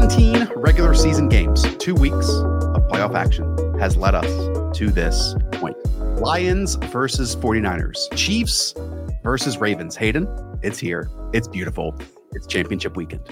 Seventeen 0.00 0.48
regular 0.56 0.94
season 0.94 1.28
games, 1.28 1.62
two 1.76 1.94
weeks 1.94 2.30
of 2.30 2.88
playoff 2.88 3.14
action 3.14 3.78
has 3.78 3.98
led 3.98 4.14
us 4.14 4.78
to 4.78 4.88
this 4.88 5.34
point. 5.52 5.76
Lions 6.18 6.76
versus 6.76 7.36
49ers, 7.36 7.98
Chiefs 8.16 8.74
versus 9.22 9.58
Ravens. 9.58 9.96
Hayden, 9.96 10.26
it's 10.62 10.78
here. 10.78 11.10
It's 11.34 11.46
beautiful. 11.46 11.94
It's 12.32 12.46
championship 12.46 12.96
weekend. 12.96 13.28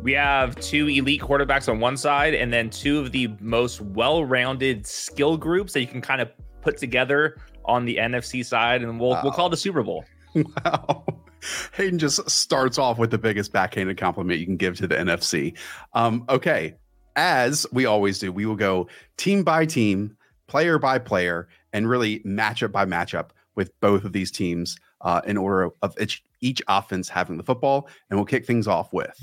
We 0.00 0.12
have 0.12 0.54
two 0.60 0.86
elite 0.86 1.20
quarterbacks 1.20 1.68
on 1.68 1.80
one 1.80 1.96
side, 1.96 2.32
and 2.32 2.52
then 2.52 2.70
two 2.70 3.00
of 3.00 3.10
the 3.10 3.34
most 3.40 3.80
well 3.80 4.24
rounded 4.24 4.86
skill 4.86 5.36
groups 5.36 5.72
that 5.72 5.80
you 5.80 5.88
can 5.88 6.00
kind 6.00 6.20
of 6.20 6.30
put 6.60 6.76
together 6.76 7.38
on 7.64 7.84
the 7.84 7.96
NFC 7.96 8.46
side. 8.46 8.82
And 8.82 9.00
we'll, 9.00 9.10
wow. 9.10 9.20
we'll 9.24 9.32
call 9.32 9.48
it 9.48 9.50
the 9.50 9.56
Super 9.56 9.82
Bowl. 9.82 10.04
Wow. 10.64 11.04
Hayden 11.72 11.98
just 11.98 12.28
starts 12.30 12.78
off 12.78 12.98
with 12.98 13.10
the 13.10 13.18
biggest 13.18 13.52
backhanded 13.52 13.96
compliment 13.96 14.38
you 14.40 14.46
can 14.46 14.56
give 14.56 14.76
to 14.76 14.86
the 14.86 14.96
NFC. 14.96 15.56
Um, 15.94 16.24
okay. 16.28 16.74
As 17.16 17.66
we 17.72 17.84
always 17.86 18.18
do, 18.18 18.30
we 18.30 18.46
will 18.46 18.56
go 18.56 18.88
team 19.16 19.42
by 19.42 19.66
team, 19.66 20.16
player 20.46 20.78
by 20.78 20.98
player, 20.98 21.48
and 21.72 21.88
really 21.88 22.20
matchup 22.20 22.70
by 22.70 22.86
matchup 22.86 23.30
with 23.56 23.78
both 23.80 24.04
of 24.04 24.12
these 24.12 24.30
teams 24.30 24.78
uh, 25.00 25.20
in 25.26 25.36
order 25.36 25.70
of 25.82 25.94
each, 26.00 26.22
each 26.40 26.62
offense 26.68 27.08
having 27.08 27.36
the 27.36 27.42
football. 27.42 27.88
And 28.08 28.18
we'll 28.18 28.26
kick 28.26 28.46
things 28.46 28.68
off 28.68 28.92
with 28.92 29.18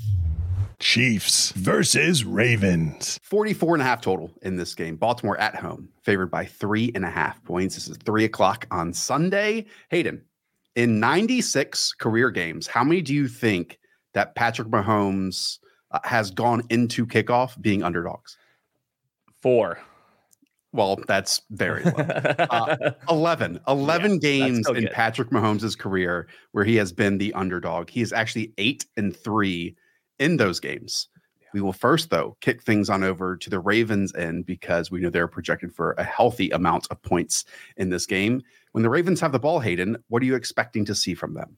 Chiefs 0.78 1.52
versus 1.52 2.24
Ravens. 2.24 3.18
44 3.22 3.76
and 3.76 3.82
a 3.82 3.84
half 3.86 4.02
total 4.02 4.30
in 4.42 4.56
this 4.56 4.74
game. 4.74 4.96
Baltimore 4.96 5.38
at 5.38 5.54
home, 5.54 5.88
favored 6.02 6.30
by 6.30 6.44
three 6.44 6.92
and 6.94 7.04
a 7.04 7.10
half 7.10 7.42
points. 7.44 7.76
This 7.76 7.88
is 7.88 7.96
three 8.04 8.24
o'clock 8.24 8.66
on 8.70 8.92
Sunday. 8.92 9.66
Hayden, 9.88 10.22
in 10.76 11.00
96 11.00 11.94
career 11.94 12.30
games, 12.30 12.66
how 12.66 12.84
many 12.84 13.02
do 13.02 13.14
you 13.14 13.26
think 13.26 13.78
that 14.14 14.34
Patrick 14.34 14.68
Mahomes 14.68 15.58
uh, 15.90 15.98
has 16.04 16.30
gone 16.30 16.62
into 16.70 17.06
kickoff 17.06 17.60
being 17.60 17.82
underdogs? 17.82 18.36
Four. 19.40 19.78
Well, 20.72 21.00
that's 21.08 21.40
very 21.50 21.84
low. 21.84 21.92
Uh, 21.92 22.90
11. 23.08 23.60
11 23.66 24.12
yeah, 24.12 24.18
games 24.18 24.68
in 24.68 24.88
Patrick 24.92 25.30
Mahomes' 25.30 25.78
career 25.78 26.28
where 26.52 26.64
he 26.64 26.76
has 26.76 26.92
been 26.92 27.16
the 27.16 27.32
underdog. 27.32 27.88
He 27.88 28.02
is 28.02 28.12
actually 28.12 28.52
eight 28.58 28.84
and 28.98 29.16
three 29.16 29.74
in 30.18 30.36
those 30.36 30.60
games. 30.60 31.08
We 31.54 31.62
will 31.62 31.72
first, 31.72 32.10
though, 32.10 32.36
kick 32.42 32.62
things 32.62 32.90
on 32.90 33.02
over 33.02 33.34
to 33.34 33.48
the 33.48 33.60
Ravens 33.60 34.14
end 34.14 34.44
because 34.44 34.90
we 34.90 35.00
know 35.00 35.08
they're 35.08 35.26
projected 35.26 35.72
for 35.72 35.92
a 35.92 36.04
healthy 36.04 36.50
amount 36.50 36.86
of 36.90 37.00
points 37.00 37.46
in 37.78 37.88
this 37.88 38.04
game. 38.04 38.42
When 38.76 38.82
the 38.82 38.90
Ravens 38.90 39.22
have 39.22 39.32
the 39.32 39.38
ball, 39.38 39.58
Hayden, 39.58 39.96
what 40.08 40.22
are 40.22 40.26
you 40.26 40.34
expecting 40.34 40.84
to 40.84 40.94
see 40.94 41.14
from 41.14 41.32
them? 41.32 41.56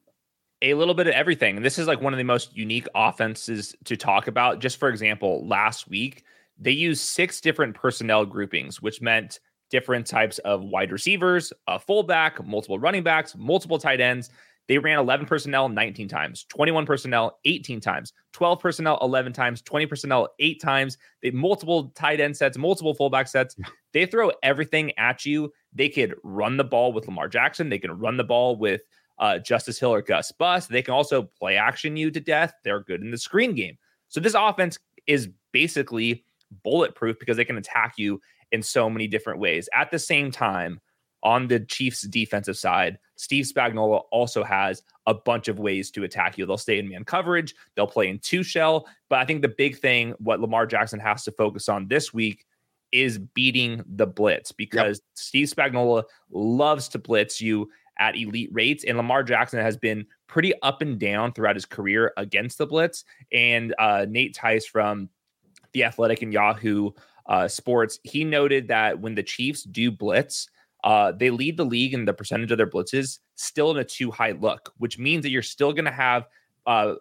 A 0.62 0.74
little 0.74 0.94
bit 0.94 1.08
of 1.08 1.14
everything. 1.14 1.62
This 1.62 1.76
is 1.76 1.88
like 1.88 2.00
one 2.00 2.12
of 2.14 2.16
the 2.16 2.22
most 2.22 2.56
unique 2.56 2.86
offenses 2.94 3.74
to 3.86 3.96
talk 3.96 4.28
about. 4.28 4.60
Just 4.60 4.78
for 4.78 4.88
example, 4.88 5.44
last 5.44 5.88
week, 5.88 6.22
they 6.60 6.70
used 6.70 7.00
six 7.00 7.40
different 7.40 7.74
personnel 7.74 8.24
groupings, 8.24 8.80
which 8.80 9.02
meant 9.02 9.40
different 9.68 10.06
types 10.06 10.38
of 10.44 10.62
wide 10.62 10.92
receivers, 10.92 11.52
a 11.66 11.80
fullback, 11.80 12.46
multiple 12.46 12.78
running 12.78 13.02
backs, 13.02 13.34
multiple 13.36 13.80
tight 13.80 14.00
ends. 14.00 14.30
They 14.68 14.78
ran 14.78 15.00
11 15.00 15.26
personnel 15.26 15.68
19 15.68 16.06
times, 16.06 16.44
21 16.44 16.86
personnel 16.86 17.40
18 17.44 17.80
times, 17.80 18.12
12 18.32 18.60
personnel 18.60 18.96
11 19.02 19.32
times, 19.32 19.60
20 19.62 19.86
personnel 19.86 20.28
8 20.38 20.60
times. 20.62 20.98
They 21.20 21.32
multiple 21.32 21.88
tight 21.96 22.20
end 22.20 22.36
sets, 22.36 22.56
multiple 22.56 22.94
fullback 22.94 23.26
sets. 23.26 23.56
They 23.92 24.06
throw 24.06 24.30
everything 24.44 24.92
at 24.98 25.26
you. 25.26 25.50
They 25.72 25.88
could 25.88 26.14
run 26.22 26.56
the 26.56 26.64
ball 26.64 26.92
with 26.92 27.06
Lamar 27.06 27.28
Jackson. 27.28 27.68
They 27.68 27.78
can 27.78 27.98
run 27.98 28.16
the 28.16 28.24
ball 28.24 28.56
with 28.56 28.82
uh, 29.18 29.38
Justice 29.38 29.78
Hill 29.78 29.92
or 29.92 30.02
Gus 30.02 30.32
Bus. 30.32 30.66
They 30.66 30.82
can 30.82 30.94
also 30.94 31.22
play 31.22 31.56
action 31.56 31.96
you 31.96 32.10
to 32.10 32.20
death. 32.20 32.54
They're 32.64 32.80
good 32.80 33.02
in 33.02 33.10
the 33.10 33.18
screen 33.18 33.54
game. 33.54 33.76
So 34.08 34.20
this 34.20 34.34
offense 34.34 34.78
is 35.06 35.28
basically 35.52 36.24
bulletproof 36.62 37.18
because 37.18 37.36
they 37.36 37.44
can 37.44 37.58
attack 37.58 37.94
you 37.96 38.20
in 38.52 38.62
so 38.62 38.88
many 38.88 39.06
different 39.06 39.40
ways. 39.40 39.68
At 39.74 39.90
the 39.90 39.98
same 39.98 40.30
time, 40.30 40.80
on 41.22 41.48
the 41.48 41.60
Chiefs 41.60 42.02
defensive 42.02 42.56
side, 42.56 42.98
Steve 43.16 43.44
Spagnuolo 43.44 44.02
also 44.12 44.44
has 44.44 44.82
a 45.06 45.14
bunch 45.14 45.48
of 45.48 45.58
ways 45.58 45.90
to 45.90 46.04
attack 46.04 46.38
you. 46.38 46.46
They'll 46.46 46.56
stay 46.56 46.78
in 46.78 46.88
man 46.88 47.04
coverage, 47.04 47.54
they'll 47.74 47.88
play 47.88 48.08
in 48.08 48.20
two 48.20 48.42
shell. 48.42 48.86
But 49.08 49.18
I 49.18 49.24
think 49.24 49.42
the 49.42 49.48
big 49.48 49.78
thing, 49.78 50.14
what 50.18 50.40
Lamar 50.40 50.66
Jackson 50.66 51.00
has 51.00 51.24
to 51.24 51.32
focus 51.32 51.68
on 51.68 51.88
this 51.88 52.14
week 52.14 52.46
is 52.92 53.18
beating 53.18 53.82
the 53.86 54.06
blitz 54.06 54.52
because 54.52 54.98
yep. 54.98 55.04
Steve 55.14 55.48
Spagnuolo 55.48 56.04
loves 56.30 56.88
to 56.88 56.98
blitz 56.98 57.40
you 57.40 57.68
at 57.98 58.16
elite 58.16 58.50
rates. 58.52 58.84
And 58.84 58.96
Lamar 58.96 59.22
Jackson 59.22 59.60
has 59.60 59.76
been 59.76 60.06
pretty 60.26 60.54
up 60.62 60.82
and 60.82 60.98
down 60.98 61.32
throughout 61.32 61.56
his 61.56 61.64
career 61.64 62.12
against 62.16 62.58
the 62.58 62.66
blitz. 62.66 63.04
And 63.32 63.74
uh, 63.78 64.06
Nate 64.08 64.34
Tice 64.34 64.66
from 64.66 65.08
The 65.72 65.84
Athletic 65.84 66.22
and 66.22 66.32
Yahoo 66.32 66.90
uh, 67.26 67.48
Sports, 67.48 67.98
he 68.04 68.24
noted 68.24 68.68
that 68.68 69.00
when 69.00 69.14
the 69.14 69.22
Chiefs 69.22 69.64
do 69.64 69.90
blitz, 69.90 70.48
uh, 70.84 71.12
they 71.12 71.30
lead 71.30 71.56
the 71.56 71.64
league 71.64 71.92
in 71.92 72.04
the 72.04 72.14
percentage 72.14 72.52
of 72.52 72.58
their 72.58 72.70
blitzes 72.70 73.18
still 73.34 73.70
in 73.70 73.78
a 73.78 73.84
too 73.84 74.10
high 74.10 74.32
look, 74.32 74.72
which 74.78 74.98
means 74.98 75.22
that 75.22 75.30
you're 75.30 75.42
still 75.42 75.72
going 75.72 75.84
to 75.84 75.90
have 75.90 76.26
uh, 76.66 76.94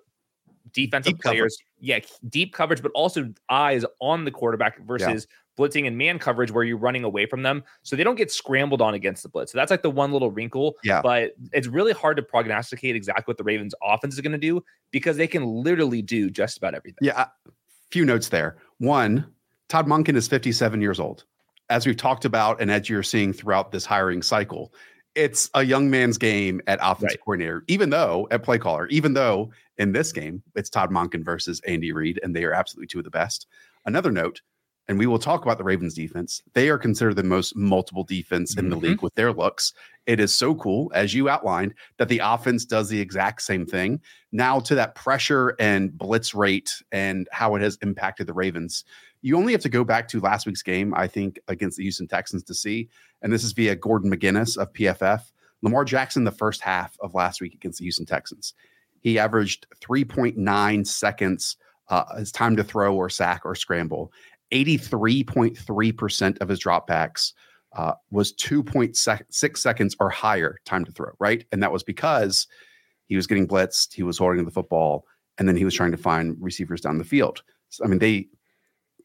defensive 0.73 1.13
deep 1.13 1.21
players, 1.21 1.57
coverage. 1.57 1.79
yeah, 1.79 1.99
deep 2.29 2.53
coverage, 2.53 2.81
but 2.81 2.91
also 2.93 3.31
eyes 3.49 3.85
on 3.99 4.25
the 4.25 4.31
quarterback 4.31 4.79
versus 4.85 5.27
yeah. 5.29 5.35
Blitzing 5.57 5.87
and 5.87 5.97
man 5.97 6.19
coverage 6.19 6.51
where 6.51 6.63
you're 6.63 6.77
running 6.77 7.03
away 7.03 7.25
from 7.25 7.43
them. 7.43 7.63
So 7.83 7.95
they 7.95 8.03
don't 8.03 8.15
get 8.15 8.31
scrambled 8.31 8.81
on 8.81 8.93
against 8.93 9.23
the 9.23 9.29
blitz. 9.29 9.51
So 9.51 9.57
that's 9.57 9.71
like 9.71 9.81
the 9.81 9.89
one 9.89 10.11
little 10.11 10.31
wrinkle. 10.31 10.75
Yeah. 10.83 11.01
But 11.01 11.33
it's 11.51 11.67
really 11.67 11.93
hard 11.93 12.17
to 12.17 12.23
prognosticate 12.23 12.95
exactly 12.95 13.31
what 13.31 13.37
the 13.37 13.43
Ravens 13.43 13.73
offense 13.81 14.15
is 14.15 14.21
going 14.21 14.31
to 14.33 14.37
do 14.37 14.63
because 14.91 15.17
they 15.17 15.27
can 15.27 15.45
literally 15.45 16.01
do 16.01 16.29
just 16.29 16.57
about 16.57 16.75
everything. 16.75 16.99
Yeah. 17.01 17.27
Few 17.91 18.05
notes 18.05 18.29
there. 18.29 18.57
One, 18.79 19.25
Todd 19.69 19.87
Monken 19.87 20.15
is 20.15 20.27
57 20.27 20.81
years 20.81 20.99
old 20.99 21.25
as 21.69 21.85
we've 21.85 21.97
talked 21.97 22.25
about 22.25 22.61
and 22.61 22.71
as 22.71 22.89
you're 22.89 23.03
seeing 23.03 23.33
throughout 23.33 23.71
this 23.71 23.85
hiring 23.85 24.21
cycle, 24.21 24.73
it's 25.15 25.49
a 25.53 25.63
young 25.63 25.89
man's 25.89 26.17
game 26.17 26.61
at 26.67 26.79
offensive 26.81 27.15
right. 27.15 27.25
coordinator, 27.25 27.63
even 27.67 27.89
though 27.89 28.27
at 28.31 28.43
play 28.43 28.57
caller, 28.57 28.87
even 28.87 29.13
though 29.13 29.51
in 29.77 29.91
this 29.91 30.11
game 30.11 30.43
it's 30.55 30.69
Todd 30.69 30.91
Monken 30.91 31.23
versus 31.23 31.59
Andy 31.65 31.91
Reid, 31.91 32.19
and 32.23 32.35
they 32.35 32.43
are 32.43 32.53
absolutely 32.53 32.87
two 32.87 32.99
of 32.99 33.03
the 33.03 33.11
best. 33.11 33.47
Another 33.85 34.11
note, 34.11 34.41
and 34.87 34.97
we 34.97 35.07
will 35.07 35.19
talk 35.19 35.43
about 35.43 35.57
the 35.57 35.63
Ravens 35.63 35.93
defense. 35.93 36.41
They 36.53 36.69
are 36.69 36.77
considered 36.77 37.15
the 37.15 37.23
most 37.23 37.55
multiple 37.55 38.03
defense 38.03 38.55
in 38.55 38.65
mm-hmm. 38.65 38.69
the 38.69 38.87
league 38.87 39.01
with 39.01 39.15
their 39.15 39.33
looks. 39.33 39.73
It 40.05 40.19
is 40.19 40.35
so 40.35 40.55
cool, 40.55 40.91
as 40.95 41.13
you 41.13 41.27
outlined, 41.27 41.73
that 41.97 42.07
the 42.07 42.21
offense 42.23 42.63
does 42.63 42.87
the 42.87 42.99
exact 42.99 43.41
same 43.41 43.65
thing. 43.65 43.99
Now, 44.31 44.59
to 44.61 44.75
that 44.75 44.95
pressure 44.95 45.55
and 45.59 45.97
blitz 45.97 46.33
rate 46.33 46.81
and 46.91 47.27
how 47.31 47.55
it 47.55 47.61
has 47.61 47.77
impacted 47.81 48.27
the 48.27 48.33
Ravens, 48.33 48.85
you 49.21 49.35
only 49.35 49.51
have 49.51 49.61
to 49.61 49.69
go 49.69 49.83
back 49.83 50.07
to 50.09 50.21
last 50.21 50.45
week's 50.45 50.63
game, 50.63 50.93
I 50.95 51.07
think, 51.07 51.39
against 51.49 51.77
the 51.77 51.83
Houston 51.83 52.07
Texans 52.07 52.43
to 52.43 52.53
see. 52.53 52.87
And 53.21 53.33
this 53.33 53.43
is 53.43 53.51
via 53.51 53.75
Gordon 53.75 54.11
McGuinness 54.11 54.57
of 54.57 54.71
PFF. 54.71 55.21
Lamar 55.63 55.83
Jackson, 55.83 56.23
the 56.23 56.31
first 56.31 56.61
half 56.61 56.95
of 57.01 57.13
last 57.13 57.41
week 57.41 57.53
against 57.53 57.79
the 57.79 57.85
Houston 57.85 58.05
Texans, 58.05 58.53
he 59.01 59.19
averaged 59.19 59.67
3.9 59.81 60.87
seconds 60.87 61.57
uh, 61.89 62.17
his 62.17 62.31
time 62.31 62.55
to 62.55 62.63
throw 62.63 62.95
or 62.95 63.09
sack 63.09 63.41
or 63.45 63.55
scramble. 63.55 64.11
83.3% 64.51 66.41
of 66.41 66.49
his 66.49 66.59
dropbacks 66.59 67.33
uh, 67.75 67.93
was 68.11 68.33
2.6 68.33 69.57
seconds 69.57 69.95
or 69.99 70.09
higher 70.09 70.57
time 70.65 70.85
to 70.85 70.91
throw, 70.91 71.11
right? 71.19 71.45
And 71.51 71.61
that 71.61 71.71
was 71.71 71.83
because 71.83 72.47
he 73.05 73.15
was 73.15 73.27
getting 73.27 73.47
blitzed, 73.47 73.93
he 73.93 74.03
was 74.03 74.17
holding 74.17 74.45
the 74.45 74.51
football, 74.51 75.05
and 75.37 75.47
then 75.47 75.55
he 75.55 75.65
was 75.65 75.73
trying 75.73 75.91
to 75.91 75.97
find 75.97 76.35
receivers 76.39 76.81
down 76.81 76.97
the 76.97 77.03
field. 77.03 77.43
So, 77.69 77.83
I 77.83 77.87
mean, 77.87 77.99
they 77.99 78.27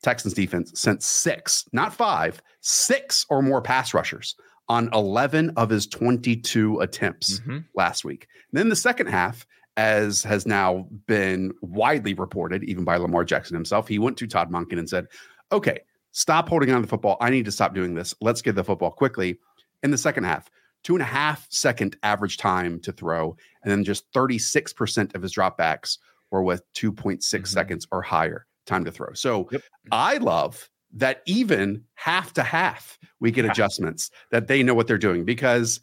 Texans 0.03 0.35
defense 0.35 0.73
sent 0.75 1.03
six, 1.03 1.65
not 1.73 1.95
five, 1.95 2.43
six 2.61 3.25
or 3.31 3.41
more 3.41 3.63
pass 3.63 3.95
rushers 3.95 4.35
on 4.69 4.89
11 4.93 5.53
of 5.57 5.71
his 5.71 5.87
22 5.87 6.81
attempts 6.81 7.41
mm-hmm. 7.41 7.59
last 7.75 8.05
week. 8.05 8.27
And 8.51 8.59
then 8.59 8.69
the 8.69 8.77
second 8.77 9.07
half, 9.07 9.47
as 9.77 10.23
has 10.25 10.47
now 10.47 10.87
been 11.07 11.53
widely 11.63 12.15
reported, 12.15 12.65
even 12.65 12.85
by 12.85 12.97
Lamar 12.97 13.25
Jackson 13.25 13.55
himself, 13.55 13.89
he 13.89 13.99
went 13.99 14.17
to 14.19 14.27
Todd 14.27 14.51
Monken 14.51 14.79
and 14.79 14.89
said, 14.89 15.07
okay, 15.53 15.81
stop 16.13 16.49
holding 16.49 16.71
on 16.71 16.77
to 16.77 16.83
the 16.83 16.89
football. 16.89 17.17
I 17.21 17.31
need 17.31 17.45
to 17.45 17.53
stop 17.53 17.75
doing 17.75 17.95
this. 17.95 18.15
Let's 18.21 18.43
get 18.43 18.55
the 18.55 18.65
football 18.65 18.91
quickly. 18.91 19.39
In 19.83 19.91
the 19.91 19.99
second 19.99 20.25
half, 20.25 20.51
two 20.83 20.95
and 20.95 21.03
a 21.03 21.07
half 21.07 21.47
second 21.51 21.97
average 22.03 22.37
time 22.37 22.81
to 22.81 22.93
throw, 22.93 23.37
and 23.63 23.71
then 23.71 23.85
just 23.85 24.11
36% 24.13 25.15
of 25.15 25.23
his 25.23 25.35
dropbacks 25.35 25.99
were 26.31 26.43
with 26.43 26.63
2.6 26.75 27.19
mm-hmm. 27.19 27.45
seconds 27.45 27.87
or 27.91 28.03
higher 28.03 28.47
time 28.67 28.85
to 28.85 28.93
throw. 28.93 29.13
So 29.13 29.49
yep. 29.51 29.63
I 29.91 30.19
love 30.19 30.69
that 30.95 31.23
even 31.27 31.85
half 31.95 32.33
to 32.35 32.43
half 32.43 32.99
we 33.19 33.31
get 33.31 33.45
adjustments 33.45 34.11
that 34.31 34.47
they 34.47 34.63
know 34.63 34.75
what 34.75 34.87
they're 34.87 34.99
doing 34.99 35.25
because 35.25 35.81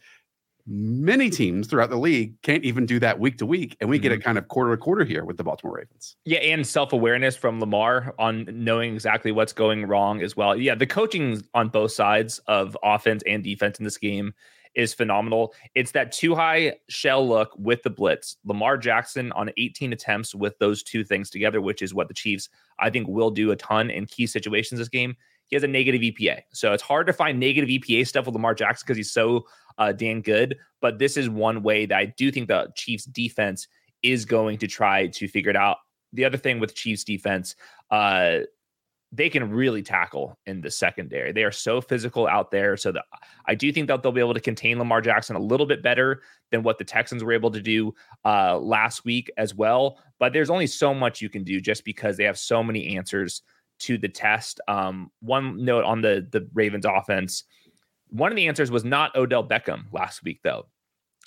many 0.71 1.31
teams 1.31 1.67
throughout 1.67 1.89
the 1.89 1.97
league 1.97 2.39
can't 2.43 2.63
even 2.63 2.85
do 2.85 2.99
that 2.99 3.19
week 3.19 3.39
to 3.39 3.45
week 3.45 3.75
and 3.81 3.89
we 3.89 3.97
mm-hmm. 3.97 4.03
get 4.03 4.11
it 4.11 4.23
kind 4.23 4.37
of 4.37 4.47
quarter 4.49 4.71
to 4.71 4.77
quarter 4.77 5.03
here 5.03 5.25
with 5.25 5.35
the 5.35 5.43
baltimore 5.43 5.77
ravens. 5.77 6.15
Yeah 6.25 6.39
and 6.39 6.65
self-awareness 6.65 7.35
from 7.35 7.59
lamar 7.59 8.13
on 8.19 8.47
knowing 8.51 8.93
exactly 8.93 9.31
what's 9.31 9.51
going 9.51 9.87
wrong 9.87 10.21
as 10.21 10.37
well. 10.37 10.55
Yeah 10.55 10.75
the 10.75 10.85
coaching 10.85 11.41
on 11.55 11.69
both 11.69 11.91
sides 11.91 12.37
of 12.45 12.77
offense 12.83 13.23
and 13.25 13.43
defense 13.43 13.79
in 13.79 13.83
this 13.83 13.97
game 13.97 14.33
is 14.75 14.93
phenomenal. 14.93 15.55
It's 15.73 15.91
that 15.93 16.11
too 16.11 16.35
high 16.35 16.75
shell 16.87 17.27
look 17.27 17.51
with 17.57 17.81
the 17.81 17.89
blitz. 17.89 18.37
Lamar 18.45 18.77
jackson 18.77 19.31
on 19.31 19.49
18 19.57 19.91
attempts 19.91 20.35
with 20.35 20.57
those 20.59 20.83
two 20.83 21.03
things 21.03 21.31
together 21.31 21.61
which 21.61 21.81
is 21.81 21.95
what 21.95 22.07
the 22.07 22.13
chiefs 22.13 22.47
i 22.77 22.89
think 22.89 23.07
will 23.07 23.31
do 23.31 23.51
a 23.51 23.55
ton 23.55 23.89
in 23.89 24.05
key 24.05 24.27
situations 24.27 24.77
this 24.77 24.87
game 24.87 25.15
he 25.49 25.55
has 25.55 25.63
a 25.63 25.67
negative 25.67 26.01
EPA. 26.01 26.41
So 26.53 26.73
it's 26.73 26.83
hard 26.83 27.07
to 27.07 27.13
find 27.13 27.39
negative 27.39 27.69
EPA 27.69 28.07
stuff 28.07 28.25
with 28.25 28.35
Lamar 28.35 28.53
Jackson 28.53 28.85
because 28.85 28.97
he's 28.97 29.11
so 29.11 29.45
uh, 29.77 29.91
damn 29.91 30.21
good. 30.21 30.57
But 30.79 30.99
this 30.99 31.17
is 31.17 31.29
one 31.29 31.63
way 31.63 31.85
that 31.87 31.97
I 31.97 32.05
do 32.05 32.31
think 32.31 32.47
the 32.47 32.71
Chiefs 32.75 33.05
defense 33.05 33.67
is 34.03 34.25
going 34.25 34.59
to 34.59 34.67
try 34.67 35.07
to 35.07 35.27
figure 35.27 35.49
it 35.49 35.55
out. 35.55 35.77
The 36.13 36.25
other 36.25 36.37
thing 36.37 36.59
with 36.59 36.75
Chiefs 36.75 37.03
defense, 37.03 37.55
uh, 37.89 38.39
they 39.11 39.27
can 39.27 39.49
really 39.49 39.81
tackle 39.81 40.37
in 40.45 40.61
the 40.61 40.69
secondary. 40.69 41.31
They 41.31 41.43
are 41.43 41.51
so 41.51 41.81
physical 41.81 42.27
out 42.27 42.51
there. 42.51 42.77
So 42.77 42.91
that 42.91 43.05
I 43.47 43.55
do 43.55 43.71
think 43.71 43.87
that 43.87 44.03
they'll 44.03 44.11
be 44.11 44.21
able 44.21 44.35
to 44.35 44.39
contain 44.39 44.77
Lamar 44.77 45.01
Jackson 45.01 45.35
a 45.35 45.39
little 45.39 45.65
bit 45.65 45.81
better 45.81 46.21
than 46.51 46.61
what 46.61 46.77
the 46.77 46.83
Texans 46.83 47.23
were 47.23 47.33
able 47.33 47.49
to 47.51 47.61
do 47.61 47.93
uh, 48.23 48.59
last 48.59 49.05
week 49.05 49.31
as 49.37 49.55
well. 49.55 49.99
But 50.19 50.31
there's 50.31 50.51
only 50.51 50.67
so 50.67 50.93
much 50.93 51.21
you 51.21 51.29
can 51.29 51.43
do 51.43 51.59
just 51.59 51.85
because 51.85 52.17
they 52.17 52.23
have 52.25 52.37
so 52.37 52.61
many 52.61 52.95
answers 52.97 53.41
to 53.79 53.97
the 53.97 54.09
test. 54.09 54.59
Um, 54.67 55.11
one 55.21 55.63
note 55.63 55.85
on 55.85 56.01
the 56.01 56.27
the 56.31 56.47
Ravens 56.53 56.85
offense. 56.85 57.43
One 58.09 58.31
of 58.31 58.35
the 58.35 58.47
answers 58.47 58.71
was 58.71 58.83
not 58.83 59.15
Odell 59.15 59.47
Beckham 59.47 59.85
last 59.91 60.23
week, 60.23 60.41
though. 60.43 60.67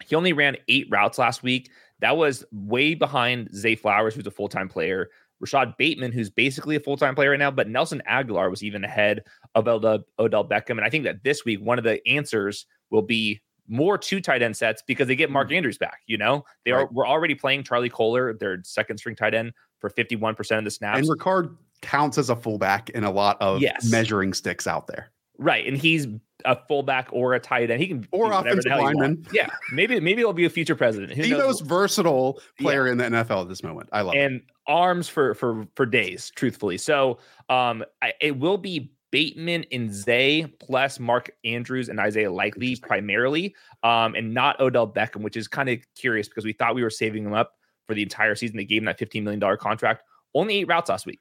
He 0.04 0.16
only 0.16 0.32
ran 0.32 0.56
eight 0.68 0.88
routes 0.90 1.18
last 1.18 1.42
week. 1.42 1.70
That 2.00 2.16
was 2.16 2.44
way 2.50 2.94
behind 2.94 3.54
Zay 3.54 3.76
Flowers, 3.76 4.14
who's 4.14 4.26
a 4.26 4.32
full 4.32 4.48
time 4.48 4.68
player, 4.68 5.08
Rashad 5.44 5.76
Bateman, 5.76 6.12
who's 6.12 6.30
basically 6.30 6.76
a 6.76 6.80
full 6.80 6.96
time 6.96 7.14
player 7.14 7.30
right 7.30 7.38
now, 7.38 7.50
but 7.50 7.68
Nelson 7.68 8.02
Agholor 8.08 8.50
was 8.50 8.62
even 8.62 8.84
ahead 8.84 9.24
of 9.54 9.66
Odell, 9.66 10.04
Odell 10.18 10.48
Beckham. 10.48 10.70
And 10.70 10.82
I 10.82 10.90
think 10.90 11.04
that 11.04 11.24
this 11.24 11.44
week, 11.44 11.60
one 11.60 11.78
of 11.78 11.84
the 11.84 12.06
answers 12.06 12.66
will 12.90 13.02
be 13.02 13.40
more 13.68 13.96
two 13.96 14.20
tight 14.20 14.42
end 14.42 14.56
sets 14.56 14.82
because 14.86 15.08
they 15.08 15.16
get 15.16 15.30
Mark 15.30 15.50
mm. 15.50 15.56
Andrews 15.56 15.78
back. 15.78 16.00
You 16.06 16.18
know, 16.18 16.44
they 16.64 16.72
right. 16.72 16.82
are 16.82 16.88
we're 16.92 17.06
already 17.06 17.34
playing 17.34 17.64
Charlie 17.64 17.88
Kolar, 17.88 18.34
their 18.34 18.60
second 18.64 18.98
string 18.98 19.16
tight 19.16 19.34
end, 19.34 19.52
for 19.78 19.90
51% 19.90 20.58
of 20.58 20.64
the 20.64 20.70
snaps. 20.70 21.00
And 21.00 21.08
Ricard 21.08 21.56
counts 21.82 22.18
as 22.18 22.30
a 22.30 22.36
fullback 22.36 22.90
in 22.90 23.04
a 23.04 23.10
lot 23.10 23.36
of 23.40 23.60
yes. 23.60 23.90
measuring 23.90 24.32
sticks 24.32 24.66
out 24.66 24.86
there. 24.86 25.10
Right. 25.38 25.66
And 25.66 25.76
he's 25.76 26.06
a 26.44 26.56
fullback 26.68 27.08
or 27.12 27.34
a 27.34 27.40
tight 27.40 27.70
end. 27.70 27.80
He 27.80 27.88
can 27.88 28.06
or 28.10 28.32
offensive 28.32 28.70
lineman. 28.70 29.26
Yeah. 29.32 29.48
Maybe 29.72 29.98
maybe 30.00 30.20
he'll 30.20 30.32
be 30.32 30.44
a 30.44 30.50
future 30.50 30.76
president. 30.76 31.12
Who 31.12 31.22
the 31.22 31.30
knows? 31.30 31.40
most 31.40 31.60
versatile 31.62 32.40
player 32.58 32.86
yeah. 32.86 32.92
in 32.92 32.98
the 32.98 33.04
NFL 33.04 33.42
at 33.42 33.48
this 33.48 33.62
moment. 33.62 33.88
I 33.92 34.02
love 34.02 34.14
and 34.14 34.36
it. 34.36 34.42
arms 34.66 35.08
for 35.08 35.34
for 35.34 35.66
for 35.74 35.86
days, 35.86 36.32
truthfully. 36.36 36.78
So 36.78 37.18
um 37.48 37.84
I, 38.02 38.12
it 38.20 38.38
will 38.38 38.58
be 38.58 38.92
Bateman 39.10 39.64
and 39.70 39.92
Zay 39.92 40.46
plus 40.58 40.98
Mark 40.98 41.30
Andrews 41.44 41.88
and 41.88 42.00
Isaiah 42.00 42.32
Likely 42.32 42.76
primarily, 42.76 43.54
um, 43.82 44.14
and 44.14 44.32
not 44.32 44.58
Odell 44.58 44.90
Beckham, 44.90 45.20
which 45.20 45.36
is 45.36 45.46
kind 45.46 45.68
of 45.68 45.78
curious 45.94 46.28
because 46.28 46.44
we 46.44 46.54
thought 46.54 46.74
we 46.74 46.82
were 46.82 46.90
saving 46.90 47.24
him 47.24 47.34
up 47.34 47.52
for 47.86 47.94
the 47.94 48.02
entire 48.02 48.34
season. 48.34 48.56
They 48.56 48.64
gave 48.64 48.80
him 48.80 48.86
that 48.86 48.98
$15 48.98 49.22
million 49.22 49.56
contract. 49.58 50.02
Only 50.34 50.56
eight 50.56 50.68
routes 50.68 50.88
last 50.88 51.04
week. 51.04 51.20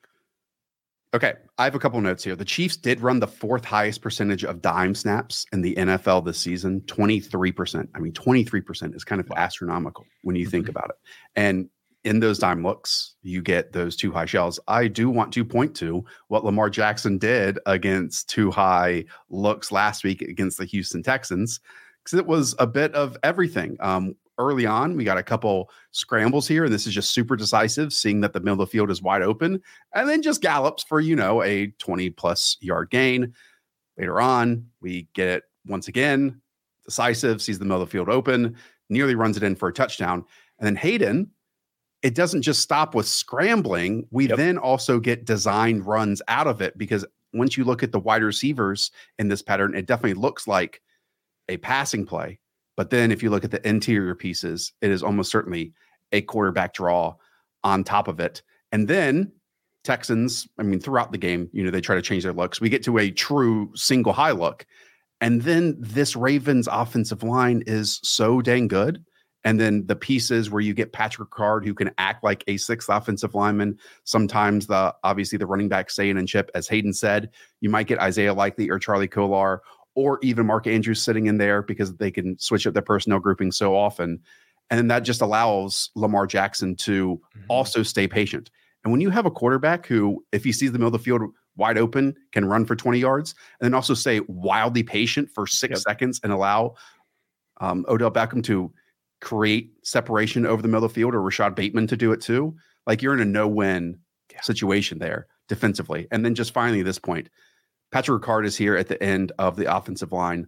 Okay, 1.13 1.33
I 1.57 1.65
have 1.65 1.75
a 1.75 1.79
couple 1.79 1.99
notes 1.99 2.23
here. 2.23 2.37
The 2.37 2.45
Chiefs 2.45 2.77
did 2.77 3.01
run 3.01 3.19
the 3.19 3.27
fourth 3.27 3.65
highest 3.65 4.01
percentage 4.01 4.45
of 4.45 4.61
dime 4.61 4.95
snaps 4.95 5.45
in 5.51 5.61
the 5.61 5.75
NFL 5.75 6.23
this 6.23 6.39
season, 6.39 6.81
23%. 6.81 7.87
I 7.93 7.99
mean, 7.99 8.13
23% 8.13 8.95
is 8.95 9.03
kind 9.03 9.19
of 9.19 9.29
astronomical 9.35 10.05
when 10.23 10.37
you 10.37 10.45
think 10.45 10.65
mm-hmm. 10.65 10.77
about 10.77 10.91
it. 10.91 10.95
And 11.35 11.69
in 12.05 12.21
those 12.21 12.39
dime 12.39 12.63
looks, 12.63 13.15
you 13.23 13.41
get 13.41 13.73
those 13.73 13.97
two 13.97 14.11
high 14.11 14.25
shells. 14.25 14.57
I 14.69 14.87
do 14.87 15.09
want 15.09 15.33
to 15.33 15.43
point 15.43 15.75
to 15.77 16.05
what 16.29 16.45
Lamar 16.45 16.69
Jackson 16.69 17.17
did 17.17 17.59
against 17.65 18.29
two 18.29 18.49
high 18.49 19.03
looks 19.29 19.69
last 19.69 20.05
week 20.05 20.21
against 20.21 20.57
the 20.57 20.65
Houston 20.65 21.03
Texans, 21.03 21.59
because 22.03 22.17
it 22.17 22.25
was 22.25 22.55
a 22.57 22.65
bit 22.65 22.95
of 22.95 23.17
everything. 23.21 23.75
Um, 23.81 24.15
early 24.41 24.65
on. 24.65 24.95
We 24.95 25.03
got 25.03 25.17
a 25.17 25.23
couple 25.23 25.69
scrambles 25.91 26.47
here, 26.47 26.65
and 26.65 26.73
this 26.73 26.87
is 26.87 26.93
just 26.93 27.13
super 27.13 27.35
decisive, 27.35 27.93
seeing 27.93 28.21
that 28.21 28.33
the 28.33 28.39
middle 28.39 28.61
of 28.61 28.67
the 28.67 28.71
field 28.71 28.91
is 28.91 29.01
wide 29.01 29.21
open, 29.21 29.61
and 29.93 30.09
then 30.09 30.21
just 30.21 30.41
gallops 30.41 30.83
for, 30.83 30.99
you 30.99 31.15
know, 31.15 31.43
a 31.43 31.67
20 31.79 32.09
plus 32.11 32.57
yard 32.61 32.89
gain. 32.89 33.33
Later 33.97 34.19
on, 34.19 34.65
we 34.81 35.07
get 35.13 35.27
it 35.27 35.43
once 35.65 35.87
again, 35.87 36.41
decisive, 36.85 37.41
sees 37.41 37.59
the 37.59 37.65
middle 37.65 37.81
of 37.81 37.87
the 37.87 37.91
field 37.91 38.09
open, 38.09 38.55
nearly 38.89 39.15
runs 39.15 39.37
it 39.37 39.43
in 39.43 39.55
for 39.55 39.69
a 39.69 39.73
touchdown. 39.73 40.25
And 40.59 40.65
then 40.65 40.75
Hayden, 40.75 41.29
it 42.01 42.15
doesn't 42.15 42.41
just 42.41 42.61
stop 42.61 42.95
with 42.95 43.07
scrambling. 43.07 44.07
We 44.11 44.27
yep. 44.27 44.37
then 44.37 44.57
also 44.57 44.99
get 44.99 45.25
designed 45.25 45.85
runs 45.85 46.21
out 46.27 46.47
of 46.47 46.61
it 46.61 46.77
because 46.77 47.05
once 47.33 47.57
you 47.57 47.63
look 47.63 47.83
at 47.83 47.91
the 47.91 47.99
wide 47.99 48.23
receivers 48.23 48.91
in 49.19 49.27
this 49.27 49.41
pattern, 49.41 49.75
it 49.75 49.85
definitely 49.85 50.19
looks 50.19 50.47
like 50.47 50.81
a 51.47 51.57
passing 51.57 52.05
play 52.05 52.39
but 52.75 52.89
then 52.89 53.11
if 53.11 53.21
you 53.21 53.29
look 53.29 53.43
at 53.43 53.51
the 53.51 53.67
interior 53.67 54.15
pieces, 54.15 54.73
it 54.81 54.91
is 54.91 55.03
almost 55.03 55.31
certainly 55.31 55.73
a 56.11 56.21
quarterback 56.21 56.73
draw 56.73 57.15
on 57.63 57.83
top 57.83 58.07
of 58.07 58.19
it. 58.19 58.41
And 58.71 58.87
then 58.87 59.31
Texans, 59.83 60.47
I 60.57 60.63
mean, 60.63 60.79
throughout 60.79 61.11
the 61.11 61.17
game, 61.17 61.49
you 61.53 61.63
know, 61.63 61.71
they 61.71 61.81
try 61.81 61.95
to 61.95 62.01
change 62.01 62.23
their 62.23 62.33
looks. 62.33 62.61
We 62.61 62.69
get 62.69 62.83
to 62.83 62.97
a 62.97 63.11
true 63.11 63.71
single 63.75 64.13
high 64.13 64.31
look. 64.31 64.65
And 65.19 65.41
then 65.41 65.75
this 65.79 66.15
Ravens 66.15 66.67
offensive 66.71 67.23
line 67.23 67.63
is 67.67 67.99
so 68.03 68.41
dang 68.41 68.67
good. 68.67 69.03
And 69.43 69.59
then 69.59 69.87
the 69.87 69.95
pieces 69.95 70.51
where 70.51 70.61
you 70.61 70.73
get 70.73 70.93
Patrick 70.93 71.31
Card, 71.31 71.65
who 71.65 71.73
can 71.73 71.91
act 71.97 72.23
like 72.23 72.43
a 72.47 72.57
sixth 72.57 72.89
offensive 72.89 73.33
lineman. 73.33 73.77
Sometimes 74.03 74.67
the 74.67 74.93
obviously 75.03 75.37
the 75.39 75.47
running 75.47 75.67
back 75.67 75.89
Sayan 75.89 76.19
and 76.19 76.27
Chip, 76.27 76.51
as 76.53 76.67
Hayden 76.67 76.93
said, 76.93 77.31
you 77.59 77.69
might 77.69 77.87
get 77.87 77.99
Isaiah 77.99 78.35
Likely 78.35 78.69
or 78.69 78.77
Charlie 78.77 79.07
Kolar 79.07 79.61
or 79.95 80.19
even 80.21 80.45
Mark 80.45 80.67
Andrews 80.67 81.01
sitting 81.01 81.25
in 81.25 81.37
there 81.37 81.61
because 81.61 81.95
they 81.95 82.11
can 82.11 82.37
switch 82.39 82.65
up 82.65 82.73
their 82.73 82.81
personnel 82.81 83.19
grouping 83.19 83.51
so 83.51 83.75
often. 83.75 84.19
And 84.69 84.89
that 84.89 85.01
just 85.01 85.21
allows 85.21 85.89
Lamar 85.95 86.25
Jackson 86.25 86.75
to 86.77 87.17
mm-hmm. 87.17 87.45
also 87.49 87.83
stay 87.83 88.07
patient. 88.07 88.49
And 88.83 88.91
when 88.91 89.01
you 89.01 89.09
have 89.09 89.25
a 89.25 89.31
quarterback 89.31 89.85
who, 89.85 90.23
if 90.31 90.43
he 90.43 90.51
sees 90.51 90.71
the 90.71 90.79
middle 90.79 90.87
of 90.87 90.93
the 90.93 90.99
field 90.99 91.21
wide 91.55 91.77
open, 91.77 92.15
can 92.31 92.45
run 92.45 92.65
for 92.65 92.75
20 92.75 92.97
yards, 92.99 93.35
and 93.59 93.65
then 93.65 93.73
also 93.73 93.93
stay 93.93 94.21
wildly 94.27 94.83
patient 94.83 95.29
for 95.29 95.45
six 95.45 95.71
yep. 95.71 95.79
seconds 95.79 96.19
and 96.23 96.31
allow 96.31 96.75
um, 97.59 97.85
Odell 97.87 98.11
Beckham 98.11 98.43
to 98.45 98.71
create 99.19 99.71
separation 99.83 100.45
over 100.45 100.61
the 100.61 100.67
middle 100.67 100.83
of 100.83 100.91
the 100.91 100.95
field 100.95 101.13
or 101.13 101.19
Rashad 101.19 101.55
Bateman 101.55 101.87
to 101.87 101.97
do 101.97 102.11
it 102.11 102.21
too, 102.21 102.55
like 102.87 103.01
you're 103.01 103.13
in 103.13 103.19
a 103.19 103.25
no 103.25 103.47
win 103.47 103.99
yeah. 104.31 104.41
situation 104.41 104.99
there 104.99 105.27
defensively. 105.47 106.07
And 106.11 106.25
then 106.25 106.33
just 106.33 106.53
finally, 106.53 106.81
this 106.81 106.97
point, 106.97 107.29
Patrick 107.91 108.21
Ricard 108.21 108.45
is 108.45 108.57
here 108.57 108.75
at 108.75 108.87
the 108.87 109.01
end 109.03 109.31
of 109.37 109.55
the 109.55 109.73
offensive 109.73 110.11
line. 110.11 110.47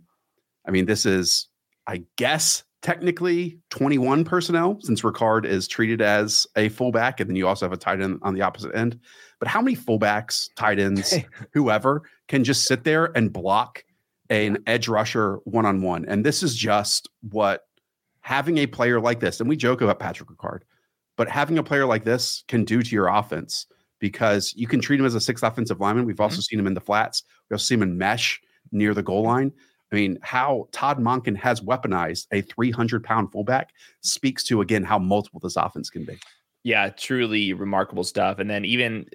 I 0.67 0.71
mean, 0.71 0.85
this 0.85 1.05
is, 1.05 1.47
I 1.87 2.03
guess, 2.15 2.63
technically 2.81 3.59
21 3.69 4.23
personnel 4.25 4.77
since 4.81 5.01
Ricard 5.01 5.45
is 5.45 5.67
treated 5.67 6.01
as 6.01 6.45
a 6.55 6.69
fullback, 6.69 7.19
and 7.19 7.29
then 7.29 7.35
you 7.35 7.47
also 7.47 7.65
have 7.65 7.73
a 7.73 7.77
tight 7.77 8.01
end 8.01 8.19
on 8.21 8.33
the 8.33 8.41
opposite 8.41 8.75
end. 8.75 8.99
But 9.39 9.47
how 9.47 9.61
many 9.61 9.75
fullbacks, 9.75 10.49
tight 10.55 10.79
ends, 10.79 11.15
whoever 11.53 12.03
can 12.27 12.43
just 12.43 12.63
sit 12.63 12.83
there 12.83 13.05
and 13.17 13.33
block 13.33 13.83
an 14.29 14.59
edge 14.67 14.87
rusher 14.87 15.35
one 15.43 15.65
on 15.65 15.81
one? 15.81 16.05
And 16.05 16.25
this 16.25 16.43
is 16.43 16.55
just 16.55 17.09
what 17.29 17.63
having 18.21 18.57
a 18.59 18.67
player 18.67 19.01
like 19.01 19.19
this, 19.19 19.39
and 19.39 19.49
we 19.49 19.57
joke 19.57 19.81
about 19.81 19.99
Patrick 19.99 20.29
Ricard, 20.29 20.59
but 21.17 21.29
having 21.29 21.57
a 21.57 21.63
player 21.63 21.85
like 21.85 22.05
this 22.05 22.43
can 22.47 22.63
do 22.63 22.81
to 22.81 22.95
your 22.95 23.07
offense 23.07 23.65
because 24.03 24.53
you 24.57 24.67
can 24.67 24.81
treat 24.81 24.99
him 24.99 25.05
as 25.05 25.15
a 25.15 25.21
sixth 25.21 25.45
offensive 25.45 25.79
lineman. 25.79 26.05
We've 26.05 26.19
also 26.19 26.33
mm-hmm. 26.33 26.41
seen 26.41 26.59
him 26.59 26.67
in 26.67 26.73
the 26.73 26.81
flats. 26.81 27.23
We 27.49 27.53
also 27.53 27.63
see 27.63 27.75
him 27.75 27.83
in 27.83 27.97
mesh 27.97 28.41
near 28.73 28.93
the 28.93 29.01
goal 29.01 29.23
line. 29.23 29.49
I 29.93 29.95
mean, 29.95 30.19
how 30.21 30.67
Todd 30.73 30.99
Monken 30.99 31.37
has 31.37 31.61
weaponized 31.61 32.27
a 32.33 32.41
300 32.41 33.01
pound 33.01 33.31
fullback 33.31 33.69
speaks 34.01 34.43
to, 34.43 34.59
again, 34.59 34.83
how 34.83 34.99
multiple 34.99 35.39
this 35.39 35.55
offense 35.55 35.89
can 35.89 36.03
be. 36.03 36.19
Yeah, 36.63 36.89
truly 36.89 37.53
remarkable 37.53 38.03
stuff. 38.03 38.39
And 38.39 38.49
then 38.49 38.65
even 38.65 39.05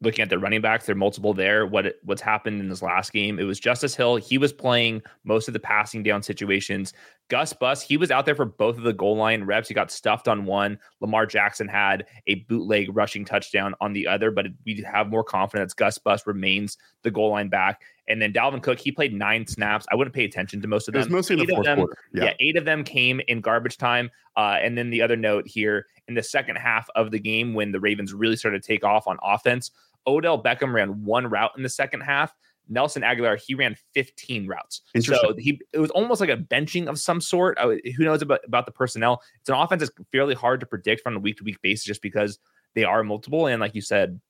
looking 0.00 0.22
at 0.22 0.30
the 0.30 0.38
running 0.38 0.60
backs, 0.60 0.86
they're 0.86 0.94
multiple 0.94 1.34
there. 1.34 1.66
What 1.66 1.96
what's 2.04 2.22
happened 2.22 2.60
in 2.60 2.68
this 2.68 2.82
last 2.82 3.12
game? 3.12 3.38
It 3.38 3.44
was 3.44 3.58
Justice 3.58 3.94
Hill. 3.94 4.16
He 4.16 4.38
was 4.38 4.52
playing 4.52 5.02
most 5.24 5.48
of 5.48 5.54
the 5.54 5.60
passing 5.60 6.02
down 6.02 6.22
situations. 6.22 6.92
Gus 7.28 7.52
Bus, 7.52 7.82
he 7.82 7.96
was 7.96 8.10
out 8.10 8.24
there 8.24 8.34
for 8.34 8.46
both 8.46 8.78
of 8.78 8.84
the 8.84 8.92
goal 8.92 9.16
line 9.16 9.44
reps. 9.44 9.68
He 9.68 9.74
got 9.74 9.90
stuffed 9.90 10.28
on 10.28 10.46
one. 10.46 10.78
Lamar 11.00 11.26
Jackson 11.26 11.68
had 11.68 12.06
a 12.26 12.36
bootleg 12.48 12.96
rushing 12.96 13.24
touchdown 13.24 13.74
on 13.80 13.92
the 13.92 14.06
other, 14.06 14.30
but 14.30 14.46
we 14.64 14.82
have 14.90 15.08
more 15.08 15.24
confidence. 15.24 15.74
Gus 15.74 15.98
Bus 15.98 16.26
remains 16.26 16.78
the 17.02 17.10
goal 17.10 17.30
line 17.30 17.48
back. 17.48 17.82
And 18.08 18.22
then 18.22 18.32
Dalvin 18.32 18.62
Cook, 18.62 18.78
he 18.78 18.90
played 18.90 19.12
nine 19.12 19.46
snaps. 19.46 19.84
I 19.92 19.94
wouldn't 19.94 20.14
pay 20.14 20.24
attention 20.24 20.62
to 20.62 20.68
most 20.68 20.88
of 20.88 20.94
them. 20.94 21.02
It 21.02 21.04
was 21.04 21.12
mostly 21.12 21.34
in 21.34 21.40
the 21.40 21.52
eight 21.52 21.54
fourth 21.56 21.66
them, 21.66 21.78
quarter. 21.78 21.98
Yeah. 22.14 22.24
Yeah. 22.24 22.32
eight 22.40 22.56
of 22.56 22.64
them 22.64 22.82
came 22.82 23.20
in 23.28 23.42
garbage 23.42 23.76
time. 23.76 24.10
Uh, 24.34 24.56
and 24.62 24.78
then 24.78 24.88
the 24.88 25.02
other 25.02 25.16
note 25.16 25.46
here 25.46 25.84
in 26.06 26.14
the 26.14 26.22
second 26.22 26.56
half 26.56 26.88
of 26.94 27.10
the 27.10 27.18
game, 27.18 27.52
when 27.52 27.72
the 27.72 27.80
Ravens 27.80 28.14
really 28.14 28.36
started 28.36 28.62
to 28.62 28.66
take 28.66 28.84
off 28.84 29.06
on 29.06 29.18
offense, 29.22 29.70
Odell 30.08 30.42
Beckham 30.42 30.72
ran 30.72 31.04
one 31.04 31.26
route 31.26 31.52
in 31.56 31.62
the 31.62 31.68
second 31.68 32.00
half. 32.00 32.34
Nelson 32.68 33.02
Agholor, 33.02 33.40
he 33.40 33.54
ran 33.54 33.76
15 33.94 34.46
routes. 34.46 34.82
So 35.00 35.34
he 35.38 35.60
it 35.72 35.78
was 35.78 35.90
almost 35.90 36.20
like 36.20 36.30
a 36.30 36.36
benching 36.36 36.86
of 36.86 36.98
some 36.98 37.20
sort. 37.20 37.58
Uh, 37.58 37.76
who 37.96 38.04
knows 38.04 38.22
about, 38.22 38.40
about 38.46 38.66
the 38.66 38.72
personnel? 38.72 39.22
It's 39.40 39.48
an 39.48 39.54
offense 39.54 39.80
that's 39.80 39.92
fairly 40.12 40.34
hard 40.34 40.60
to 40.60 40.66
predict 40.66 41.02
from 41.02 41.16
a 41.16 41.18
week 41.18 41.38
to 41.38 41.44
week 41.44 41.60
basis 41.62 41.84
just 41.84 42.02
because 42.02 42.38
they 42.74 42.84
are 42.84 43.02
multiple. 43.02 43.46
And 43.46 43.60
like 43.60 43.74
you 43.74 43.80
said, 43.80 44.20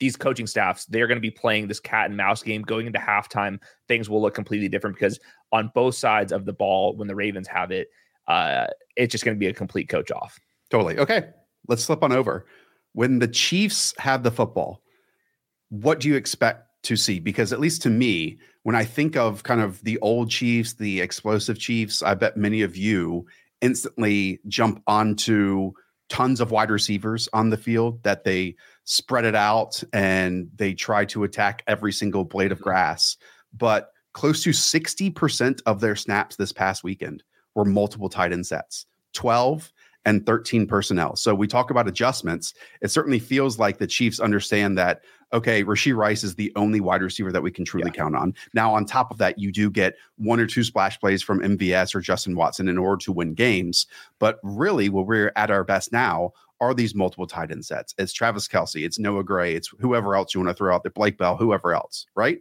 these 0.00 0.16
coaching 0.16 0.46
staffs, 0.46 0.86
they're 0.86 1.06
going 1.06 1.16
to 1.16 1.22
be 1.22 1.30
playing 1.30 1.68
this 1.68 1.80
cat 1.80 2.06
and 2.06 2.16
mouse 2.16 2.42
game 2.42 2.62
going 2.62 2.86
into 2.86 2.98
halftime. 2.98 3.60
Things 3.88 4.08
will 4.08 4.22
look 4.22 4.34
completely 4.34 4.68
different 4.68 4.96
because 4.96 5.18
on 5.52 5.70
both 5.74 5.94
sides 5.94 6.32
of 6.32 6.44
the 6.44 6.52
ball, 6.52 6.96
when 6.96 7.08
the 7.08 7.14
Ravens 7.14 7.48
have 7.48 7.70
it, 7.70 7.88
uh, 8.26 8.66
it's 8.96 9.12
just 9.12 9.24
going 9.24 9.36
to 9.36 9.38
be 9.38 9.46
a 9.46 9.54
complete 9.54 9.88
coach 9.88 10.10
off. 10.10 10.38
Totally. 10.70 10.98
Okay. 10.98 11.30
Let's 11.66 11.84
slip 11.84 12.02
on 12.02 12.12
over. 12.12 12.46
When 12.92 13.18
the 13.18 13.28
Chiefs 13.28 13.94
have 13.98 14.22
the 14.22 14.30
football, 14.30 14.82
what 15.70 16.00
do 16.00 16.08
you 16.08 16.16
expect 16.16 16.66
to 16.84 16.96
see? 16.96 17.20
Because 17.20 17.52
at 17.52 17.60
least 17.60 17.82
to 17.82 17.90
me, 17.90 18.38
when 18.62 18.76
I 18.76 18.84
think 18.84 19.16
of 19.16 19.42
kind 19.42 19.60
of 19.60 19.82
the 19.82 19.98
old 20.00 20.30
Chiefs, 20.30 20.74
the 20.74 21.00
explosive 21.00 21.58
Chiefs, 21.58 22.02
I 22.02 22.14
bet 22.14 22.36
many 22.36 22.62
of 22.62 22.76
you 22.76 23.26
instantly 23.60 24.40
jump 24.46 24.82
onto 24.86 25.72
tons 26.08 26.40
of 26.40 26.50
wide 26.50 26.70
receivers 26.70 27.28
on 27.32 27.50
the 27.50 27.56
field 27.56 28.02
that 28.02 28.24
they 28.24 28.56
spread 28.84 29.24
it 29.24 29.34
out 29.34 29.82
and 29.92 30.48
they 30.56 30.72
try 30.72 31.04
to 31.04 31.24
attack 31.24 31.62
every 31.66 31.92
single 31.92 32.24
blade 32.24 32.52
of 32.52 32.58
mm-hmm. 32.58 32.70
grass. 32.70 33.16
But 33.56 33.92
close 34.12 34.42
to 34.44 34.50
60% 34.50 35.60
of 35.66 35.80
their 35.80 35.96
snaps 35.96 36.36
this 36.36 36.52
past 36.52 36.82
weekend 36.82 37.22
were 37.54 37.64
multiple 37.64 38.08
tight 38.08 38.32
end 38.32 38.46
sets 38.46 38.86
12 39.14 39.72
and 40.04 40.24
13 40.24 40.66
personnel. 40.66 41.16
So 41.16 41.34
we 41.34 41.46
talk 41.46 41.70
about 41.70 41.88
adjustments. 41.88 42.54
It 42.80 42.90
certainly 42.90 43.18
feels 43.18 43.58
like 43.58 43.78
the 43.78 43.86
Chiefs 43.86 44.20
understand 44.20 44.78
that, 44.78 45.02
okay, 45.32 45.64
Rashee 45.64 45.94
Rice 45.94 46.24
is 46.24 46.34
the 46.34 46.52
only 46.56 46.80
wide 46.80 47.02
receiver 47.02 47.32
that 47.32 47.42
we 47.42 47.50
can 47.50 47.64
truly 47.64 47.90
count 47.90 48.16
on. 48.16 48.34
Now, 48.54 48.74
on 48.74 48.86
top 48.86 49.10
of 49.10 49.18
that, 49.18 49.38
you 49.38 49.52
do 49.52 49.70
get 49.70 49.96
one 50.16 50.40
or 50.40 50.46
two 50.46 50.64
splash 50.64 50.98
plays 50.98 51.22
from 51.22 51.40
MVS 51.40 51.94
or 51.94 52.00
Justin 52.00 52.36
Watson 52.36 52.68
in 52.68 52.78
order 52.78 52.96
to 53.04 53.12
win 53.12 53.34
games. 53.34 53.86
But 54.18 54.38
really, 54.42 54.88
what 54.88 55.06
we're 55.06 55.32
at 55.36 55.50
our 55.50 55.64
best 55.64 55.92
now 55.92 56.32
are 56.60 56.74
these 56.74 56.94
multiple 56.94 57.26
tight 57.26 57.52
end 57.52 57.64
sets. 57.64 57.94
It's 57.98 58.12
Travis 58.12 58.48
Kelce, 58.48 58.84
it's 58.84 58.98
Noah 58.98 59.24
Gray, 59.24 59.54
it's 59.54 59.68
whoever 59.78 60.16
else 60.16 60.34
you 60.34 60.40
want 60.40 60.48
to 60.48 60.54
throw 60.54 60.74
out 60.74 60.82
there, 60.82 60.90
Blake 60.90 61.18
Bell, 61.18 61.36
whoever 61.36 61.74
else, 61.74 62.06
right? 62.14 62.40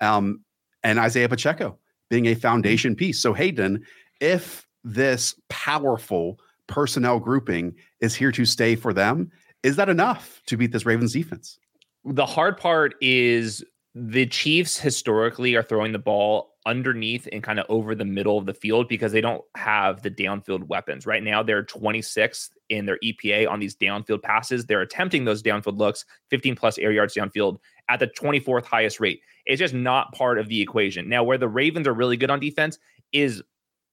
Um, 0.00 0.42
and 0.82 0.98
Isaiah 0.98 1.28
Pacheco 1.28 1.78
being 2.10 2.26
a 2.26 2.34
foundation 2.34 2.94
piece. 2.94 3.20
So, 3.20 3.32
Hayden, 3.32 3.84
if 4.20 4.66
this 4.84 5.34
powerful 5.48 6.38
personnel 6.66 7.18
grouping 7.18 7.74
is 8.00 8.14
here 8.14 8.32
to 8.32 8.44
stay 8.44 8.76
for 8.76 8.92
them, 8.92 9.30
is 9.62 9.76
that 9.76 9.88
enough 9.88 10.42
to 10.46 10.56
beat 10.56 10.72
this 10.72 10.86
Ravens 10.86 11.12
defense? 11.12 11.58
The 12.04 12.26
hard 12.26 12.56
part 12.56 12.94
is 13.00 13.64
the 13.94 14.26
Chiefs 14.26 14.78
historically 14.78 15.54
are 15.54 15.62
throwing 15.62 15.92
the 15.92 15.98
ball 15.98 16.52
underneath 16.66 17.28
and 17.32 17.42
kind 17.42 17.58
of 17.58 17.66
over 17.68 17.94
the 17.94 18.04
middle 18.04 18.36
of 18.36 18.44
the 18.44 18.52
field 18.52 18.88
because 18.88 19.12
they 19.12 19.20
don't 19.20 19.42
have 19.56 20.02
the 20.02 20.10
downfield 20.10 20.64
weapons. 20.64 21.06
Right 21.06 21.22
now, 21.22 21.42
they're 21.42 21.64
26th 21.64 22.50
in 22.68 22.86
their 22.86 22.98
EPA 23.02 23.48
on 23.48 23.60
these 23.60 23.76
downfield 23.76 24.22
passes. 24.22 24.66
They're 24.66 24.82
attempting 24.82 25.24
those 25.24 25.42
downfield 25.42 25.78
looks, 25.78 26.04
15 26.30 26.56
plus 26.56 26.76
air 26.76 26.92
yards 26.92 27.14
downfield 27.14 27.58
at 27.88 28.00
the 28.00 28.08
24th 28.08 28.64
highest 28.66 29.00
rate. 29.00 29.20
It's 29.46 29.60
just 29.60 29.74
not 29.74 30.12
part 30.12 30.38
of 30.38 30.48
the 30.48 30.60
equation. 30.60 31.08
Now, 31.08 31.22
where 31.22 31.38
the 31.38 31.48
Ravens 31.48 31.86
are 31.86 31.94
really 31.94 32.16
good 32.16 32.30
on 32.30 32.40
defense 32.40 32.78
is 33.12 33.42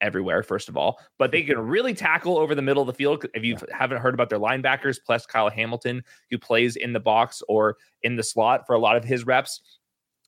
everywhere, 0.04 0.44
first 0.44 0.70
of 0.70 0.78
all, 0.78 1.00
but 1.18 1.32
they 1.32 1.42
can 1.44 1.58
really 1.58 1.96
tackle 1.96 2.38
over 2.38 2.54
the 2.54 2.62
middle 2.62 2.84
of 2.84 2.88
the 2.88 2.94
field. 2.94 3.26
If 3.34 3.44
you 3.44 3.58
haven't 3.72 4.00
heard 4.00 4.14
about 4.14 4.30
their 4.30 4.40
linebackers, 4.40 5.00
plus 5.04 5.26
Kyle 5.26 5.50
Hamilton, 5.50 6.04
who 6.30 6.38
plays 6.38 6.76
in 6.76 6.94
the 6.94 7.00
box 7.00 7.42
or 7.48 7.78
in 8.04 8.16
the 8.16 8.24
slot 8.24 8.68
for 8.68 8.76
a 8.76 8.80
lot 8.80 8.96
of 8.96 9.04
his 9.04 9.26
reps, 9.26 9.62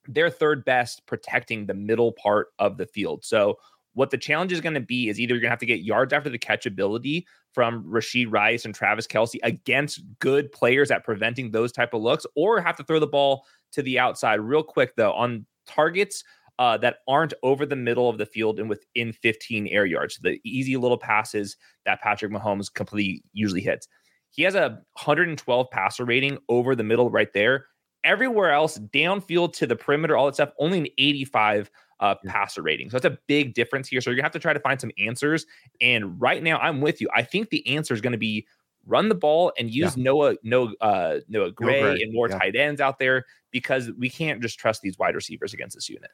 they're 0.07 0.29
third 0.29 0.65
best 0.65 1.05
protecting 1.05 1.65
the 1.65 1.73
middle 1.73 2.13
part 2.13 2.47
of 2.57 2.77
the 2.77 2.85
field. 2.85 3.23
So, 3.23 3.57
what 3.93 4.09
the 4.09 4.17
challenge 4.17 4.51
is 4.51 4.59
going 4.59 4.73
to 4.73 4.81
be 4.81 5.07
is 5.07 5.21
either 5.21 5.33
you're 5.33 5.39
going 5.39 5.47
to 5.47 5.53
have 5.53 5.59
to 5.59 5.65
get 5.65 5.85
yards 5.85 6.11
after 6.11 6.29
the 6.29 6.37
catch 6.37 6.65
ability 6.65 7.25
from 7.53 7.81
Rashee 7.85 8.29
Rice 8.29 8.65
and 8.65 8.75
Travis 8.75 9.07
Kelce 9.07 9.37
against 9.43 10.03
good 10.19 10.51
players 10.51 10.91
at 10.91 11.05
preventing 11.05 11.49
those 11.49 11.71
type 11.71 11.93
of 11.93 12.01
looks, 12.01 12.25
or 12.35 12.59
have 12.59 12.75
to 12.75 12.83
throw 12.83 12.99
the 12.99 13.07
ball 13.07 13.45
to 13.71 13.81
the 13.81 13.97
outside. 13.97 14.41
Real 14.41 14.63
quick 14.63 14.97
though, 14.97 15.13
on 15.13 15.45
targets 15.65 16.23
uh, 16.59 16.77
that 16.77 16.97
aren't 17.07 17.33
over 17.43 17.65
the 17.65 17.75
middle 17.75 18.09
of 18.09 18.17
the 18.17 18.25
field 18.25 18.59
and 18.59 18.69
within 18.69 19.11
15 19.13 19.67
air 19.67 19.85
yards, 19.85 20.17
the 20.21 20.39
easy 20.43 20.77
little 20.77 20.97
passes 20.97 21.57
that 21.85 22.01
Patrick 22.01 22.31
Mahomes 22.31 22.73
completely 22.73 23.23
usually 23.33 23.61
hits. 23.61 23.87
He 24.29 24.43
has 24.43 24.55
a 24.55 24.81
112 24.93 25.69
passer 25.71 26.05
rating 26.05 26.37
over 26.49 26.75
the 26.75 26.83
middle 26.83 27.09
right 27.09 27.31
there. 27.33 27.65
Everywhere 28.03 28.51
else, 28.51 28.77
downfield 28.77 29.53
to 29.53 29.67
the 29.67 29.75
perimeter, 29.75 30.15
all 30.15 30.27
that 30.27 30.35
stuff, 30.35 30.51
only 30.59 30.77
an 30.79 30.87
85 30.97 31.71
uh, 31.99 32.15
passer 32.25 32.61
rating. 32.61 32.89
So 32.89 32.99
that's 32.99 33.13
a 33.13 33.17
big 33.27 33.53
difference 33.53 33.87
here. 33.87 34.01
So 34.01 34.09
you're 34.09 34.17
gonna 34.17 34.25
have 34.25 34.31
to 34.33 34.39
try 34.39 34.53
to 34.53 34.59
find 34.59 34.79
some 34.79 34.91
answers. 34.97 35.45
And 35.81 36.19
right 36.21 36.43
now, 36.43 36.57
I'm 36.59 36.81
with 36.81 37.01
you. 37.01 37.09
I 37.15 37.23
think 37.23 37.49
the 37.49 37.65
answer 37.75 37.93
is 37.93 38.01
going 38.01 38.11
to 38.11 38.17
be 38.17 38.45
run 38.85 39.09
the 39.09 39.15
ball 39.15 39.51
and 39.57 39.73
use 39.73 39.97
Noah, 39.97 40.35
Noah, 40.43 40.73
uh, 40.81 41.19
Noah 41.27 41.51
Gray, 41.51 41.81
Gray, 41.81 42.01
and 42.01 42.13
more 42.13 42.29
yeah. 42.29 42.37
tight 42.37 42.55
ends 42.55 42.81
out 42.81 42.99
there 42.99 43.25
because 43.51 43.91
we 43.97 44.09
can't 44.09 44.41
just 44.41 44.59
trust 44.59 44.81
these 44.81 44.97
wide 44.99 45.15
receivers 45.15 45.53
against 45.53 45.75
this 45.75 45.89
unit. 45.89 46.11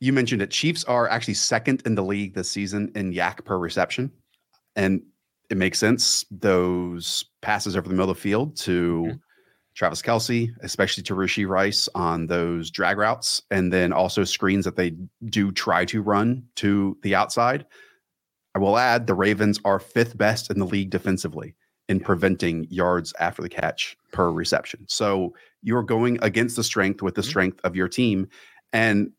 You 0.00 0.12
mentioned 0.12 0.42
it. 0.42 0.50
Chiefs 0.50 0.84
are 0.84 1.08
actually 1.08 1.34
second 1.34 1.82
in 1.86 1.94
the 1.94 2.02
league 2.02 2.34
this 2.34 2.50
season 2.50 2.92
in 2.94 3.12
YAC 3.12 3.44
per 3.44 3.58
reception. 3.58 4.10
And 4.76 5.02
it 5.50 5.56
makes 5.56 5.78
sense. 5.78 6.24
Those 6.30 7.24
passes 7.42 7.76
over 7.76 7.88
the 7.88 7.94
middle 7.94 8.10
of 8.10 8.16
the 8.16 8.20
field 8.20 8.56
to 8.58 9.02
mm-hmm. 9.02 9.16
Travis 9.74 10.02
Kelce, 10.02 10.50
especially 10.60 11.02
to 11.04 11.14
Rashee 11.14 11.48
Rice 11.48 11.88
on 11.94 12.26
those 12.26 12.70
drag 12.70 12.96
routes, 12.96 13.42
and 13.50 13.72
then 13.72 13.92
also 13.92 14.24
screens 14.24 14.64
that 14.64 14.76
they 14.76 14.94
do 15.26 15.52
try 15.52 15.84
to 15.86 16.02
run 16.02 16.44
to 16.56 16.96
the 17.02 17.14
outside. 17.14 17.66
I 18.54 18.60
will 18.60 18.78
add 18.78 19.06
the 19.06 19.14
Ravens 19.14 19.58
are 19.64 19.80
fifth 19.80 20.16
best 20.16 20.50
in 20.50 20.58
the 20.58 20.66
league 20.66 20.90
defensively 20.90 21.56
in 21.88 22.00
preventing 22.00 22.66
yards 22.70 23.12
after 23.18 23.42
the 23.42 23.48
catch 23.48 23.96
per 24.12 24.30
reception. 24.30 24.86
So 24.88 25.34
you're 25.62 25.82
going 25.82 26.18
against 26.22 26.56
the 26.56 26.64
strength 26.64 27.02
with 27.02 27.14
the 27.14 27.20
mm-hmm. 27.22 27.28
strength 27.28 27.60
of 27.64 27.76
your 27.76 27.88
team. 27.88 28.28
And 28.72 29.10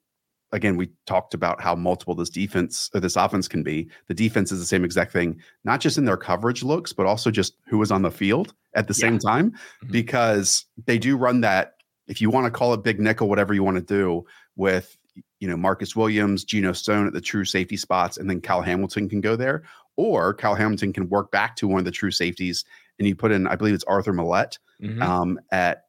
again, 0.56 0.78
we 0.78 0.90
talked 1.06 1.34
about 1.34 1.62
how 1.62 1.76
multiple 1.76 2.16
this 2.16 2.30
defense 2.30 2.90
or 2.94 3.00
this 3.00 3.16
offense 3.16 3.48
can 3.48 3.62
be. 3.62 3.90
The 4.08 4.14
defense 4.14 4.52
is 4.52 4.60
the 4.60 4.66
same 4.66 4.84
exact 4.86 5.12
thing, 5.12 5.40
not 5.64 5.82
just 5.82 5.98
in 5.98 6.06
their 6.06 6.18
coverage 6.18 6.64
looks, 6.64 6.94
but 6.94 7.06
also 7.06 7.30
just 7.30 7.58
who 7.68 7.82
is 7.82 7.92
on 7.92 8.02
the 8.02 8.12
field 8.12 8.54
at 8.74 8.88
the 8.88 8.94
same 8.94 9.20
time, 9.20 9.54
because 9.92 10.66
they 10.86 10.98
do 10.98 11.18
run 11.18 11.42
that. 11.42 11.76
If 12.08 12.22
you 12.22 12.30
want 12.30 12.46
to 12.46 12.52
call 12.52 12.74
it 12.74 12.84
big 12.84 13.00
nickel, 13.00 13.28
whatever 13.30 13.54
you 13.54 13.64
want 13.64 13.78
to 13.78 13.82
do 13.82 14.26
with, 14.56 14.98
you 15.40 15.48
know, 15.48 15.58
Marcus 15.58 15.96
Williams, 15.96 16.44
Geno 16.44 16.72
Stone 16.72 17.08
at 17.08 17.14
the 17.14 17.22
true 17.22 17.46
safety 17.46 17.78
spots, 17.78 18.18
and 18.18 18.30
then 18.30 18.42
Cal 18.42 18.62
Hamilton 18.62 19.10
can 19.10 19.22
go 19.22 19.36
there, 19.36 19.64
or 19.98 20.34
Cal 20.34 20.56
Hamilton 20.56 20.94
can 20.94 21.10
work 21.10 21.32
back 21.32 21.56
to 21.58 21.68
one 21.68 21.80
of 21.80 21.86
the 21.86 21.92
true 21.92 22.12
safeties, 22.12 22.64
and 23.00 23.08
you 23.08 23.16
put 23.16 23.32
in, 23.32 23.48
I 23.48 23.56
believe 23.56 23.74
it's 23.74 23.84
Arthur 23.86 24.14
Maulet 24.14 24.58
Mhm. 24.82 25.02
um, 25.02 25.40
at 25.52 25.86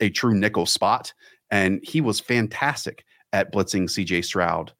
a 0.00 0.10
true 0.10 0.34
nickel 0.34 0.66
spot, 0.66 1.14
and 1.50 1.80
he 1.82 2.00
was 2.00 2.20
fantastic 2.20 3.04
at 3.32 3.52
blitzing 3.52 3.84
CJ 3.84 4.24
Stroud 4.24 4.72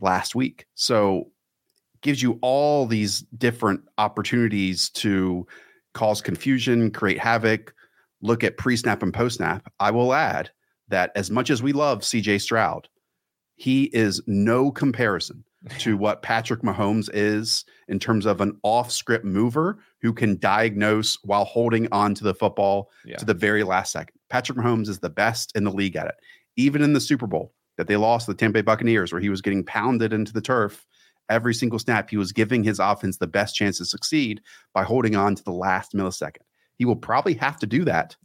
last 0.00 0.34
week. 0.34 0.66
So 0.74 1.30
gives 2.02 2.22
you 2.22 2.38
all 2.40 2.86
these 2.86 3.20
different 3.36 3.82
opportunities 3.98 4.88
to 4.90 5.46
cause 5.92 6.20
confusion, 6.22 6.90
create 6.90 7.18
havoc, 7.18 7.74
look 8.22 8.42
at 8.44 8.56
pre-snap 8.56 9.02
and 9.02 9.12
post-snap. 9.12 9.70
I 9.80 9.90
will 9.90 10.14
add 10.14 10.50
that 10.88 11.12
as 11.14 11.30
much 11.30 11.50
as 11.50 11.62
we 11.62 11.72
love 11.72 12.00
CJ 12.00 12.40
Stroud, 12.40 12.88
he 13.56 13.84
is 13.92 14.22
no 14.26 14.70
comparison 14.70 15.44
to 15.78 15.96
what 15.98 16.22
Patrick 16.22 16.62
Mahomes 16.62 17.10
is 17.12 17.66
in 17.88 17.98
terms 17.98 18.24
of 18.24 18.40
an 18.40 18.58
off-script 18.62 19.24
mover 19.26 19.78
who 20.00 20.12
can 20.14 20.38
diagnose 20.38 21.18
while 21.22 21.44
holding 21.44 21.86
on 21.92 22.14
to 22.14 22.24
the 22.24 22.34
football 22.34 22.90
Yeah. 23.04 23.16
to 23.16 23.26
the 23.26 23.34
very 23.34 23.62
last 23.62 23.92
second. 23.92 24.14
Patrick 24.30 24.56
Mahomes 24.56 24.88
is 24.88 25.00
the 25.00 25.10
best 25.10 25.52
in 25.54 25.64
the 25.64 25.70
league 25.72 25.96
at 25.96 26.06
it. 26.06 26.14
Even 26.56 26.80
in 26.82 26.94
the 26.94 27.00
Super 27.00 27.26
Bowl 27.26 27.52
that 27.80 27.86
they 27.86 27.96
lost 27.96 28.26
the 28.26 28.34
Tampa 28.34 28.58
Bay 28.58 28.60
Buccaneers, 28.60 29.10
where 29.10 29.22
he 29.22 29.30
was 29.30 29.40
getting 29.40 29.64
pounded 29.64 30.12
into 30.12 30.34
the 30.34 30.42
turf 30.42 30.86
every 31.30 31.54
single 31.54 31.78
snap, 31.78 32.10
he 32.10 32.18
was 32.18 32.30
giving 32.30 32.62
his 32.62 32.78
offense 32.78 33.16
the 33.16 33.26
best 33.26 33.54
chance 33.54 33.78
to 33.78 33.86
succeed 33.86 34.42
by 34.74 34.82
holding 34.82 35.16
on 35.16 35.34
to 35.34 35.42
the 35.44 35.50
last 35.50 35.94
millisecond. 35.94 36.42
He 36.76 36.84
will 36.84 36.96
probably 36.96 37.32
have 37.34 37.58
to 37.60 37.66
do 37.66 37.84
that 37.86 38.16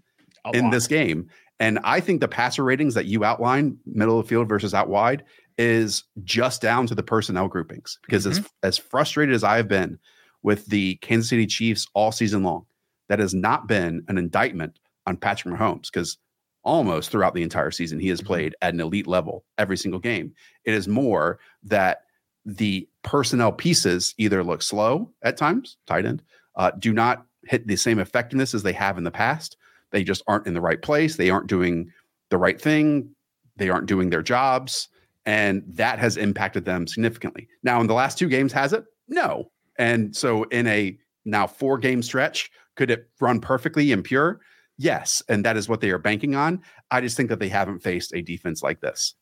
A 0.45 0.57
in 0.57 0.65
lot. 0.65 0.71
this 0.71 0.87
game. 0.87 1.29
And 1.61 1.79
I 1.85 2.01
think 2.01 2.19
the 2.19 2.27
passer 2.27 2.65
ratings 2.65 2.95
that 2.95 3.05
you 3.05 3.23
outline, 3.23 3.77
middle 3.85 4.19
of 4.19 4.25
the 4.25 4.29
field 4.29 4.49
versus 4.49 4.73
out 4.73 4.89
wide, 4.89 5.23
is 5.57 6.03
just 6.25 6.61
down 6.61 6.85
to 6.87 6.95
the 6.95 7.03
personnel 7.03 7.47
groupings. 7.47 7.97
Because 8.05 8.27
as 8.27 8.39
mm-hmm. 8.39 8.47
as 8.63 8.77
frustrated 8.77 9.33
as 9.33 9.45
I 9.45 9.55
have 9.55 9.69
been 9.69 9.97
with 10.43 10.65
the 10.65 10.95
Kansas 10.97 11.29
City 11.29 11.45
Chiefs 11.45 11.87
all 11.93 12.11
season 12.11 12.43
long, 12.43 12.65
that 13.07 13.19
has 13.19 13.33
not 13.33 13.69
been 13.69 14.03
an 14.09 14.17
indictment 14.17 14.79
on 15.05 15.15
Patrick 15.15 15.55
Mahomes. 15.55 15.89
Because 15.93 16.17
almost 16.65 17.11
throughout 17.11 17.33
the 17.33 17.43
entire 17.43 17.71
season, 17.71 17.99
he 17.99 18.09
has 18.09 18.21
played 18.21 18.55
at 18.61 18.73
an 18.73 18.81
elite 18.81 19.07
level 19.07 19.45
every 19.57 19.77
single 19.77 19.99
game. 19.99 20.33
It 20.65 20.73
is 20.73 20.87
more 20.87 21.39
that 21.63 21.99
the 22.45 22.87
personnel 23.03 23.51
pieces 23.51 24.13
either 24.17 24.43
look 24.43 24.61
slow 24.61 25.11
at 25.23 25.37
times, 25.37 25.77
tight 25.87 26.05
end, 26.05 26.21
uh, 26.55 26.71
do 26.77 26.93
not 26.93 27.25
hit 27.45 27.67
the 27.67 27.75
same 27.75 27.99
effectiveness 27.99 28.53
as 28.53 28.63
they 28.63 28.73
have 28.73 28.97
in 28.97 29.03
the 29.03 29.11
past. 29.11 29.57
They 29.91 30.03
just 30.03 30.23
aren't 30.27 30.47
in 30.47 30.53
the 30.53 30.61
right 30.61 30.81
place. 30.81 31.15
They 31.15 31.29
aren't 31.29 31.47
doing 31.47 31.91
the 32.29 32.37
right 32.37 32.59
thing. 32.59 33.09
They 33.55 33.69
aren't 33.69 33.85
doing 33.85 34.09
their 34.09 34.23
jobs. 34.23 34.89
And 35.25 35.63
that 35.67 35.99
has 35.99 36.17
impacted 36.17 36.65
them 36.65 36.87
significantly. 36.87 37.47
Now, 37.63 37.81
in 37.81 37.87
the 37.87 37.93
last 37.93 38.17
two 38.17 38.27
games, 38.27 38.53
has 38.53 38.73
it? 38.73 38.83
No. 39.07 39.51
And 39.77 40.15
so, 40.15 40.43
in 40.45 40.67
a 40.67 40.97
now 41.25 41.47
four 41.47 41.77
game 41.77 42.01
stretch, 42.01 42.51
could 42.75 42.91
it 42.91 43.09
run 43.19 43.39
perfectly 43.39 43.91
and 43.91 44.03
pure? 44.03 44.39
Yes. 44.77 45.21
And 45.29 45.45
that 45.45 45.57
is 45.57 45.69
what 45.69 45.81
they 45.81 45.89
are 45.91 45.97
banking 45.97 46.35
on. 46.35 46.61
I 46.91 47.01
just 47.01 47.15
think 47.17 47.29
that 47.29 47.39
they 47.39 47.49
haven't 47.49 47.79
faced 47.79 48.13
a 48.13 48.21
defense 48.21 48.61
like 48.63 48.81
this. 48.81 49.15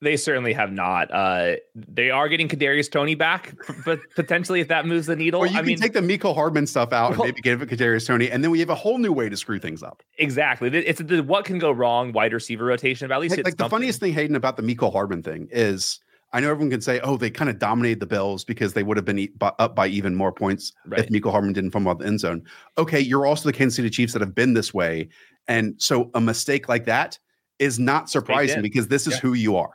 They 0.00 0.16
certainly 0.16 0.52
have 0.52 0.70
not. 0.70 1.10
Uh, 1.12 1.56
they 1.74 2.10
are 2.10 2.28
getting 2.28 2.46
Kadarius 2.46 2.88
Toney 2.88 3.16
back, 3.16 3.56
but 3.84 3.98
potentially 4.14 4.60
if 4.60 4.68
that 4.68 4.86
moves 4.86 5.06
the 5.08 5.16
needle. 5.16 5.40
Well, 5.40 5.50
you 5.50 5.56
I 5.56 5.60
can 5.60 5.66
mean, 5.66 5.78
take 5.80 5.92
the 5.92 6.00
Mecole 6.00 6.36
Hardman 6.36 6.68
stuff 6.68 6.92
out 6.92 7.08
and 7.10 7.18
Well- 7.18 7.26
maybe 7.26 7.40
give 7.40 7.62
it 7.62 7.68
Kadarius 7.68 8.06
Toney, 8.06 8.30
and 8.30 8.44
then 8.44 8.52
we 8.52 8.60
have 8.60 8.70
a 8.70 8.76
whole 8.76 8.98
new 8.98 9.12
way 9.12 9.28
to 9.28 9.36
screw 9.36 9.58
things 9.58 9.82
up. 9.82 10.04
exactly. 10.16 10.68
It's 10.68 11.00
the 11.02 11.22
what 11.24 11.44
can 11.46 11.58
go 11.58 11.72
wrong 11.72 12.12
wide 12.12 12.32
receiver 12.32 12.64
rotation, 12.64 13.08
but 13.08 13.14
at 13.14 13.20
least 13.20 13.32
Like, 13.32 13.38
it's 13.40 13.46
like 13.46 13.56
the 13.56 13.68
funniest 13.68 13.98
thing, 13.98 14.12
Hayden, 14.12 14.36
about 14.36 14.56
the 14.56 14.62
Mecole 14.62 14.92
Hardman 14.92 15.24
thing 15.24 15.48
is 15.50 15.98
I 16.32 16.40
know 16.40 16.50
everyone 16.50 16.70
can 16.70 16.80
say, 16.82 17.00
oh, 17.00 17.16
they 17.16 17.30
kind 17.30 17.48
of 17.48 17.58
dominated 17.58 18.00
the 18.00 18.06
Bills 18.06 18.44
because 18.44 18.74
they 18.74 18.82
would 18.82 18.96
have 18.98 19.06
been 19.06 19.18
e- 19.18 19.30
bu- 19.36 19.46
up 19.58 19.74
by 19.74 19.86
even 19.86 20.14
more 20.14 20.30
points 20.32 20.72
if 20.96 21.10
Michael 21.10 21.30
Hardman 21.30 21.54
didn't 21.54 21.70
fumble 21.70 21.90
out 21.90 21.98
the 22.00 22.06
end 22.06 22.20
zone. 22.20 22.42
Okay, 22.76 23.00
you're 23.00 23.24
also 23.26 23.48
the 23.48 23.52
Kansas 23.52 23.76
City 23.76 23.88
Chiefs 23.88 24.12
that 24.12 24.20
have 24.20 24.34
been 24.34 24.52
this 24.52 24.74
way. 24.74 25.08
And 25.48 25.74
so 25.78 26.10
a 26.14 26.20
mistake 26.20 26.68
like 26.68 26.84
that 26.84 27.18
is 27.58 27.78
not 27.78 28.10
surprising 28.10 28.60
because 28.60 28.88
this 28.88 29.06
is 29.06 29.14
Yeah. 29.14 29.20
who 29.20 29.32
you 29.32 29.56
are. 29.56 29.70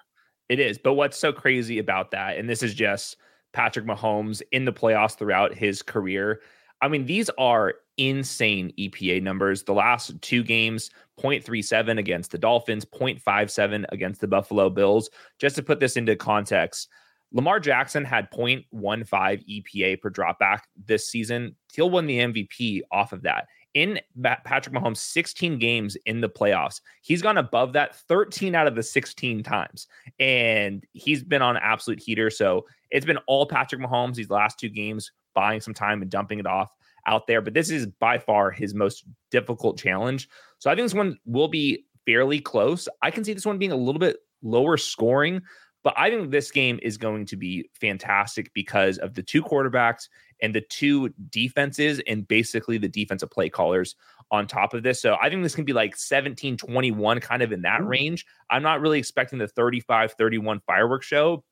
It 0.49 0.59
is. 0.59 0.77
But 0.77 0.93
what's 0.93 1.17
so 1.17 1.33
crazy 1.33 1.79
about 1.79 2.11
that, 2.11 2.37
and 2.37 2.47
this 2.47 2.61
is 2.61 2.75
just 2.75 3.17
Patrick 3.53 3.85
Mahomes 3.85 4.41
in 4.51 4.65
the 4.65 4.73
playoffs 4.73 5.17
throughout 5.17 5.55
his 5.55 5.81
career. 5.81 6.41
I 6.83 6.89
mean, 6.89 7.05
these 7.05 7.29
are 7.37 7.75
insane 7.97 8.73
EPA 8.77 9.23
numbers. 9.23 9.63
The 9.63 9.73
last 9.73 10.21
two 10.21 10.43
games 10.43 10.89
0.37 11.17 11.97
against 11.97 12.31
the 12.31 12.37
Dolphins, 12.37 12.83
0.57 12.83 13.85
against 13.89 14.19
the 14.19 14.27
Buffalo 14.27 14.69
Bills. 14.69 15.09
Just 15.39 15.55
to 15.55 15.63
put 15.63 15.79
this 15.79 15.95
into 15.95 16.17
context, 16.17 16.89
Lamar 17.31 17.61
Jackson 17.61 18.03
had 18.03 18.29
0.15 18.31 18.65
EPA 18.73 20.01
per 20.01 20.11
dropback 20.11 20.63
this 20.85 21.07
season. 21.07 21.55
He'll 21.73 21.89
win 21.89 22.05
the 22.05 22.19
MVP 22.19 22.81
off 22.91 23.13
of 23.13 23.21
that. 23.21 23.47
In 23.75 24.01
Patrick 24.21 24.75
Mahomes' 24.75 24.97
16 24.97 25.57
games 25.59 25.95
in 26.05 26.19
the 26.19 26.29
playoffs, 26.29 26.81
he's 27.01 27.21
gone 27.21 27.37
above 27.37 27.73
that 27.73 27.95
13 27.95 28.55
out 28.55 28.67
of 28.67 28.75
the 28.75 28.83
16 28.83 29.41
times 29.41 29.87
and 30.19 30.83
he's 30.91 31.23
been 31.23 31.41
on 31.41 31.55
absolute 31.55 31.99
heater. 31.99 32.29
So 32.29 32.65
it's 32.91 33.05
been 33.05 33.17
all 33.25 33.45
Patrick 33.45 33.81
Mahomes 33.81 34.15
these 34.15 34.29
last 34.29 34.59
two 34.59 34.69
games, 34.69 35.11
buying 35.33 35.61
some 35.61 35.73
time 35.73 36.01
and 36.01 36.11
dumping 36.11 36.39
it 36.39 36.47
off 36.47 36.71
out 37.05 37.27
there. 37.27 37.41
But 37.41 37.53
this 37.53 37.69
is 37.69 37.87
by 37.87 38.17
far 38.17 38.51
his 38.51 38.73
most 38.73 39.05
difficult 39.31 39.77
challenge. 39.77 40.29
So 40.59 40.69
I 40.69 40.75
think 40.75 40.85
this 40.85 40.93
one 40.93 41.17
will 41.25 41.47
be 41.47 41.85
fairly 42.05 42.39
close. 42.39 42.87
I 43.01 43.11
can 43.11 43.23
see 43.23 43.33
this 43.33 43.45
one 43.45 43.57
being 43.57 43.71
a 43.71 43.77
little 43.77 43.99
bit 43.99 44.17
lower 44.41 44.77
scoring, 44.77 45.41
but 45.83 45.93
I 45.97 46.09
think 46.09 46.31
this 46.31 46.51
game 46.51 46.79
is 46.81 46.97
going 46.97 47.25
to 47.27 47.35
be 47.35 47.69
fantastic 47.79 48.53
because 48.53 48.97
of 48.97 49.13
the 49.13 49.23
two 49.23 49.43
quarterbacks 49.43 50.07
and 50.41 50.55
the 50.55 50.61
two 50.61 51.09
defenses 51.29 52.01
and 52.07 52.27
basically 52.27 52.77
the 52.77 52.87
defensive 52.87 53.29
play 53.29 53.49
callers 53.49 53.95
on 54.31 54.47
top 54.47 54.73
of 54.73 54.83
this. 54.83 55.01
So 55.01 55.17
I 55.21 55.29
think 55.29 55.43
this 55.43 55.55
can 55.55 55.65
be 55.65 55.73
like 55.73 55.95
17 55.95 56.57
21, 56.57 57.19
kind 57.19 57.41
of 57.41 57.51
in 57.51 57.61
that 57.63 57.85
range. 57.85 58.25
I'm 58.49 58.63
not 58.63 58.81
really 58.81 58.99
expecting 58.99 59.39
the 59.39 59.47
35 59.47 60.13
31 60.13 60.61
fireworks 60.65 61.05
show, 61.05 61.43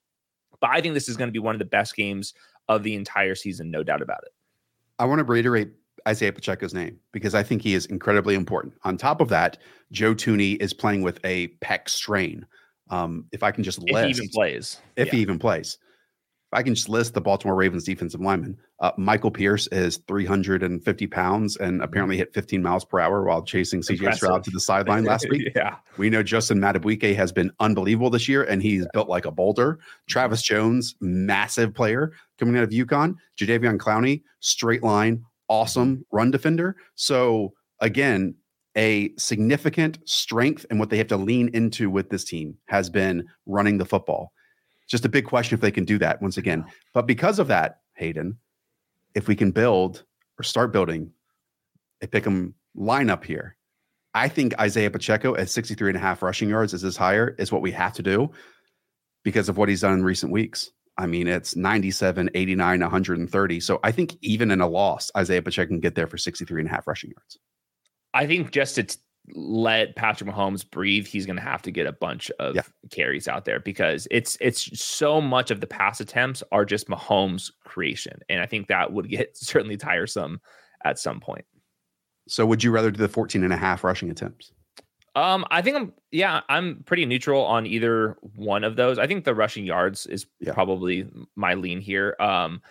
but 0.60 0.70
I 0.70 0.82
think 0.82 0.94
this 0.94 1.10
is 1.10 1.18
going 1.18 1.28
to 1.28 1.34
be 1.34 1.40
one 1.40 1.56
of 1.56 1.60
the 1.60 1.66
best 1.66 1.96
games 1.96 2.34
of 2.70 2.84
the 2.84 2.96
entire 2.96 3.36
season, 3.36 3.72
no 3.72 3.84
doubt 3.84 4.02
about 4.02 4.24
it. 4.24 4.32
I 5.00 5.06
want 5.06 5.20
to 5.20 5.24
reiterate 5.24 5.72
Isaiah 6.08 6.34
Pacheco's 6.34 6.74
name 6.74 7.00
because 7.12 7.36
I 7.36 7.44
think 7.44 7.62
he 7.62 7.74
is 7.74 7.86
incredibly 7.88 8.36
important. 8.36 8.74
On 8.84 8.98
top 8.98 9.22
of 9.22 9.30
that, 9.30 9.58
Joe 9.92 10.14
Thuney 10.16 10.62
is 10.62 10.74
playing 10.74 11.02
with 11.02 11.20
a 11.24 11.50
pec 11.62 11.90
strain. 11.90 12.46
Um, 12.90 13.26
if 13.32 13.44
I 13.44 13.52
can 13.52 13.64
just 13.64 13.80
If 13.88 13.94
list, 13.94 14.06
he 14.06 14.10
even 14.12 14.30
plays. 14.30 14.82
if 14.96 15.08
Yeah. 15.08 15.12
he 15.14 15.20
even 15.22 15.40
plays. 15.40 15.78
I 16.54 16.64
can 16.64 16.76
just 16.76 16.90
list 16.90 17.14
the 17.14 17.22
Baltimore 17.22 17.56
Ravens 17.56 17.86
defensive 17.86 18.20
linemen, 18.20 18.58
uh, 18.82 18.92
Michael 18.98 19.32
Pierce 19.32 19.68
is 19.68 19.98
350 20.08 21.08
pounds 21.08 21.56
and 21.58 21.82
apparently 21.82 22.18
hit 22.18 22.34
15 22.34 22.62
miles 22.62 22.84
per 22.84 23.00
hour 23.00 23.24
while 23.24 23.44
chasing 23.44 23.82
CJ. 23.82 24.16
Stroud 24.16 24.44
to 24.44 24.52
the 24.52 24.60
sideline 24.60 25.06
last 25.06 25.28
week. 25.32 25.52
yeah. 25.56 25.78
We 25.98 26.10
know 26.10 26.24
Justin 26.24 26.60
Madubuike 26.60 27.16
has 27.16 27.32
been 27.32 27.52
unbelievable 27.60 28.10
this 28.10 28.28
year, 28.28 28.44
and 28.44 28.62
he's 28.62 28.86
built 28.94 29.08
like 29.08 29.26
a 29.26 29.32
boulder. 29.32 29.80
Travis 30.10 30.42
Jones, 30.42 30.96
massive 31.00 31.74
player 31.74 32.12
coming 32.38 32.58
out 32.58 32.64
of 32.64 32.72
UConn. 32.72 33.16
Jadeveon 33.40 33.78
Clowney, 33.78 34.24
straight 34.40 34.84
line, 34.84 35.24
awesome 35.48 36.06
run 36.12 36.32
defender. 36.32 36.76
So 36.96 37.54
again, 37.80 38.36
a 38.78 39.14
significant 39.18 40.00
strength 40.06 40.66
and 40.70 40.80
what 40.80 40.90
they 40.90 40.98
have 40.98 41.08
to 41.08 41.18
lean 41.18 41.50
into 41.54 41.90
with 41.90 42.10
this 42.10 42.24
team 42.24 42.56
has 42.68 42.90
been 42.90 43.26
running 43.46 43.78
the 43.78 43.86
football. 43.86 44.32
Just 44.92 45.06
a 45.06 45.10
big 45.10 45.26
question 45.26 45.56
if 45.56 45.62
they 45.62 45.72
can 45.72 45.86
do 45.86 45.98
that 46.00 46.22
once 46.22 46.36
again. 46.36 46.66
But 46.94 47.08
because 47.08 47.40
of 47.40 47.48
that, 47.48 47.80
Hayden, 47.94 48.38
if 49.16 49.30
we 49.30 49.38
can 49.38 49.52
build 49.52 50.04
or 50.38 50.44
start 50.44 50.74
building 50.74 51.14
a 52.02 52.08
pick 52.08 52.28
'em 52.28 52.56
lineup 52.76 53.24
here, 53.24 53.56
I 54.14 54.28
think 54.28 54.60
Isaiah 54.60 54.92
Pacheco 54.92 55.34
at 55.38 55.50
63 55.50 55.92
and 55.92 55.98
a 55.98 56.02
half 56.02 56.22
rushing 56.22 56.50
yards 56.50 56.74
is 56.74 56.82
his 56.82 56.98
higher 56.98 57.30
is 57.40 57.54
what 57.54 57.62
we 57.62 57.72
have 57.72 57.94
to 57.94 58.04
do 58.04 58.32
because 59.24 59.48
of 59.48 59.58
what 59.58 59.70
he's 59.70 59.80
done 59.80 59.94
in 59.94 60.04
recent 60.04 60.30
weeks. 60.30 60.72
I 60.98 61.08
mean, 61.08 61.26
it's 61.26 61.56
97, 61.56 62.30
89, 62.36 62.82
130. 62.82 63.60
So 63.62 63.80
I 63.84 63.94
think 63.94 64.18
even 64.22 64.52
in 64.52 64.60
a 64.60 64.68
loss, 64.68 65.10
Isaiah 65.16 65.42
Pacheco 65.42 65.70
can 65.70 65.80
get 65.80 65.96
there 65.96 66.08
for 66.08 66.18
63 66.18 66.60
and 66.60 66.70
a 66.70 66.74
half 66.74 66.86
rushing 66.86 67.12
yards. 67.12 67.40
I 68.14 68.28
think 68.28 68.52
just 68.52 68.76
to 68.76 68.84
t- 68.84 68.98
let 69.34 69.96
Patrick 69.96 70.30
Mahomes 70.30 70.70
breathe, 70.70 71.06
he's 71.08 71.26
going 71.26 71.36
to 71.38 71.42
have 71.44 71.62
to 71.62 71.72
get 71.72 71.86
a 71.88 71.92
bunch 71.92 72.30
of 72.40 72.56
Yeah. 72.56 72.64
carries 72.90 73.28
out 73.28 73.46
there 73.46 73.60
because 73.60 74.08
it's 74.12 74.38
it's 74.42 74.80
so 74.82 75.22
much 75.22 75.52
of 75.52 75.62
the 75.62 75.68
pass 75.68 76.00
attempts 76.02 76.44
are 76.52 76.66
just 76.66 76.88
Mahomes' 76.88 77.52
creation, 77.64 78.20
and 78.30 78.42
I 78.42 78.46
think 78.46 78.68
that 78.68 78.92
would 78.94 79.10
get 79.10 79.38
certainly 79.38 79.78
tiresome 79.78 80.42
at 80.84 80.98
some 81.00 81.20
point. 81.20 81.46
So 82.28 82.46
would 82.46 82.64
you 82.64 82.72
rather 82.72 82.92
do 82.92 82.98
the 82.98 83.08
14 83.10 83.44
and 83.44 83.54
a 83.54 83.58
half 83.58 83.84
rushing 83.84 84.10
attempts? 84.10 84.52
Um, 85.16 85.46
I 85.52 85.62
think 85.62 85.76
I'm 85.76 85.94
yeah, 86.12 86.42
I'm 86.50 86.84
pretty 86.86 87.06
neutral 87.06 87.44
on 87.44 87.66
either 87.66 88.18
one 88.36 88.64
of 88.64 88.76
those. 88.76 88.98
I 88.98 89.08
think 89.08 89.26
the 89.26 89.36
rushing 89.36 89.66
yards 89.66 90.06
is 90.08 90.26
Yeah. 90.40 90.54
probably 90.54 91.08
my 91.36 91.54
lean 91.54 91.82
here. 91.82 92.16
Um, 92.20 92.62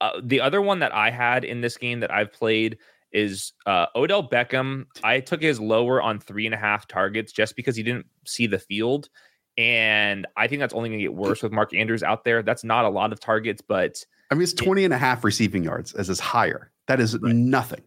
uh, 0.00 0.20
the 0.22 0.40
other 0.40 0.62
one 0.62 0.78
that 0.80 0.94
I 0.94 1.10
had 1.10 1.44
in 1.44 1.60
this 1.62 1.76
game 1.76 2.00
that 2.00 2.12
I've 2.12 2.32
played 2.32 2.78
is 3.12 3.52
uh, 3.66 3.86
Odell 3.96 4.26
Beckham. 4.28 4.86
I 5.02 5.20
took 5.20 5.40
his 5.42 5.58
lower 5.60 6.00
on 6.02 6.18
three 6.20 6.46
and 6.46 6.54
a 6.54 6.58
half 6.58 6.86
targets 6.86 7.32
just 7.32 7.56
because 7.56 7.74
he 7.76 7.82
didn't 7.82 8.06
see 8.26 8.46
the 8.46 8.58
field. 8.58 9.08
And 9.56 10.26
I 10.36 10.46
think 10.46 10.60
that's 10.60 10.74
only 10.74 10.88
going 10.88 10.98
to 11.00 11.04
get 11.04 11.14
worse 11.14 11.42
with 11.42 11.50
Mark 11.52 11.74
Andrews 11.74 12.02
out 12.02 12.24
there. 12.24 12.42
That's 12.42 12.62
not 12.64 12.84
a 12.84 12.88
lot 12.88 13.12
of 13.12 13.18
targets, 13.18 13.60
but 13.60 14.04
I 14.30 14.34
mean, 14.34 14.42
it's 14.42 14.52
20 14.52 14.84
and 14.84 14.94
a 14.94 14.98
half 14.98 15.24
receiving 15.24 15.64
yards 15.64 15.94
as 15.94 16.08
is 16.08 16.20
higher. 16.20 16.70
That 16.86 17.00
is 17.00 17.14
nothing. 17.20 17.82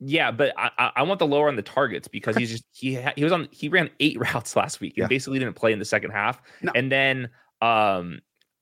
yeah, 0.00 0.30
but 0.30 0.52
I, 0.56 0.70
I- 0.78 0.92
I 0.96 1.02
want 1.02 1.18
the 1.18 1.26
lower 1.26 1.48
on 1.48 1.56
the 1.56 1.62
targets 1.62 2.06
because 2.08 2.36
he's 2.36 2.50
just 2.50 2.64
he 2.72 2.94
ha- 2.94 3.12
he 3.16 3.24
was 3.24 3.32
on 3.32 3.48
he 3.50 3.68
ran 3.68 3.90
eight 4.00 4.18
routes 4.32 4.54
last 4.56 4.80
week 4.80 4.94
and 4.96 5.02
Yeah. 5.04 5.08
basically 5.08 5.38
didn't 5.38 5.54
play 5.56 5.72
in 5.72 5.78
the 5.78 5.84
second 5.84 6.10
half. 6.12 6.40
No. 6.62 6.72
And 6.74 6.90
then 6.92 7.30
um 7.60 8.20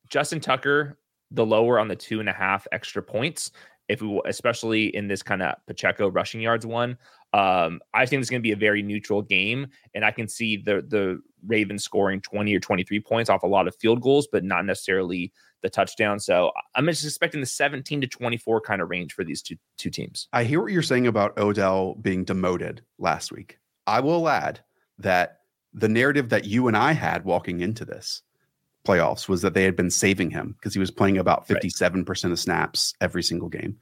Justin 0.09 0.41
Tucker, 0.41 0.99
the 1.31 1.45
lower 1.47 1.79
on 1.79 1.89
the 1.89 1.97
two 1.97 2.21
and 2.21 2.29
a 2.29 2.33
half 2.33 2.67
extra 2.73 3.03
points. 3.03 3.53
If 3.91 4.01
we, 4.01 4.21
especially 4.25 4.95
in 4.95 5.09
this 5.09 5.23
kind 5.23 5.43
of 5.43 5.57
Pacheco 5.67 6.09
rushing 6.09 6.41
yards 6.41 6.65
one, 6.65 6.97
um, 7.33 7.81
I 7.93 8.07
think 8.07 8.21
it's 8.21 8.31
going 8.31 8.41
to 8.41 8.47
be 8.47 8.53
a 8.53 8.57
very 8.57 8.83
neutral 8.83 9.21
game, 9.21 9.67
and 9.95 10.05
I 10.05 10.13
can 10.13 10.29
see 10.29 10.57
the 10.57 10.83
the 10.87 11.21
Ravens 11.47 11.83
scoring 11.83 12.21
twenty 12.21 12.55
or 12.55 12.61
twenty 12.61 12.85
three 12.85 13.01
points 13.01 13.29
off 13.29 13.43
a 13.43 13.49
lot 13.49 13.67
of 13.67 13.75
field 13.77 14.01
goals, 14.01 14.29
but 14.31 14.45
not 14.45 14.65
necessarily 14.65 15.33
the 15.63 15.69
touchdown. 15.69 16.21
So 16.21 16.53
I'm 16.75 16.87
just 16.87 17.05
expecting 17.05 17.41
the 17.41 17.47
seventeen 17.47 18.01
to 18.01 18.07
twenty 18.07 18.37
four 18.37 18.61
kind 18.61 18.81
of 18.81 18.89
range 18.89 19.13
for 19.13 19.25
these 19.25 19.43
two 19.43 19.57
two 19.77 19.91
teams. 19.91 20.29
I 20.33 20.45
hear 20.45 20.61
what 20.63 20.73
you're 20.73 20.83
saying 20.83 21.07
about 21.09 21.37
Odell 21.37 21.97
being 21.97 22.25
demoted 22.25 22.83
last 22.99 23.33
week. 23.33 23.59
I 23.87 24.01
will 24.01 24.29
add 24.29 24.61
that 24.99 25.41
the 25.73 25.89
narrative 25.89 26.29
that 26.29 26.45
you 26.45 26.69
and 26.69 26.77
I 26.77 26.93
had 26.93 27.25
walking 27.25 27.61
into 27.61 27.85
this 27.85 28.23
playoffs 28.91 29.29
was 29.29 29.43
that 29.43 29.55
they 29.55 29.65
had 29.65 29.77
been 29.77 29.91
saving 29.91 30.31
him 30.31 30.55
because 30.59 30.75
he 30.75 30.81
was 30.81 30.91
playing 30.91 31.19
about 31.19 31.47
57% 31.47 32.33
of 32.33 32.39
snaps 32.39 32.95
every 33.01 33.23
single 33.23 33.49
game. 33.49 33.79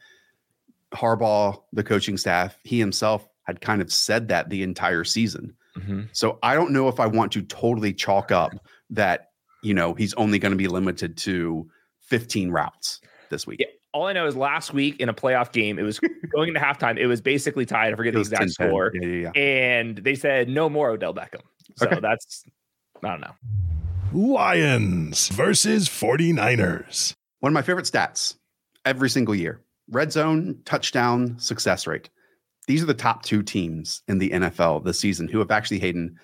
Harbaugh, 0.95 1.61
the 1.73 1.83
coaching 1.85 2.17
staff, 2.17 2.59
he 2.65 2.79
himself 2.79 3.29
had 3.45 3.61
kind 3.61 3.81
of 3.81 3.93
said 3.93 4.29
that 4.29 4.51
the 4.51 4.63
entire 4.63 5.05
season. 5.05 5.55
Mm-hmm. 5.77 6.03
So 6.13 6.39
I 6.43 6.55
don't 6.55 6.73
know 6.73 6.89
if 6.89 7.01
I 7.01 7.07
want 7.07 7.33
to 7.33 7.43
totally 7.43 7.93
chalk 7.93 8.31
up 8.33 8.53
that, 8.91 9.31
you 9.63 9.75
know, 9.75 9.95
he's 9.95 10.15
only 10.15 10.39
going 10.39 10.53
to 10.53 10.57
be 10.59 10.69
limited 10.69 11.17
to 11.19 11.69
15 12.03 12.51
routes 12.51 13.01
this 13.31 13.47
week. 13.47 13.61
Yeah. 13.61 13.67
All 13.95 14.07
I 14.07 14.13
know 14.13 14.27
is 14.27 14.37
last 14.37 14.75
week 14.75 15.01
in 15.01 15.09
a 15.09 15.15
playoff 15.15 15.51
game, 15.53 15.79
it 15.79 15.83
was 15.83 15.99
going 16.33 16.49
into 16.49 16.61
halftime. 16.61 16.99
It 16.99 17.07
was 17.07 17.21
basically 17.23 17.65
tied. 17.65 17.93
I 17.93 17.97
forget 17.97 18.13
the 18.13 18.21
exact 18.21 18.45
10-10. 18.45 18.51
score. 18.51 18.93
Yeah, 18.95 19.07
yeah. 19.07 19.31
And 19.35 19.97
they 19.99 20.15
said 20.15 20.49
no 20.49 20.69
more 20.69 20.91
Odell 20.91 21.15
Beckham. 21.15 21.41
So 21.77 21.87
Okay. 21.87 22.01
that's 22.01 22.45
I 23.03 23.11
don't 23.11 23.21
know. 23.21 23.33
Lions 24.13 25.29
versus 25.29 25.87
49ers. 25.87 27.13
One 27.41 27.51
of 27.51 27.55
my 27.55 27.63
favorite 27.63 27.85
stats 27.85 28.37
every 28.85 29.11
single 29.11 29.35
year 29.35 29.61
red 29.91 30.13
zone 30.13 30.61
touchdown 30.65 31.39
success 31.39 31.87
rate. 31.87 32.09
These 32.67 32.83
are 32.83 32.87
the 32.87 32.95
top 32.95 33.23
two 33.23 33.43
teams 33.43 34.03
in 34.09 34.19
the 34.19 34.31
NFL 34.31 34.85
this 34.85 34.99
season 34.99 35.29
who 35.29 35.39
have 35.39 35.51
actually, 35.51 35.79
Hayden, 35.81 36.17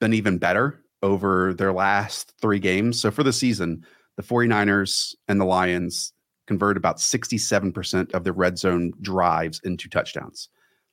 been 0.00 0.14
even 0.14 0.38
better 0.38 0.82
over 1.02 1.54
their 1.54 1.72
last 1.72 2.32
three 2.40 2.58
games. 2.58 3.00
So 3.00 3.10
for 3.10 3.22
the 3.22 3.32
season, 3.32 3.84
the 4.16 4.22
49ers 4.22 5.14
and 5.28 5.40
the 5.40 5.44
Lions 5.44 6.12
convert 6.46 6.76
about 6.76 6.96
67% 6.96 8.12
of 8.12 8.24
their 8.24 8.32
red 8.32 8.58
zone 8.58 8.92
drives 9.02 9.60
into 9.64 9.88
touchdowns. 9.88 10.48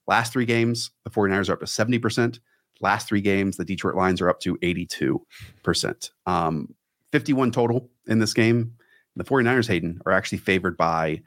Last 0.05 0.33
three 0.33 0.45
games, 0.45 0.91
the 1.05 1.09
49ers 1.09 1.49
are 1.49 1.53
up 1.53 1.59
to 1.61 1.65
70%. 1.65 2.39
Last 2.81 3.07
three 3.07 3.21
games, 3.21 3.57
the 3.57 3.65
Detroit 3.65 3.95
Lions 3.95 4.21
are 4.21 4.29
up 4.29 4.39
to 4.41 4.57
82%. 4.57 6.09
Um, 6.25 6.75
51 7.11 7.51
total 7.51 7.89
in 8.07 8.19
this 8.19 8.33
game. 8.33 8.75
The 9.15 9.23
49ers, 9.23 9.67
Hayden, 9.67 10.01
are 10.05 10.11
actually 10.11 10.39
favored 10.39 10.75
by 10.75 11.21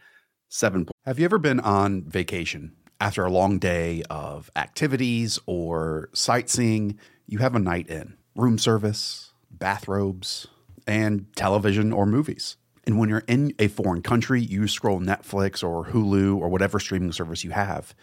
seven 0.49 0.85
points. 0.85 0.93
Have 1.07 1.19
you 1.19 1.25
ever 1.25 1.39
been 1.39 1.61
on 1.61 2.03
vacation 2.03 2.77
after 3.01 3.25
a 3.25 3.31
long 3.31 3.59
day 3.59 4.03
of 4.11 4.51
activities 4.57 5.39
or 5.47 6.11
sightseeing? 6.13 6.99
You 7.27 7.39
have 7.39 7.55
a 7.55 7.59
night 7.59 7.89
in, 7.89 8.17
room 8.35 8.59
service, 8.59 9.33
bathrobes, 9.51 10.47
and 10.87 11.27
television 11.35 11.93
or 11.93 12.05
movies. 12.05 12.57
And 12.85 12.99
when 12.99 13.09
you're 13.09 13.25
in 13.27 13.55
a 13.59 13.69
foreign 13.69 14.03
country, 14.03 14.41
you 14.41 14.67
scroll 14.67 15.01
Netflix 15.01 15.63
or 15.63 15.87
Hulu 15.87 16.39
or 16.39 16.49
whatever 16.49 16.81
streaming 16.81 17.13
service 17.13 17.45
you 17.45 17.51
have, 17.51 17.95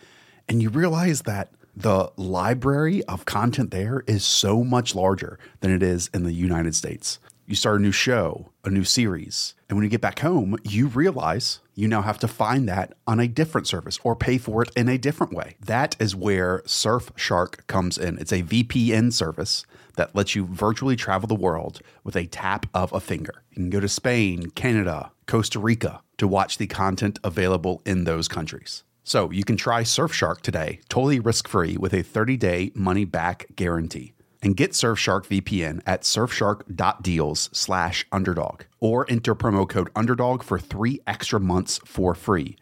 and 0.47 0.62
you 0.62 0.69
realize 0.69 1.23
that 1.23 1.51
the 1.75 2.09
library 2.15 3.03
of 3.03 3.25
content 3.25 3.71
there 3.71 4.03
is 4.07 4.23
so 4.23 4.63
much 4.63 4.95
larger 4.95 5.38
than 5.59 5.71
it 5.71 5.83
is 5.83 6.09
in 6.13 6.23
the 6.23 6.31
United 6.31 6.73
States. 6.73 7.19
You 7.45 7.55
start 7.55 7.79
a 7.79 7.83
new 7.83 7.91
show, 7.91 8.51
a 8.63 8.69
new 8.69 8.83
series, 8.83 9.53
and 9.69 9.77
when 9.77 9.83
you 9.83 9.89
get 9.89 10.01
back 10.01 10.19
home, 10.19 10.57
you 10.63 10.88
realize 10.88 11.59
you 11.75 11.88
now 11.88 12.01
have 12.01 12.17
to 12.19 12.27
find 12.27 12.67
that 12.69 12.93
on 13.05 13.19
a 13.19 13.27
different 13.27 13.67
service 13.67 13.99
or 14.03 14.15
pay 14.15 14.38
for 14.38 14.63
it 14.63 14.71
in 14.75 14.89
a 14.89 14.97
different 14.97 15.33
way. 15.33 15.57
That 15.59 15.95
is 15.99 16.15
where 16.15 16.59
Surfshark 16.65 17.67
comes 17.67 17.97
in. 17.97 18.17
It's 18.17 18.31
a 18.31 18.41
VPN 18.41 19.13
service 19.13 19.65
that 19.95 20.15
lets 20.15 20.33
you 20.33 20.45
virtually 20.45 20.95
travel 20.95 21.27
the 21.27 21.35
world 21.35 21.81
with 22.03 22.15
a 22.15 22.25
tap 22.25 22.65
of 22.73 22.93
a 22.93 22.99
finger. 22.99 23.43
You 23.51 23.55
can 23.55 23.69
go 23.69 23.79
to 23.79 23.89
Spain, 23.89 24.49
Canada, 24.51 25.11
Costa 25.27 25.59
Rica 25.59 26.01
to 26.17 26.27
watch 26.27 26.57
the 26.57 26.67
content 26.67 27.19
available 27.23 27.81
in 27.85 28.05
those 28.05 28.27
countries. 28.27 28.83
So 29.05 29.29
you 29.29 29.43
can 29.43 29.55
try 29.55 29.83
Surfshark 29.83 30.41
today, 30.41 30.79
totally 30.89 31.19
risk 31.19 31.47
free 31.47 31.77
with 31.77 31.93
a 31.93 32.01
30 32.01 32.37
day 32.37 32.71
money 32.73 33.05
back 33.05 33.45
guarantee. 33.55 34.13
And 34.41 34.57
get 34.57 34.71
Surfshark 34.71 35.27
VPN 35.27 35.81
at 35.85 36.01
surfshark.deals 36.01 37.49
slash 37.53 38.05
underdog 38.11 38.63
or 38.79 39.05
enter 39.09 39.35
promo 39.35 39.69
code 39.69 39.89
underdog 39.95 40.43
for 40.43 40.59
three 40.59 40.99
extra 41.07 41.39
months 41.39 41.79
for 41.85 42.13
free. 42.15 42.57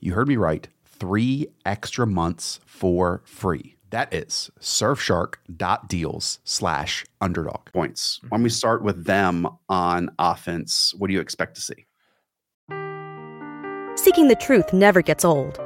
You 0.00 0.12
heard 0.12 0.28
me 0.28 0.36
right. 0.36 0.68
Three 0.84 1.48
extra 1.64 2.06
months 2.06 2.60
for 2.66 3.22
free. 3.24 3.76
That 3.90 4.12
is 4.12 4.50
surfshark.deals 4.60 6.38
slash 6.44 7.06
underdog. 7.20 7.72
Points. 7.72 8.20
When 8.28 8.42
we 8.42 8.50
start 8.50 8.82
with 8.82 9.04
them 9.04 9.48
on 9.68 10.10
offense, 10.18 10.94
what 10.98 11.08
do 11.08 11.14
you 11.14 11.20
expect 11.20 11.54
to 11.56 11.62
see? 11.62 11.86
Seeking 13.96 14.28
the 14.28 14.36
truth 14.38 14.72
never 14.72 15.00
gets 15.00 15.24
old. 15.24 15.65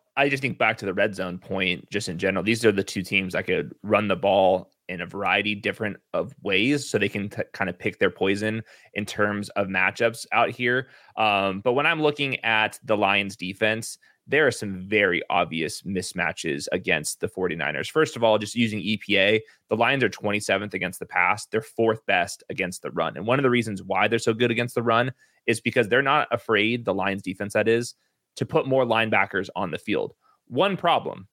I 0.17 0.29
just 0.29 0.41
think 0.41 0.57
back 0.57 0.77
to 0.79 0.85
the 0.85 0.93
red 0.93 1.15
zone 1.15 1.37
point, 1.37 1.89
just 1.89 2.09
in 2.09 2.17
general. 2.17 2.43
These 2.43 2.65
are 2.65 2.71
the 2.71 2.83
two 2.83 3.01
teams 3.01 3.33
that 3.33 3.45
could 3.45 3.73
run 3.81 4.07
the 4.07 4.15
ball 4.15 4.71
in 4.89 4.99
a 4.99 5.05
variety 5.05 5.55
different 5.55 5.97
of 6.13 6.35
ways, 6.43 6.89
so 6.89 6.97
they 6.97 7.07
can 7.07 7.29
t- 7.29 7.43
kind 7.53 7.69
of 7.69 7.79
pick 7.79 7.97
their 7.97 8.09
poison 8.09 8.61
in 8.93 9.05
terms 9.05 9.47
of 9.49 9.67
matchups 9.67 10.25
out 10.33 10.49
here. 10.49 10.89
Um, 11.15 11.61
but 11.61 11.73
when 11.73 11.85
I'm 11.85 12.01
looking 12.01 12.43
at 12.43 12.77
the 12.83 12.97
Lions 12.97 13.37
defense, 13.37 13.97
there 14.27 14.45
are 14.45 14.51
some 14.51 14.77
very 14.77 15.21
obvious 15.29 15.81
mismatches 15.83 16.67
against 16.71 17.21
the 17.21 17.27
49ers. 17.27 17.89
First 17.89 18.15
of 18.15 18.23
all, 18.23 18.37
just 18.37 18.55
using 18.55 18.79
EPA, 18.79 19.39
the 19.69 19.75
Lions 19.75 20.03
are 20.03 20.09
27th 20.09 20.73
against 20.73 20.99
the 20.99 21.05
pass. 21.05 21.45
They're 21.45 21.61
fourth 21.61 22.05
best 22.05 22.43
against 22.49 22.81
the 22.81 22.91
run. 22.91 23.17
And 23.17 23.25
one 23.25 23.39
of 23.39 23.43
the 23.43 23.49
reasons 23.49 23.81
why 23.81 24.07
they're 24.07 24.19
so 24.19 24.33
good 24.33 24.51
against 24.51 24.75
the 24.75 24.83
run 24.83 25.11
is 25.47 25.59
because 25.59 25.87
they're 25.87 26.01
not 26.01 26.27
afraid, 26.31 26.85
the 26.85 26.93
Lions 26.93 27.23
defense 27.23 27.53
that 27.53 27.67
is, 27.67 27.95
to 28.35 28.45
put 28.45 28.67
more 28.67 28.85
linebackers 28.85 29.49
on 29.55 29.71
the 29.71 29.77
field. 29.77 30.13
One 30.47 30.77
problem 30.77 31.27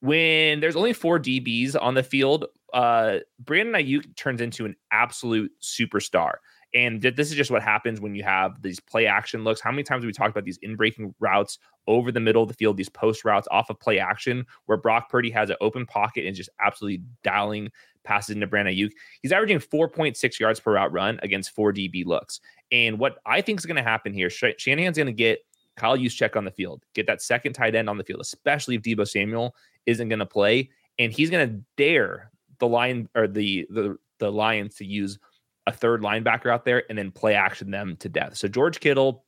when 0.00 0.60
there's 0.60 0.76
only 0.76 0.92
four 0.92 1.18
DBs 1.18 1.76
on 1.80 1.94
the 1.94 2.02
field, 2.02 2.46
uh, 2.72 3.18
Brandon 3.40 3.74
Aiyuk 3.74 4.14
turns 4.16 4.40
into 4.40 4.64
an 4.64 4.76
absolute 4.92 5.50
superstar. 5.60 6.34
And 6.74 7.00
th- 7.00 7.16
this 7.16 7.30
is 7.30 7.36
just 7.36 7.50
what 7.50 7.62
happens 7.62 8.00
when 8.00 8.14
you 8.14 8.22
have 8.22 8.60
these 8.62 8.78
play 8.78 9.06
action 9.06 9.42
looks. 9.42 9.60
How 9.60 9.70
many 9.70 9.82
times 9.82 10.02
have 10.02 10.08
we 10.08 10.12
talked 10.12 10.30
about 10.30 10.44
these 10.44 10.58
in 10.58 10.76
breaking 10.76 11.14
routes 11.18 11.58
over 11.86 12.12
the 12.12 12.20
middle 12.20 12.42
of 12.42 12.48
the 12.48 12.54
field, 12.54 12.76
these 12.76 12.90
post 12.90 13.24
routes 13.24 13.48
off 13.50 13.70
of 13.70 13.80
play 13.80 13.98
action, 13.98 14.44
where 14.66 14.76
Brock 14.76 15.08
Purdy 15.08 15.30
has 15.30 15.48
an 15.48 15.56
open 15.62 15.86
pocket 15.86 16.26
and 16.26 16.36
just 16.36 16.50
absolutely 16.60 17.02
dialing 17.24 17.70
passes 18.04 18.34
into 18.34 18.46
Brandon 18.46 18.74
Aiyuk? 18.74 18.90
He's 19.22 19.32
averaging 19.32 19.60
4.6 19.60 20.38
yards 20.38 20.60
per 20.60 20.74
route 20.74 20.92
run 20.92 21.18
against 21.22 21.52
four 21.52 21.72
DB 21.72 22.04
looks. 22.04 22.40
And 22.70 22.98
what 22.98 23.16
I 23.24 23.40
think 23.40 23.58
is 23.58 23.66
going 23.66 23.76
to 23.76 23.82
happen 23.82 24.12
here, 24.12 24.28
Sh- 24.28 24.44
Shanahan's 24.58 24.98
going 24.98 25.06
to 25.06 25.12
get 25.12 25.38
Kyle 25.78 25.96
Juszczyk 25.96 26.36
on 26.36 26.44
the 26.44 26.50
field, 26.50 26.84
get 26.94 27.06
that 27.06 27.22
second 27.22 27.54
tight 27.54 27.74
end 27.74 27.88
on 27.88 27.98
the 27.98 28.04
field, 28.04 28.20
especially 28.20 28.74
if 28.74 28.82
Deebo 28.82 29.08
Samuel 29.08 29.54
isn't 29.86 30.08
going 30.08 30.18
to 30.18 30.26
play, 30.26 30.70
and 30.98 31.12
he's 31.12 31.30
going 31.30 31.48
to 31.48 31.60
dare 31.76 32.30
the 32.58 32.68
line 32.68 33.08
or 33.14 33.26
the 33.26 33.66
the 33.70 33.96
the 34.18 34.30
Lions 34.30 34.74
to 34.76 34.84
use 34.84 35.18
a 35.66 35.72
third 35.72 36.02
linebacker 36.02 36.50
out 36.50 36.64
there 36.64 36.84
and 36.88 36.98
then 36.98 37.10
play 37.10 37.34
action 37.34 37.70
them 37.70 37.96
to 38.00 38.08
death. 38.08 38.36
So 38.36 38.48
George 38.48 38.80
Kittle, 38.80 39.24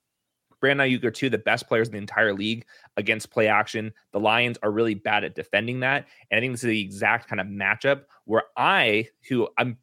Brandon 0.61 0.89
Aiyuk 0.89 1.05
are 1.05 1.11
two 1.11 1.27
of 1.27 1.33
the 1.33 1.39
best 1.39 1.69
players 1.69 1.89
in 1.89 1.93
the 1.93 1.99
entire 1.99 2.35
league 2.35 2.65
against 2.97 3.31
play 3.31 3.47
action. 3.47 3.93
The 4.13 4.21
Lions 4.21 4.59
are 4.63 4.71
really 4.71 4.95
bad 4.95 5.23
at 5.23 5.35
defending 5.35 5.81
that, 5.81 6.07
and 6.31 6.39
I 6.39 6.41
think 6.41 6.53
this 6.53 6.65
is 6.65 6.69
the 6.69 6.81
exact 6.81 7.29
kind 7.29 7.41
of 7.41 7.47
matchup 7.47 8.03
where 8.25 8.45
I, 8.57 9.09
who 9.29 9.49
I'm 9.59 9.79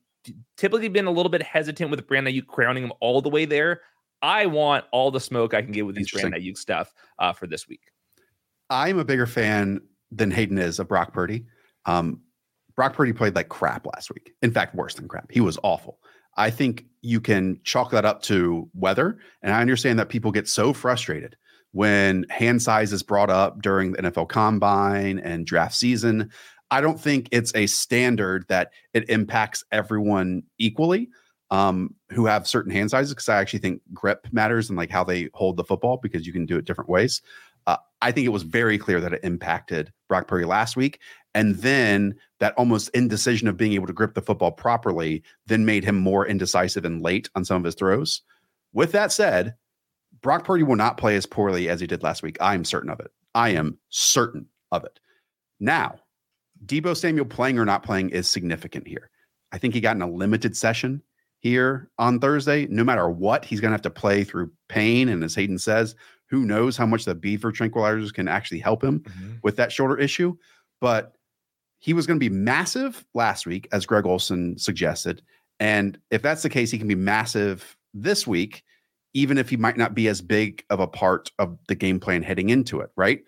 typically 0.57 0.89
been 0.89 1.05
a 1.05 1.11
little 1.11 1.29
bit 1.29 1.43
hesitant 1.43 1.89
with 1.91 2.05
Brandon 2.07 2.33
Aiyuk 2.33 2.47
crowning 2.47 2.83
him 2.83 2.93
all 2.99 3.21
the 3.21 3.29
way 3.29 3.45
there. 3.45 3.81
I 4.21 4.45
want 4.47 4.85
all 4.91 5.11
the 5.11 5.19
smoke 5.19 5.53
I 5.53 5.61
can 5.61 5.71
get 5.71 5.85
with 5.85 5.95
these. 5.95 6.11
Brandon 6.11 6.41
Aiyuk 6.41 6.57
stuff 6.57 6.93
uh, 7.19 7.33
for 7.33 7.47
this 7.47 7.67
week. 7.67 7.81
I'm 8.69 8.99
a 8.99 9.05
bigger 9.05 9.25
fan 9.25 9.81
than 10.11 10.31
Hayden 10.31 10.57
is 10.57 10.79
of 10.79 10.87
Brock 10.87 11.13
Purdy. 11.13 11.45
Um, 11.85 12.21
Brock 12.75 12.93
Purdy 12.93 13.13
played 13.13 13.35
like 13.35 13.49
crap 13.49 13.85
last 13.85 14.11
week. 14.13 14.33
In 14.41 14.51
fact, 14.51 14.75
worse 14.75 14.95
than 14.95 15.07
crap. 15.07 15.31
He 15.31 15.41
was 15.41 15.57
awful. 15.63 15.99
I 16.37 16.51
think 16.51 16.85
you 17.01 17.19
can 17.19 17.59
chalk 17.63 17.91
that 17.91 18.05
up 18.05 18.21
to 18.23 18.69
weather. 18.73 19.17
And 19.41 19.53
I 19.53 19.61
understand 19.61 19.97
that 19.99 20.09
people 20.09 20.31
get 20.31 20.47
so 20.47 20.73
frustrated 20.73 21.35
when 21.71 22.25
hand 22.29 22.61
size 22.61 22.93
is 22.93 23.03
brought 23.03 23.29
up 23.29 23.61
during 23.61 23.91
the 23.91 24.03
NFL 24.03 24.29
combine 24.29 25.19
and 25.19 25.45
draft 25.45 25.73
season. 25.73 26.29
I 26.69 26.81
don't 26.81 26.99
think 26.99 27.29
it's 27.31 27.53
a 27.55 27.65
standard 27.67 28.45
that 28.49 28.71
it 28.93 29.09
impacts 29.09 29.63
everyone 29.71 30.43
equally 30.59 31.09
um, 31.51 31.95
who 32.11 32.25
have 32.25 32.47
certain 32.47 32.71
hand 32.71 32.91
sizes 32.91 33.13
because 33.13 33.29
I 33.29 33.39
actually 33.39 33.59
think 33.59 33.81
grip 33.93 34.27
matters 34.31 34.69
and 34.69 34.77
like 34.77 34.89
how 34.89 35.03
they 35.03 35.29
hold 35.33 35.57
the 35.57 35.63
football 35.63 35.97
because 35.97 36.27
you 36.27 36.33
can 36.33 36.45
do 36.45 36.57
it 36.57 36.65
different 36.65 36.89
ways. 36.89 37.21
Uh, 37.67 37.77
I 38.01 38.11
think 38.11 38.25
it 38.25 38.29
was 38.29 38.43
very 38.43 38.77
clear 38.77 39.01
that 39.01 39.13
it 39.13 39.23
impacted 39.23 39.91
Brock 40.07 40.27
Purdy 40.27 40.45
last 40.45 40.77
week. 40.77 40.99
And 41.35 41.55
then 41.55 42.15
that 42.39 42.53
almost 42.57 42.89
indecision 42.89 43.47
of 43.47 43.57
being 43.57 43.73
able 43.73 43.87
to 43.87 43.93
grip 43.93 44.13
the 44.13 44.21
football 44.21 44.51
properly 44.51 45.23
then 45.45 45.65
made 45.65 45.83
him 45.83 45.97
more 45.97 46.25
indecisive 46.25 46.85
and 46.85 47.01
late 47.01 47.29
on 47.35 47.45
some 47.45 47.57
of 47.57 47.63
his 47.63 47.75
throws. 47.75 48.21
With 48.73 48.91
that 48.93 49.11
said, 49.11 49.55
Brock 50.21 50.45
Purdy 50.45 50.63
will 50.63 50.75
not 50.75 50.97
play 50.97 51.15
as 51.15 51.25
poorly 51.25 51.69
as 51.69 51.79
he 51.79 51.87
did 51.87 52.03
last 52.03 52.23
week. 52.23 52.37
I 52.41 52.53
am 52.53 52.65
certain 52.65 52.89
of 52.89 52.99
it. 52.99 53.11
I 53.35 53.49
am 53.49 53.77
certain 53.89 54.47
of 54.71 54.83
it. 54.83 54.99
Now, 55.59 55.99
Deebo 56.65 56.95
Samuel 56.95 57.25
playing 57.25 57.59
or 57.59 57.65
not 57.65 57.83
playing 57.83 58.09
is 58.09 58.29
significant 58.29 58.87
here. 58.87 59.09
I 59.51 59.57
think 59.57 59.73
he 59.73 59.81
got 59.81 59.95
in 59.95 60.01
a 60.01 60.09
limited 60.09 60.57
session 60.57 61.01
here 61.39 61.89
on 61.97 62.19
Thursday. 62.19 62.67
No 62.67 62.83
matter 62.83 63.09
what, 63.09 63.45
he's 63.45 63.59
going 63.59 63.69
to 63.69 63.75
have 63.75 63.81
to 63.83 63.89
play 63.89 64.23
through 64.23 64.51
pain. 64.69 65.09
And 65.09 65.23
as 65.23 65.35
Hayden 65.35 65.59
says, 65.59 65.95
who 66.29 66.45
knows 66.45 66.75
how 66.75 66.85
much 66.85 67.05
the 67.05 67.15
beaver 67.15 67.51
tranquilizers 67.51 68.13
can 68.13 68.27
actually 68.27 68.59
help 68.59 68.83
him 68.83 68.99
mm-hmm. 68.99 69.33
with 69.43 69.55
that 69.57 69.71
shoulder 69.71 69.97
issue. 69.97 70.35
But 70.81 71.13
he 71.79 71.93
was 71.93 72.07
going 72.07 72.19
to 72.19 72.29
be 72.29 72.35
massive 72.35 73.05
last 73.13 73.45
week, 73.45 73.67
as 73.71 73.85
Greg 73.85 74.05
Olsen 74.05 74.57
suggested. 74.57 75.21
And 75.59 75.97
if 76.11 76.21
that's 76.21 76.43
the 76.43 76.49
case, 76.49 76.71
he 76.71 76.77
can 76.77 76.87
be 76.87 76.95
massive 76.95 77.77
this 77.93 78.27
week, 78.27 78.63
even 79.13 79.37
if 79.37 79.49
he 79.49 79.57
might 79.57 79.77
not 79.77 79.93
be 79.93 80.07
as 80.07 80.21
big 80.21 80.63
of 80.69 80.79
a 80.79 80.87
part 80.87 81.31
of 81.39 81.57
the 81.67 81.75
game 81.75 81.99
plan 81.99 82.23
heading 82.23 82.49
into 82.49 82.79
it, 82.81 82.89
right? 82.95 83.21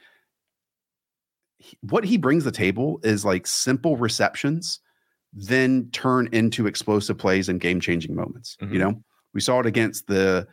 What 1.82 2.04
he 2.04 2.18
brings 2.18 2.44
the 2.44 2.52
table 2.52 3.00
is 3.04 3.26
like 3.26 3.46
simple 3.46 3.98
receptions, 3.98 4.80
then 5.34 5.90
turn 5.92 6.28
into 6.32 6.68
explosive 6.68 7.18
plays 7.18 7.50
and 7.50 7.62
game 7.62 7.80
changing 7.80 8.16
moments. 8.16 8.58
Mm-hmm. 8.62 8.74
You 8.74 8.80
know, 8.80 9.04
we 9.34 9.42
saw 9.42 9.60
it 9.60 9.66
against 9.66 10.08
the 10.08 10.48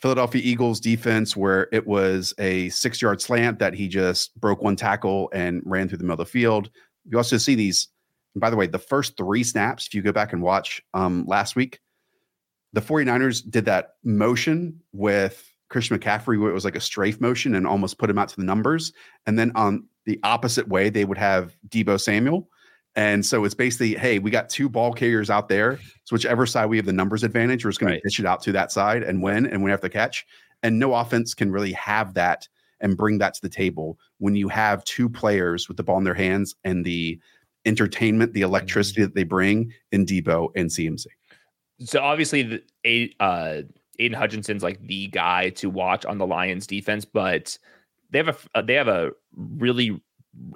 Philadelphia 0.00 0.42
Eagles 0.44 0.80
defense 0.80 1.36
where 1.36 1.68
it 1.72 1.86
was 1.86 2.34
a 2.38 2.68
six 2.70 3.00
yard 3.00 3.20
slant 3.20 3.58
that 3.60 3.74
he 3.74 3.88
just 3.88 4.38
broke 4.40 4.60
one 4.60 4.76
tackle 4.76 5.30
and 5.32 5.62
ran 5.64 5.88
through 5.88 5.98
the 5.98 6.04
middle 6.04 6.20
of 6.20 6.26
the 6.26 6.30
field. 6.32 6.70
You 7.08 7.16
also 7.16 7.36
see 7.36 7.54
these. 7.54 7.88
by 8.34 8.50
the 8.50 8.56
way, 8.56 8.66
the 8.66 8.78
first 8.78 9.16
three 9.16 9.44
snaps, 9.44 9.86
if 9.86 9.94
you 9.94 10.02
go 10.02 10.12
back 10.12 10.32
and 10.32 10.42
watch 10.42 10.82
um, 10.92 11.24
last 11.26 11.56
week, 11.56 11.80
the 12.72 12.80
49ers 12.80 13.48
did 13.48 13.64
that 13.66 13.94
motion 14.02 14.80
with 14.92 15.48
Christian 15.68 15.98
McCaffrey 15.98 16.38
where 16.38 16.50
it 16.50 16.54
was 16.54 16.64
like 16.64 16.76
a 16.76 16.80
strafe 16.80 17.20
motion 17.20 17.54
and 17.54 17.66
almost 17.66 17.98
put 17.98 18.10
him 18.10 18.18
out 18.18 18.28
to 18.28 18.36
the 18.36 18.44
numbers. 18.44 18.92
And 19.26 19.38
then 19.38 19.52
on 19.54 19.86
the 20.04 20.18
opposite 20.22 20.68
way, 20.68 20.90
they 20.90 21.04
would 21.04 21.18
have 21.18 21.56
Deebo 21.68 22.00
Samuel. 22.00 22.48
And 22.94 23.24
so 23.24 23.44
it's 23.44 23.54
basically, 23.54 23.94
hey, 23.94 24.18
we 24.18 24.30
got 24.30 24.50
two 24.50 24.68
ball 24.68 24.92
carriers 24.92 25.30
out 25.30 25.48
there. 25.48 25.78
So 26.04 26.14
whichever 26.14 26.44
side 26.44 26.66
we 26.66 26.76
have 26.76 26.86
the 26.86 26.92
numbers 26.92 27.24
advantage, 27.24 27.64
we're 27.64 27.70
just 27.70 27.80
going 27.80 27.92
right. 27.92 27.96
to 27.96 28.02
pitch 28.02 28.20
it 28.20 28.26
out 28.26 28.42
to 28.42 28.52
that 28.52 28.70
side 28.70 29.02
and 29.02 29.22
win, 29.22 29.46
and 29.46 29.62
we 29.62 29.70
have 29.70 29.80
to 29.80 29.88
catch. 29.88 30.26
And 30.62 30.78
no 30.78 30.94
offense 30.94 31.34
can 31.34 31.50
really 31.50 31.72
have 31.72 32.14
that 32.14 32.46
and 32.80 32.96
bring 32.96 33.18
that 33.18 33.34
to 33.34 33.40
the 33.42 33.48
table 33.48 33.98
when 34.18 34.34
you 34.36 34.48
have 34.48 34.84
two 34.84 35.08
players 35.08 35.68
with 35.68 35.76
the 35.76 35.82
ball 35.82 35.98
in 35.98 36.04
their 36.04 36.14
hands 36.14 36.54
and 36.64 36.84
the 36.84 37.18
entertainment, 37.64 38.34
the 38.34 38.42
electricity 38.42 39.00
mm-hmm. 39.00 39.06
that 39.06 39.14
they 39.14 39.24
bring 39.24 39.72
in 39.92 40.04
Deebo 40.04 40.48
and 40.54 40.68
CMC. 40.68 41.06
So 41.80 42.00
obviously, 42.00 42.42
the 42.42 42.62
eight. 42.84 43.16
uh, 43.20 43.62
Aidan 43.98 44.18
Hutchinson's 44.18 44.62
like 44.62 44.84
the 44.86 45.06
guy 45.08 45.50
to 45.50 45.70
watch 45.70 46.04
on 46.04 46.18
the 46.18 46.26
Lions 46.26 46.66
defense, 46.66 47.04
but 47.04 47.56
they 48.10 48.18
have 48.18 48.48
a 48.54 48.62
they 48.62 48.74
have 48.74 48.88
a 48.88 49.12
really 49.36 50.00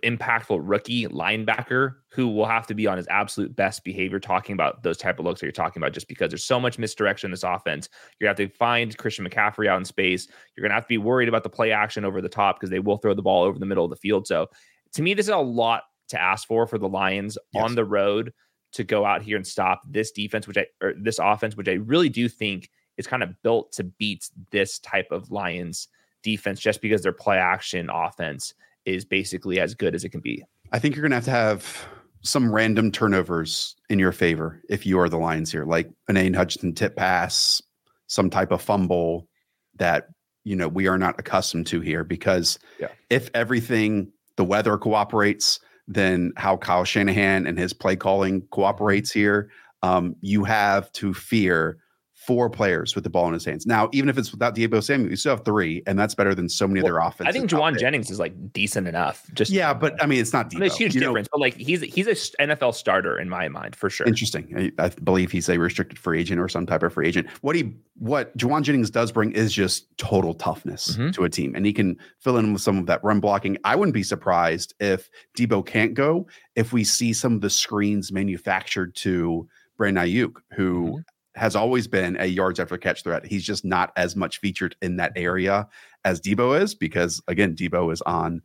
impactful 0.03 0.59
rookie 0.63 1.07
linebacker 1.07 1.97
who 2.11 2.29
will 2.29 2.47
have 2.47 2.67
to 2.67 2.75
be 2.75 2.87
on 2.87 2.97
his 2.97 3.07
absolute 3.09 3.55
best 3.55 3.85
behavior 3.85 4.19
talking 4.19 4.55
about 4.55 4.83
those 4.83 4.97
type 4.97 5.19
of 5.19 5.27
looks 5.27 5.41
that 5.41 5.47
you're 5.47 5.53
talking 5.53 5.83
about 5.83 5.93
just 5.93 6.09
because 6.09 6.31
there's 6.31 6.45
so 6.45 6.59
much 6.59 6.79
misdirection 6.79 7.29
in 7.29 7.31
this 7.31 7.43
offense. 7.43 7.91
You're 8.19 8.29
going 8.29 8.37
to 8.37 8.43
have 8.43 8.51
to 8.51 8.57
find 8.57 8.97
christian 8.97 9.29
mccaffrey 9.29 9.69
out 9.69 9.77
in 9.79 9.85
space. 9.85 10.29
You're 10.57 10.63
going 10.63 10.71
to 10.71 10.75
have 10.75 10.85
to 10.85 10.89
be 10.89 10.99
worried 10.99 11.29
about 11.29 11.43
the 11.43 11.51
play 11.51 11.73
action 11.73 12.07
over 12.07 12.23
the 12.23 12.29
top 12.29 12.57
because 12.57 12.71
they 12.71 12.79
will 12.79 12.97
throw 12.97 13.13
the 13.13 13.23
ball 13.23 13.45
over 13.45 13.59
the 13.59 13.67
middle 13.67 13.85
of 13.85 13.91
the 13.91 13.97
field. 13.97 14.27
So 14.27 14.49
to 14.95 15.03
me 15.03 15.15
this 15.15 15.27
is 15.27 15.31
a 15.31 15.37
lot 15.37 15.85
to 16.09 16.21
ask 16.21 16.47
for 16.47 16.67
for 16.67 16.79
the 16.79 16.89
lions 16.89 17.37
yes. 17.53 17.65
on 17.65 17.75
the 17.75 17.85
road 17.85 18.33
to 18.73 18.85
go 18.85 19.05
out 19.05 19.23
here 19.23 19.37
and 19.37 19.47
stop 19.47 19.81
this 19.89 20.11
defense 20.11 20.47
which 20.47 20.59
i 20.59 20.67
or 20.83 20.95
this 21.01 21.19
offense 21.19 21.57
which 21.57 21.69
i 21.69 21.73
really 21.73 22.09
do 22.09 22.29
think 22.29 22.71
is 22.97 23.07
kind 23.07 23.23
of 23.23 23.31
built 23.43 23.73
to 23.73 23.85
beat 23.85 24.29
this 24.51 24.79
type 24.79 25.09
of 25.11 25.31
lions 25.31 25.89
defense 26.23 26.61
just 26.61 26.81
because 26.81 27.03
their 27.03 27.13
play 27.13 27.39
action 27.39 27.91
offense 27.93 28.55
is 28.87 29.05
basically 29.05 29.61
as 29.61 29.75
good 29.75 29.95
as 29.95 30.05
it 30.05 30.11
can 30.11 30.21
be. 30.21 30.45
I 30.73 30.79
think 30.79 30.95
you're 30.95 31.03
going 31.03 31.11
to 31.11 31.17
have 31.17 31.25
to 31.25 31.31
have 31.31 31.87
some 32.23 32.53
random 32.53 32.91
turnovers 32.91 33.77
in 33.89 33.99
your 33.99 34.13
favor 34.13 34.61
if 34.69 34.87
you 34.87 34.99
are 34.99 35.09
the 35.09 35.19
Lions 35.19 35.53
here, 35.53 35.65
like 35.65 35.91
an 36.09 36.17
Aidan 36.17 36.35
Hutchinson 36.35 36.75
tip 36.75 36.97
pass, 36.97 37.63
some 38.07 38.31
type 38.31 38.51
of 38.51 38.63
fumble 38.63 39.29
that 39.77 40.09
you 40.45 40.57
know 40.57 40.69
we 40.69 40.87
are 40.87 40.99
not 40.99 41.19
accustomed 41.19 41.67
to 41.69 41.81
here. 41.81 42.05
Because 42.05 42.59
yeah. 42.81 42.89
if 43.11 43.31
everything, 43.35 44.13
the 44.37 44.45
weather 44.45 44.77
cooperates, 44.79 45.61
then 45.87 46.33
how 46.37 46.57
Kyle 46.57 46.85
Shanahan 46.85 47.47
and 47.47 47.59
his 47.59 47.73
play 47.73 47.97
calling 47.97 48.43
cooperates 48.51 49.13
here, 49.13 49.51
um, 49.83 50.17
you 50.21 50.45
have 50.45 50.91
to 50.93 51.15
fear 51.15 51.79
four 52.27 52.51
players 52.51 52.97
with 52.97 53.05
the 53.05 53.11
ball 53.11 53.29
in 53.29 53.35
his 53.35 53.45
hands. 53.45 53.67
Now, 53.67 53.89
even 53.93 54.09
if 54.09 54.19
it's 54.19 54.33
without 54.33 54.57
Deebo 54.57 54.83
Samuel, 54.83 55.11
you 55.11 55.17
still 55.17 55.37
have 55.37 55.45
three, 55.45 55.83
and 55.87 55.97
that's 55.97 56.15
better 56.15 56.35
than 56.35 56.49
so 56.49 56.67
many 56.67 56.81
well, 56.83 56.91
of 56.91 56.95
their 56.95 57.09
offenses. 57.09 57.29
I 57.29 57.39
think 57.39 57.49
Jauan 57.49 57.79
Jennings 57.79 58.11
is 58.11 58.19
like 58.19 58.53
decent 58.53 58.89
enough. 58.89 59.31
Just 59.33 59.53
yeah, 59.53 59.73
but 59.73 60.03
I 60.03 60.07
mean, 60.07 60.21
it's 60.21 60.33
not 60.33 60.51
Deebo. 60.51 60.59
There's 60.59 60.77
huge 60.77 60.95
you 60.95 61.01
difference, 61.01 61.27
know, 61.27 61.39
but 61.39 61.41
like 61.41 61.55
he's 61.55 61.83
he's 61.83 62.09
a 62.09 62.43
NFL 62.43 62.75
starter 62.75 63.19
in 63.19 63.29
my 63.29 63.49
mind 63.49 63.77
for 63.77 63.89
sure. 63.89 64.09
Interesting. 64.09 64.73
I, 64.79 64.85
I, 64.85 64.89
believe 64.89 65.31
he's 65.31 65.49
a 65.49 65.57
restricted 65.57 65.99
free 66.01 66.19
agent 66.19 66.41
or 66.41 66.49
some 66.49 66.67
type 66.67 66.83
of 66.83 66.93
free 66.93 67.07
agent. 67.07 67.29
What 67.43 67.55
he 67.55 67.75
what 67.99 68.37
Jauan 68.37 68.63
Jennings 68.63 68.91
does 68.91 69.13
bring 69.13 69.31
is 69.31 69.53
just 69.53 69.97
total 69.97 70.35
toughness 70.35 70.97
mm-hmm. 70.97 71.11
to 71.13 71.25
a 71.25 71.31
team, 71.31 71.55
and 71.55 71.65
he 71.65 71.73
can 71.73 71.97
fill 72.19 72.39
in 72.39 72.53
with 72.53 72.63
some 72.63 72.77
of 72.77 72.87
that 72.87 73.05
run 73.05 73.21
blocking. 73.21 73.57
I 73.63 73.77
wouldn't 73.77 73.95
be 73.95 74.03
surprised 74.03 74.75
if 74.81 75.09
Deebo 75.39 75.65
can't 75.65 75.95
go 75.95 76.27
if 76.57 76.73
we 76.73 76.83
see 76.83 77.13
some 77.13 77.35
of 77.35 77.41
the 77.41 77.51
screens 77.51 78.11
manufactured 78.11 78.97
to 78.97 79.49
Brandon 79.77 80.07
Aiyuk, 80.07 80.33
who 80.53 80.87
mm-hmm 80.87 81.01
has 81.37 81.55
always 81.55 81.87
been 81.87 82.17
a 82.19 82.27
yards 82.27 82.59
after 82.59 82.77
catch 82.79 83.03
threat. 83.03 83.25
He's 83.25 83.45
just 83.45 83.65
not 83.65 83.93
as 83.97 84.17
much 84.17 84.39
featured 84.39 84.75
in 84.83 84.97
that 84.97 85.13
area 85.17 85.69
as 86.05 86.21
Deebo 86.21 86.61
is 86.61 86.75
because 86.75 87.23
again, 87.29 87.55
Deebo 87.55 87.93
is 87.93 88.03
on 88.03 88.43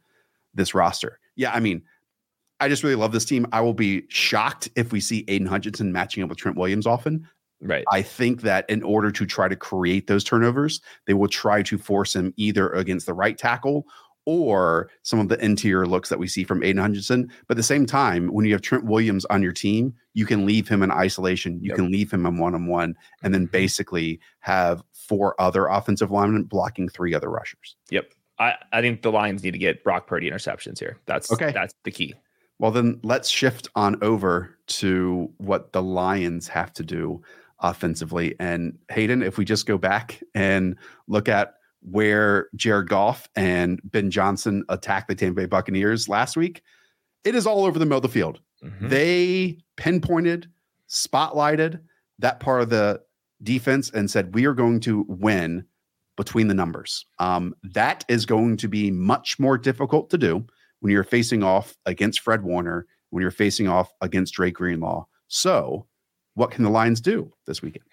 this 0.54 0.74
roster. 0.74 1.20
Yeah, 1.36 1.52
I 1.54 1.60
mean, 1.60 1.82
I 2.60 2.68
just 2.68 2.84
really 2.84 2.96
love 2.96 3.12
this 3.12 3.26
team. 3.26 3.48
I 3.52 3.62
will 3.62 3.74
be 3.74 4.04
shocked 4.10 4.70
if 4.76 4.92
we 4.92 5.00
see 5.00 5.26
Aidan 5.28 5.48
Hutchinson 5.48 5.92
matching 5.92 6.22
up 6.24 6.30
with 6.30 6.38
Trent 6.38 6.58
Williams 6.58 6.86
often. 6.86 7.28
Right. 7.62 7.86
I 7.92 8.02
think 8.02 8.42
that 8.42 8.70
in 8.70 8.84
order 8.84 9.12
to 9.12 9.26
try 9.26 9.48
to 9.48 9.56
create 9.56 10.08
those 10.08 10.24
turnovers, 10.24 10.82
they 11.06 11.14
will 11.14 11.28
try 11.28 11.62
to 11.64 11.78
force 11.78 12.16
him 12.16 12.34
either 12.38 12.70
against 12.72 13.06
the 13.06 13.14
right 13.14 13.38
tackle 13.38 13.86
or 14.26 14.90
some 15.04 15.20
of 15.20 15.30
the 15.30 15.44
interior 15.44 15.86
looks 15.86 16.10
that 16.10 16.20
we 16.20 16.28
see 16.28 16.44
from 16.44 16.64
Aidan 16.64 16.82
Hutchinson. 16.82 17.32
But 17.48 17.56
at 17.56 17.58
the 17.58 17.64
same 17.64 17.86
time, 17.86 18.28
when 18.28 18.46
you 18.46 18.54
have 18.54 18.62
Trent 18.62 18.86
Williams 18.86 19.26
on 19.26 19.42
your 19.42 19.52
team, 19.52 19.94
you 20.14 20.26
can 20.26 20.46
leave 20.46 20.68
him 20.68 20.84
in 20.84 20.92
isolation. 20.92 21.60
You 21.62 21.70
yep. 21.70 21.78
can 21.78 21.92
leave 21.92 22.12
him 22.12 22.26
in 22.26 22.38
one 22.38 22.54
on 22.54 22.68
one, 22.68 22.96
and 23.24 23.34
then 23.34 23.46
mm-hmm. 23.46 23.52
basically 23.52 24.20
have 24.40 24.84
four 24.94 25.40
other 25.40 25.68
offensive 25.68 26.12
linemen 26.12 26.44
blocking 26.44 26.88
three 26.88 27.14
other 27.14 27.30
rushers. 27.30 27.76
Yep. 27.90 28.14
I, 28.40 28.56
I 28.72 28.82
think 28.82 29.02
the 29.02 29.12
Lions 29.12 29.44
need 29.44 29.52
to 29.52 29.60
get 29.60 29.84
Brock 29.84 30.08
Purdy 30.08 30.30
interceptions 30.30 30.80
here. 30.80 30.98
That's 31.06 31.32
okay. 31.32 31.52
That's 31.52 31.74
the 31.84 31.92
key. 31.92 32.16
Well, 32.60 32.72
then 32.72 33.00
let's 33.04 33.30
shift 33.30 33.70
on 33.76 34.02
over 34.04 34.58
to 34.68 35.32
what 35.38 35.74
the 35.74 35.82
Lions 35.82 36.48
have 36.48 36.72
to 36.74 36.84
do 36.84 37.22
offensively. 37.60 38.36
And 38.40 38.78
Hayden, 38.90 39.22
if 39.24 39.38
we 39.38 39.46
just 39.46 39.66
go 39.66 39.78
back 39.78 40.22
and 40.36 40.76
look 41.08 41.30
at 41.30 41.56
where 41.82 42.48
Jared 42.56 42.90
Goff 42.90 43.28
and 43.36 43.82
Ben 43.84 44.12
Johnson 44.12 44.64
attacked 44.70 45.08
the 45.08 45.16
Tampa 45.16 45.42
Bay 45.42 45.46
Buccaneers 45.46 46.08
last 46.08 46.38
week, 46.38 46.62
it 47.24 47.36
is 47.36 47.46
all 47.46 47.66
over 47.66 47.80
the 47.80 47.86
middle 47.86 47.98
of 47.98 48.04
the 48.04 48.10
field. 48.10 48.40
Mm-hmm. 48.64 48.88
They 48.90 49.58
pinpointed, 49.78 50.48
spotlighted 50.90 51.82
that 52.20 52.40
part 52.40 52.62
of 52.62 52.70
the 52.70 53.02
defense 53.44 53.90
and 53.90 54.10
said, 54.10 54.34
We 54.34 54.46
are 54.46 54.54
going 54.54 54.80
to 54.82 55.06
win 55.08 55.66
between 56.18 56.48
the 56.48 56.54
numbers. 56.54 57.06
Um, 57.20 57.56
that 57.64 58.06
is 58.08 58.26
going 58.26 58.58
to 58.58 58.68
be 58.68 58.92
much 58.92 59.40
more 59.40 59.58
difficult 59.58 60.10
to 60.12 60.18
do 60.18 60.46
when 60.80 60.92
you're 60.92 61.04
facing 61.04 61.44
off 61.44 61.76
against 61.86 62.20
Fred 62.20 62.44
Warner, 62.44 62.86
when 63.10 63.22
you're 63.22 63.32
facing 63.32 63.68
off 63.68 63.92
against 64.02 64.36
Dre 64.36 64.52
Greenlaw. 64.52 65.06
So, 65.28 65.88
what 66.36 66.52
can 66.52 66.64
the 66.64 66.70
Lions 66.70 67.02
do 67.02 67.34
this 67.48 67.62
weekend? 67.62 67.86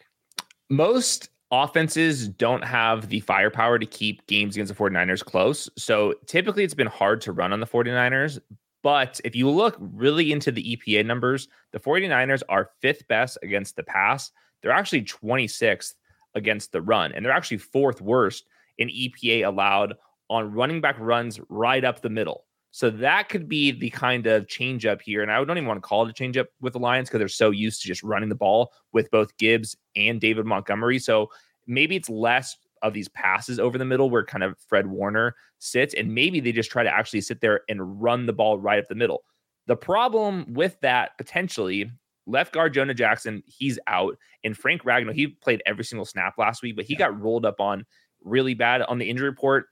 Most 0.68 1.30
offenses 1.50 2.28
don't 2.28 2.64
have 2.64 3.08
the 3.08 3.20
firepower 3.20 3.78
to 3.78 3.86
keep 3.86 4.26
games 4.26 4.54
against 4.54 4.74
the 4.74 4.78
49ers 4.78 5.24
close. 5.24 5.68
So 5.76 6.14
typically 6.26 6.64
it's 6.64 6.74
been 6.74 6.86
hard 6.86 7.20
to 7.22 7.32
run 7.32 7.52
on 7.52 7.60
the 7.60 7.66
49ers. 7.66 8.38
But 8.82 9.20
if 9.24 9.34
you 9.34 9.50
look 9.50 9.76
really 9.80 10.30
into 10.30 10.52
the 10.52 10.76
EPA 10.76 11.04
numbers, 11.04 11.48
the 11.72 11.80
49ers 11.80 12.42
are 12.48 12.70
fifth 12.80 13.06
best 13.08 13.38
against 13.42 13.76
the 13.76 13.82
pass. 13.82 14.30
They're 14.62 14.70
actually 14.70 15.02
26th 15.02 15.94
against 16.34 16.72
the 16.72 16.82
run, 16.82 17.12
and 17.12 17.24
they're 17.24 17.32
actually 17.32 17.58
fourth 17.58 18.00
worst 18.00 18.46
in 18.78 18.88
EPA 18.88 19.46
allowed 19.46 19.94
on 20.30 20.52
running 20.52 20.80
back 20.80 20.96
runs 20.98 21.40
right 21.48 21.84
up 21.84 22.02
the 22.02 22.10
middle. 22.10 22.44
So 22.78 22.90
that 22.90 23.28
could 23.28 23.48
be 23.48 23.72
the 23.72 23.90
kind 23.90 24.28
of 24.28 24.46
change 24.46 24.86
up 24.86 25.02
here. 25.02 25.20
And 25.20 25.32
I 25.32 25.44
don't 25.44 25.56
even 25.58 25.66
want 25.66 25.78
to 25.78 25.88
call 25.88 26.06
it 26.06 26.10
a 26.10 26.12
change 26.12 26.36
up 26.36 26.46
with 26.60 26.74
the 26.74 26.78
Lions 26.78 27.08
because 27.08 27.18
they're 27.18 27.26
so 27.26 27.50
used 27.50 27.82
to 27.82 27.88
just 27.88 28.04
running 28.04 28.28
the 28.28 28.36
ball 28.36 28.72
with 28.92 29.10
both 29.10 29.36
Gibbs 29.36 29.76
and 29.96 30.20
David 30.20 30.46
Montgomery. 30.46 31.00
So 31.00 31.28
maybe 31.66 31.96
it's 31.96 32.08
less 32.08 32.56
of 32.82 32.92
these 32.92 33.08
passes 33.08 33.58
over 33.58 33.78
the 33.78 33.84
middle 33.84 34.10
where 34.10 34.24
kind 34.24 34.44
of 34.44 34.56
Fred 34.60 34.86
Warner 34.86 35.34
sits, 35.58 35.92
and 35.92 36.14
maybe 36.14 36.38
they 36.38 36.52
just 36.52 36.70
try 36.70 36.84
to 36.84 36.88
actually 36.88 37.22
sit 37.22 37.40
there 37.40 37.62
and 37.68 38.00
run 38.00 38.26
the 38.26 38.32
ball 38.32 38.60
right 38.60 38.78
up 38.78 38.86
the 38.86 38.94
middle. 38.94 39.24
The 39.66 39.74
problem 39.74 40.46
with 40.54 40.78
that 40.82 41.18
potentially 41.18 41.90
left 42.28 42.52
guard 42.52 42.74
Jonah 42.74 42.94
Jackson, 42.94 43.42
he's 43.44 43.80
out, 43.88 44.16
and 44.44 44.56
Frank 44.56 44.84
Ragnow, 44.84 45.12
he 45.12 45.26
played 45.26 45.64
every 45.66 45.82
single 45.82 46.04
snap 46.04 46.38
last 46.38 46.62
week, 46.62 46.76
but 46.76 46.84
he 46.84 46.94
got 46.94 47.20
rolled 47.20 47.44
up 47.44 47.60
on 47.60 47.84
really 48.22 48.54
bad 48.54 48.82
on 48.82 48.98
the 48.98 49.10
injury 49.10 49.28
report. 49.28 49.66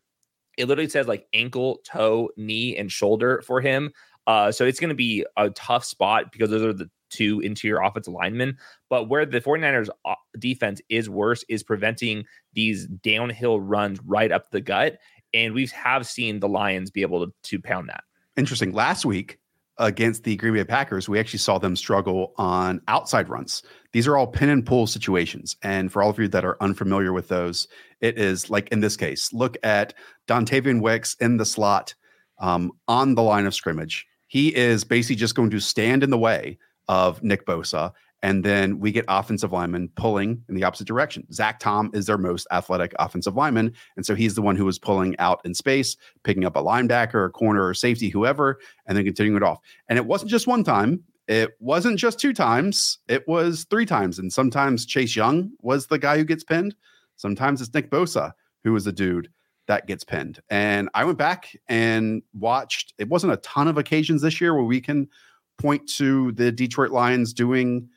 It 0.56 0.68
literally 0.68 0.88
says 0.88 1.06
like 1.06 1.26
ankle, 1.32 1.80
toe, 1.84 2.30
knee, 2.36 2.76
and 2.76 2.90
shoulder 2.90 3.42
for 3.46 3.60
him. 3.60 3.92
Uh, 4.26 4.50
so 4.50 4.64
it's 4.64 4.80
going 4.80 4.88
to 4.88 4.94
be 4.94 5.24
a 5.36 5.50
tough 5.50 5.84
spot 5.84 6.32
because 6.32 6.50
those 6.50 6.62
are 6.62 6.72
the 6.72 6.90
two 7.10 7.40
interior 7.40 7.80
offensive 7.80 8.12
linemen. 8.12 8.58
But 8.90 9.08
where 9.08 9.24
the 9.24 9.40
49ers 9.40 9.88
uh, 10.04 10.14
defense 10.38 10.80
is 10.88 11.08
worse 11.08 11.44
is 11.48 11.62
preventing 11.62 12.24
these 12.52 12.86
downhill 12.86 13.60
runs 13.60 14.00
right 14.04 14.32
up 14.32 14.50
the 14.50 14.60
gut. 14.60 14.98
And 15.32 15.54
we 15.54 15.66
have 15.66 16.06
seen 16.06 16.40
the 16.40 16.48
Lions 16.48 16.90
be 16.90 17.02
able 17.02 17.26
to, 17.26 17.32
to 17.44 17.60
pound 17.60 17.88
that. 17.88 18.04
Interesting. 18.36 18.72
Last 18.72 19.04
week, 19.04 19.38
against 19.78 20.24
the 20.24 20.36
Green 20.36 20.54
Bay 20.54 20.64
Packers, 20.64 21.08
we 21.08 21.18
actually 21.18 21.38
saw 21.38 21.58
them 21.58 21.76
struggle 21.76 22.32
on 22.38 22.80
outside 22.88 23.28
runs. 23.28 23.62
These 23.96 24.06
are 24.06 24.18
all 24.18 24.26
pin 24.26 24.50
and 24.50 24.66
pull 24.66 24.86
situations. 24.86 25.56
And 25.62 25.90
for 25.90 26.02
all 26.02 26.10
of 26.10 26.18
you 26.18 26.28
that 26.28 26.44
are 26.44 26.58
unfamiliar 26.60 27.14
with 27.14 27.28
those, 27.28 27.66
it 28.02 28.18
is 28.18 28.50
like 28.50 28.68
in 28.68 28.80
this 28.80 28.94
case, 28.94 29.32
look 29.32 29.56
at 29.62 29.94
Dontayvion 30.28 30.82
Wicks 30.82 31.16
in 31.18 31.38
the 31.38 31.46
slot 31.46 31.94
um, 32.38 32.72
on 32.88 33.14
the 33.14 33.22
line 33.22 33.46
of 33.46 33.54
scrimmage. 33.54 34.06
He 34.26 34.54
is 34.54 34.84
basically 34.84 35.16
just 35.16 35.34
going 35.34 35.48
to 35.48 35.60
stand 35.60 36.02
in 36.02 36.10
the 36.10 36.18
way 36.18 36.58
of 36.88 37.22
Nick 37.22 37.46
Bosa. 37.46 37.90
And 38.22 38.44
then 38.44 38.80
we 38.80 38.92
get 38.92 39.06
offensive 39.08 39.52
linemen 39.52 39.88
pulling 39.96 40.42
in 40.46 40.54
the 40.54 40.64
opposite 40.64 40.86
direction. 40.86 41.26
Zach 41.32 41.58
Tom 41.58 41.90
is 41.94 42.04
their 42.04 42.18
most 42.18 42.46
athletic 42.52 42.92
offensive 42.98 43.34
lineman. 43.34 43.72
And 43.96 44.04
so 44.04 44.14
he's 44.14 44.34
the 44.34 44.42
one 44.42 44.56
who 44.56 44.66
was 44.66 44.78
pulling 44.78 45.18
out 45.18 45.40
in 45.46 45.54
space, 45.54 45.96
picking 46.22 46.44
up 46.44 46.56
a 46.56 46.62
linebacker, 46.62 47.24
a 47.24 47.30
corner, 47.30 47.66
or 47.66 47.72
safety, 47.72 48.10
whoever, 48.10 48.58
and 48.84 48.94
then 48.94 49.06
continuing 49.06 49.38
it 49.38 49.42
off. 49.42 49.60
And 49.88 49.98
it 49.98 50.04
wasn't 50.04 50.30
just 50.30 50.46
one 50.46 50.64
time. 50.64 51.02
It 51.28 51.50
wasn't 51.58 51.98
just 51.98 52.20
two 52.20 52.32
times. 52.32 52.98
It 53.08 53.26
was 53.26 53.66
three 53.68 53.86
times. 53.86 54.18
And 54.18 54.32
sometimes 54.32 54.86
Chase 54.86 55.16
Young 55.16 55.50
was 55.60 55.86
the 55.86 55.98
guy 55.98 56.16
who 56.18 56.24
gets 56.24 56.44
pinned. 56.44 56.74
Sometimes 57.16 57.60
it's 57.60 57.74
Nick 57.74 57.90
Bosa 57.90 58.32
who 58.66 58.72
was 58.72 58.84
the 58.84 58.92
dude 58.92 59.28
that 59.68 59.86
gets 59.86 60.02
pinned. 60.02 60.40
And 60.50 60.88
I 60.92 61.04
went 61.04 61.18
back 61.18 61.56
and 61.68 62.22
watched, 62.34 62.94
it 62.98 63.08
wasn't 63.08 63.32
a 63.32 63.38
ton 63.38 63.68
of 63.68 63.78
occasions 63.78 64.22
this 64.22 64.40
year 64.40 64.54
where 64.54 64.64
we 64.64 64.80
can 64.80 65.08
point 65.56 65.88
to 65.90 66.32
the 66.32 66.50
Detroit 66.50 66.90
Lions 66.90 67.32
doing 67.32 67.88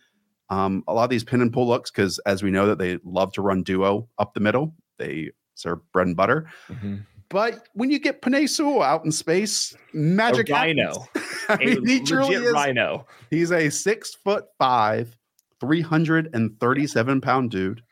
um, 0.50 0.84
a 0.88 0.94
lot 0.94 1.06
of 1.06 1.10
these 1.10 1.24
pin 1.24 1.42
and 1.42 1.52
pull 1.52 1.68
looks 1.68 1.90
because, 1.90 2.20
as 2.20 2.44
we 2.44 2.52
know, 2.52 2.68
that 2.68 2.78
they 2.78 3.00
love 3.04 3.32
to 3.34 3.42
run 3.42 3.64
duo 3.64 4.08
up 4.20 4.36
the 4.36 4.40
middle. 4.40 4.76
They 4.98 5.32
serve 5.56 5.80
bread 5.92 6.08
and 6.08 6.16
butter. 6.16 6.48
Mm-hmm. 6.68 6.98
But 7.30 7.68
when 7.74 7.92
you 7.92 8.00
get 8.00 8.22
Penei 8.22 8.48
Sewell 8.48 8.82
out 8.82 9.06
in 9.06 9.12
space, 9.12 9.76
magic 9.94 10.50
a 10.50 10.54
rhino. 10.54 10.94
I 11.50 11.58
mean, 11.58 11.86
he 11.86 12.02
truly 12.02 12.36
is 12.36 12.52
rhino. 12.52 13.08
He's 13.30 13.52
a 13.52 13.70
six 13.70 14.14
foot 14.14 14.46
five, 14.58 15.18
337 15.60 17.22
pound 17.22 17.52
dude 17.52 17.84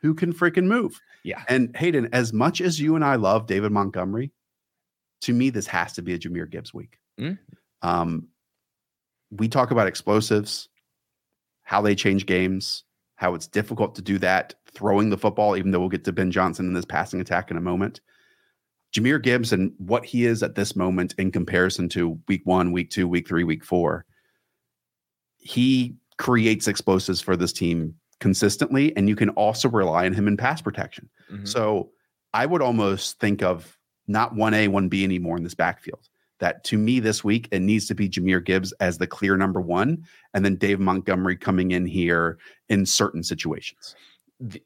who 0.00 0.14
can 0.14 0.32
freaking 0.32 0.66
move. 0.66 1.00
Yeah. 1.24 1.42
And 1.48 1.76
Hayden, 1.76 2.08
as 2.12 2.32
much 2.32 2.60
as 2.60 2.80
you 2.80 2.96
and 2.96 3.04
I 3.04 3.16
love 3.16 3.46
David 3.46 3.72
Montgomery, 3.72 4.32
to 5.22 5.32
me, 5.32 5.50
this 5.50 5.66
has 5.66 5.92
to 5.94 6.02
be 6.02 6.14
a 6.14 6.18
Jahmyr 6.18 6.50
Gibbs 6.50 6.72
week. 6.72 6.98
Mm. 7.20 7.38
Um, 7.82 8.28
we 9.30 9.48
talk 9.48 9.70
about 9.70 9.86
explosives, 9.86 10.68
how 11.62 11.82
they 11.82 11.94
change 11.94 12.26
games, 12.26 12.84
how 13.16 13.34
it's 13.34 13.46
difficult 13.46 13.94
to 13.96 14.02
do 14.02 14.18
that 14.18 14.54
throwing 14.72 15.10
the 15.10 15.18
football, 15.18 15.56
even 15.56 15.70
though 15.70 15.80
we'll 15.80 15.88
get 15.88 16.04
to 16.04 16.12
Ben 16.12 16.30
Johnson 16.30 16.66
in 16.66 16.72
this 16.72 16.84
passing 16.84 17.20
attack 17.20 17.50
in 17.50 17.56
a 17.56 17.60
moment. 17.60 18.00
Jahmyr 18.92 19.22
Gibbs 19.22 19.52
and 19.52 19.72
what 19.78 20.04
he 20.04 20.26
is 20.26 20.42
at 20.42 20.54
this 20.54 20.74
moment 20.74 21.14
in 21.18 21.30
comparison 21.30 21.88
to 21.90 22.18
week 22.28 22.42
one, 22.44 22.72
week 22.72 22.90
two, 22.90 23.06
week 23.06 23.28
three, 23.28 23.44
week 23.44 23.64
four, 23.64 24.04
he 25.38 25.94
creates 26.18 26.68
explosives 26.68 27.20
for 27.20 27.36
this 27.36 27.52
team 27.52 27.94
consistently. 28.18 28.94
And 28.96 29.08
you 29.08 29.16
can 29.16 29.30
also 29.30 29.68
rely 29.68 30.06
on 30.06 30.12
him 30.12 30.28
in 30.28 30.36
pass 30.36 30.60
protection. 30.60 31.08
Mm-hmm. 31.30 31.46
So 31.46 31.90
I 32.34 32.46
would 32.46 32.62
almost 32.62 33.18
think 33.20 33.42
of 33.42 33.78
not 34.06 34.34
1A, 34.34 34.68
1B 34.68 35.04
anymore 35.04 35.36
in 35.36 35.44
this 35.44 35.54
backfield 35.54 36.08
that 36.40 36.64
to 36.64 36.78
me 36.78 36.98
this 37.00 37.22
week 37.22 37.48
it 37.52 37.60
needs 37.60 37.86
to 37.86 37.94
be 37.94 38.08
Jahmyr 38.08 38.44
Gibbs 38.44 38.72
as 38.80 38.98
the 38.98 39.06
clear 39.06 39.36
number 39.36 39.60
one, 39.60 40.04
and 40.34 40.44
then 40.44 40.56
Dave 40.56 40.80
Montgomery 40.80 41.36
coming 41.36 41.70
in 41.70 41.86
here 41.86 42.38
in 42.68 42.84
certain 42.84 43.22
situations. 43.22 43.94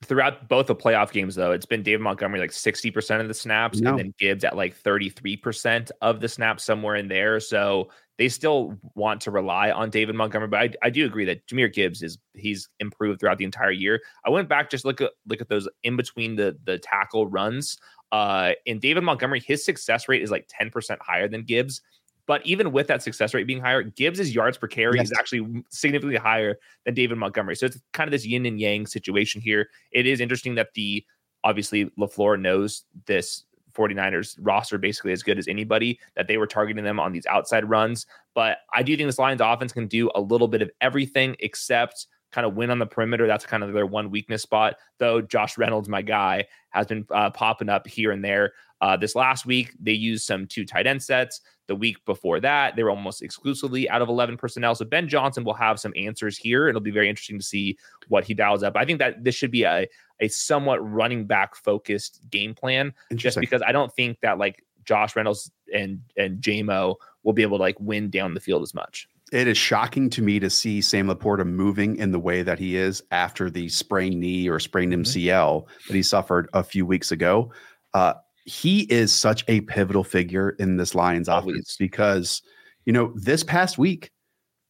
Throughout 0.04 0.48
both 0.48 0.66
the 0.66 0.76
playoff 0.76 1.10
games, 1.10 1.34
though, 1.34 1.50
it's 1.50 1.66
been 1.66 1.82
Dave 1.82 2.00
Montgomery 2.00 2.38
like 2.38 2.50
60% 2.50 3.20
of 3.20 3.28
the 3.28 3.34
snaps, 3.34 3.80
no. 3.80 3.90
and 3.90 3.98
then 3.98 4.14
Gibbs 4.18 4.44
at 4.44 4.56
like 4.56 4.80
33% 4.80 5.90
of 6.00 6.20
the 6.20 6.28
snaps, 6.28 6.64
somewhere 6.64 6.94
in 6.94 7.08
there. 7.08 7.40
So 7.40 7.88
they 8.16 8.28
still 8.28 8.78
want 8.94 9.20
to 9.22 9.30
rely 9.30 9.70
on 9.72 9.90
David 9.90 10.14
Montgomery, 10.14 10.48
but 10.48 10.60
I, 10.60 10.70
I 10.82 10.90
do 10.90 11.04
agree 11.04 11.24
that 11.24 11.46
Jahmyr 11.48 11.72
Gibbs 11.72 12.02
is 12.02 12.18
he's 12.34 12.68
improved 12.78 13.18
throughout 13.18 13.38
the 13.38 13.44
entire 13.44 13.72
year. 13.72 14.00
I 14.24 14.30
went 14.30 14.48
back 14.48 14.70
just 14.70 14.84
look 14.84 15.00
at 15.00 15.12
look 15.26 15.40
at 15.40 15.48
those 15.48 15.68
in 15.82 15.96
between 15.96 16.36
the 16.36 16.56
the 16.64 16.78
tackle 16.78 17.26
runs. 17.26 17.76
Uh, 18.12 18.52
in 18.66 18.78
David 18.78 19.02
Montgomery, 19.02 19.40
his 19.40 19.64
success 19.64 20.08
rate 20.08 20.22
is 20.22 20.30
like 20.30 20.48
10% 20.48 20.98
higher 21.00 21.26
than 21.26 21.42
Gibbs. 21.42 21.80
But 22.26 22.44
even 22.46 22.72
with 22.72 22.86
that 22.86 23.02
success 23.02 23.34
rate 23.34 23.46
being 23.46 23.60
higher, 23.60 23.82
Gibbs's 23.82 24.34
yards 24.34 24.56
per 24.56 24.66
carry 24.66 24.96
yes. 24.96 25.10
is 25.10 25.12
actually 25.18 25.62
significantly 25.70 26.18
higher 26.18 26.58
than 26.84 26.94
David 26.94 27.18
Montgomery. 27.18 27.56
So 27.56 27.66
it's 27.66 27.78
kind 27.92 28.08
of 28.08 28.12
this 28.12 28.24
yin 28.24 28.46
and 28.46 28.58
yang 28.58 28.86
situation 28.86 29.40
here. 29.40 29.68
It 29.92 30.06
is 30.06 30.20
interesting 30.20 30.54
that 30.54 30.72
the 30.74 31.04
obviously 31.42 31.86
LaFleur 31.98 32.40
knows 32.40 32.84
this 33.06 33.44
49ers 33.74 34.38
roster 34.40 34.78
basically 34.78 35.12
as 35.12 35.22
good 35.22 35.38
as 35.38 35.48
anybody 35.48 35.98
that 36.16 36.28
they 36.28 36.38
were 36.38 36.46
targeting 36.46 36.84
them 36.84 37.00
on 37.00 37.12
these 37.12 37.26
outside 37.26 37.68
runs. 37.68 38.06
But 38.34 38.58
I 38.72 38.82
do 38.82 38.96
think 38.96 39.08
this 39.08 39.18
Lions 39.18 39.40
offense 39.40 39.72
can 39.72 39.86
do 39.86 40.10
a 40.14 40.20
little 40.20 40.48
bit 40.48 40.62
of 40.62 40.70
everything 40.80 41.36
except 41.40 42.06
kind 42.34 42.46
of 42.46 42.56
win 42.56 42.70
on 42.70 42.80
the 42.80 42.86
perimeter. 42.86 43.28
That's 43.28 43.46
kind 43.46 43.62
of 43.62 43.72
their 43.72 43.86
one 43.86 44.10
weakness 44.10 44.42
spot. 44.42 44.76
Though 44.98 45.20
Josh 45.20 45.56
Reynolds, 45.56 45.88
my 45.88 46.02
guy, 46.02 46.46
has 46.70 46.86
been 46.86 47.06
uh, 47.10 47.30
popping 47.30 47.68
up 47.68 47.86
here 47.86 48.10
and 48.10 48.24
there. 48.24 48.52
Uh, 48.80 48.96
this 48.96 49.14
last 49.14 49.46
week, 49.46 49.72
they 49.80 49.92
used 49.92 50.26
some 50.26 50.46
two 50.46 50.66
tight 50.66 50.86
end 50.86 51.02
sets. 51.02 51.40
The 51.68 51.76
week 51.76 52.04
before 52.04 52.40
that, 52.40 52.74
they 52.74 52.82
were 52.82 52.90
almost 52.90 53.22
exclusively 53.22 53.88
out 53.88 54.02
of 54.02 54.08
11 54.08 54.36
personnel. 54.36 54.74
So 54.74 54.84
Ben 54.84 55.08
Johnson 55.08 55.44
will 55.44 55.54
have 55.54 55.78
some 55.78 55.94
answers 55.96 56.36
here. 56.36 56.68
It'll 56.68 56.80
be 56.80 56.90
very 56.90 57.08
interesting 57.08 57.38
to 57.38 57.44
see 57.44 57.78
what 58.08 58.24
he 58.24 58.34
dials 58.34 58.62
up. 58.62 58.76
I 58.76 58.84
think 58.84 58.98
that 58.98 59.22
this 59.22 59.34
should 59.34 59.52
be 59.52 59.62
a, 59.62 59.86
a 60.20 60.28
somewhat 60.28 60.78
running 60.78 61.24
back 61.26 61.54
focused 61.54 62.20
game 62.30 62.52
plan, 62.52 62.92
just 63.14 63.38
because 63.38 63.62
I 63.62 63.72
don't 63.72 63.92
think 63.94 64.18
that 64.20 64.38
like 64.38 64.62
Josh 64.84 65.16
Reynolds 65.16 65.50
and 65.72 66.02
and 66.18 66.42
Jamo 66.42 66.96
will 67.22 67.32
be 67.32 67.42
able 67.42 67.58
to 67.58 67.62
like 67.62 67.78
win 67.80 68.10
down 68.10 68.34
the 68.34 68.40
field 68.40 68.62
as 68.62 68.74
much 68.74 69.08
it 69.34 69.48
is 69.48 69.58
shocking 69.58 70.08
to 70.10 70.22
me 70.22 70.38
to 70.38 70.48
see 70.48 70.80
Sam 70.80 71.08
LaPorta 71.08 71.44
moving 71.44 71.96
in 71.96 72.12
the 72.12 72.20
way 72.20 72.42
that 72.42 72.60
he 72.60 72.76
is 72.76 73.02
after 73.10 73.50
the 73.50 73.68
sprained 73.68 74.20
knee 74.20 74.48
or 74.48 74.60
sprained 74.60 74.92
MCL 74.92 75.26
mm-hmm. 75.26 75.88
that 75.88 75.94
he 75.94 76.04
suffered 76.04 76.48
a 76.52 76.62
few 76.62 76.86
weeks 76.86 77.10
ago. 77.10 77.52
Uh, 77.94 78.14
he 78.44 78.82
is 78.82 79.12
such 79.12 79.44
a 79.48 79.62
pivotal 79.62 80.04
figure 80.04 80.50
in 80.60 80.76
this 80.76 80.94
Lions 80.94 81.28
Always. 81.28 81.56
offense 81.56 81.76
because, 81.76 82.42
you 82.84 82.92
know, 82.92 83.12
this 83.16 83.42
past 83.42 83.76
week 83.76 84.12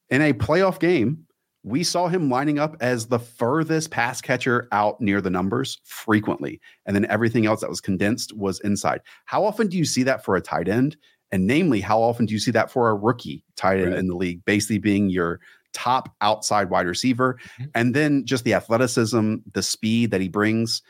in 0.09 0.23
a 0.23 0.33
playoff 0.33 0.81
game, 0.81 1.27
we 1.63 1.85
saw 1.85 2.09
him 2.09 2.31
lining 2.31 2.59
up 2.59 2.77
as 2.81 3.07
the 3.07 3.19
furthest 3.19 3.91
pass 3.91 4.23
catcher 4.23 4.67
out 4.73 4.99
near 4.99 5.21
the 5.21 5.31
numbers 5.31 5.79
frequently. 5.85 6.59
And 6.87 6.97
then 6.97 7.07
everything 7.11 7.45
else 7.45 7.61
that 7.61 7.71
was 7.71 7.81
condensed 7.83 8.35
was 8.35 8.61
inside. 8.61 9.03
How 9.27 9.45
often 9.45 9.69
do 9.69 9.77
you 9.77 9.85
see 9.85 10.05
that 10.05 10.25
for 10.25 10.37
a 10.37 10.43
tight 10.43 10.69
end? 10.69 10.97
And 11.35 11.49
namely, 11.49 11.81
how 11.81 12.01
often 12.01 12.27
do 12.27 12.33
you 12.33 12.39
see 12.39 12.53
that 12.53 12.71
for 12.71 12.89
a 12.89 12.95
rookie 12.95 13.43
tight 13.57 13.81
end 13.81 13.91
right. 13.91 13.99
in 13.99 14.07
the 14.07 14.15
league, 14.15 14.45
basically 14.45 14.79
being 14.79 15.11
your 15.11 15.41
top 15.73 16.15
outside 16.21 16.71
wide 16.71 16.87
receiver? 16.87 17.41
Mm-hmm. 17.59 17.65
And 17.75 17.93
then 17.93 18.25
just 18.25 18.45
the 18.45 18.55
athleticism, 18.55 19.39
the 19.53 19.63
speed 19.63 20.13
that 20.13 20.21
he 20.21 20.29
brings. 20.29 20.81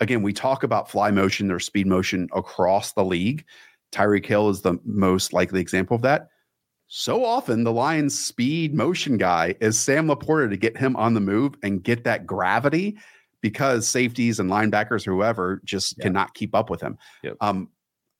Again, 0.00 0.22
we 0.22 0.32
talk 0.32 0.64
about 0.64 0.90
fly 0.90 1.12
motion 1.12 1.52
or 1.52 1.60
speed 1.60 1.86
motion 1.86 2.28
across 2.34 2.94
the 2.94 3.04
league. 3.04 3.44
Tyreek 3.92 4.26
Hill 4.26 4.48
is 4.48 4.62
the 4.62 4.76
most 4.84 5.32
likely 5.32 5.60
example 5.60 5.94
of 5.94 6.02
that. 6.02 6.30
So 6.88 7.24
often, 7.24 7.62
the 7.62 7.72
Lions' 7.72 8.18
speed 8.18 8.74
motion 8.74 9.18
guy 9.18 9.54
is 9.60 9.78
Sam 9.78 10.08
LaPorta 10.08 10.50
to 10.50 10.56
get 10.56 10.76
him 10.76 10.96
on 10.96 11.14
the 11.14 11.20
move 11.20 11.54
and 11.62 11.80
get 11.80 12.02
that 12.02 12.26
gravity 12.26 12.98
because 13.40 13.86
safeties 13.86 14.40
and 14.40 14.50
linebackers, 14.50 15.04
whoever, 15.04 15.60
just 15.64 15.96
yeah. 15.96 16.02
cannot 16.02 16.34
keep 16.34 16.56
up 16.56 16.70
with 16.70 16.80
him. 16.80 16.98
Yep. 17.22 17.36
Um, 17.40 17.68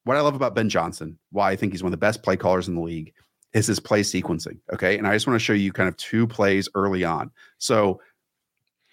what 0.04 0.16
I 0.16 0.20
love 0.20 0.34
about 0.34 0.54
Ben 0.54 0.68
Johnson, 0.68 1.18
why 1.30 1.50
I 1.50 1.56
think 1.56 1.72
he's 1.72 1.82
one 1.82 1.88
of 1.88 1.98
the 1.98 2.04
best 2.04 2.22
play 2.22 2.36
callers 2.36 2.68
in 2.68 2.74
the 2.74 2.80
league, 2.80 3.12
is 3.52 3.66
his 3.66 3.80
play 3.80 4.00
sequencing. 4.00 4.58
Okay. 4.72 4.98
And 4.98 5.06
I 5.06 5.12
just 5.12 5.26
want 5.26 5.38
to 5.38 5.44
show 5.44 5.52
you 5.52 5.72
kind 5.72 5.88
of 5.88 5.96
two 5.96 6.26
plays 6.26 6.68
early 6.74 7.04
on. 7.04 7.30
So 7.58 8.00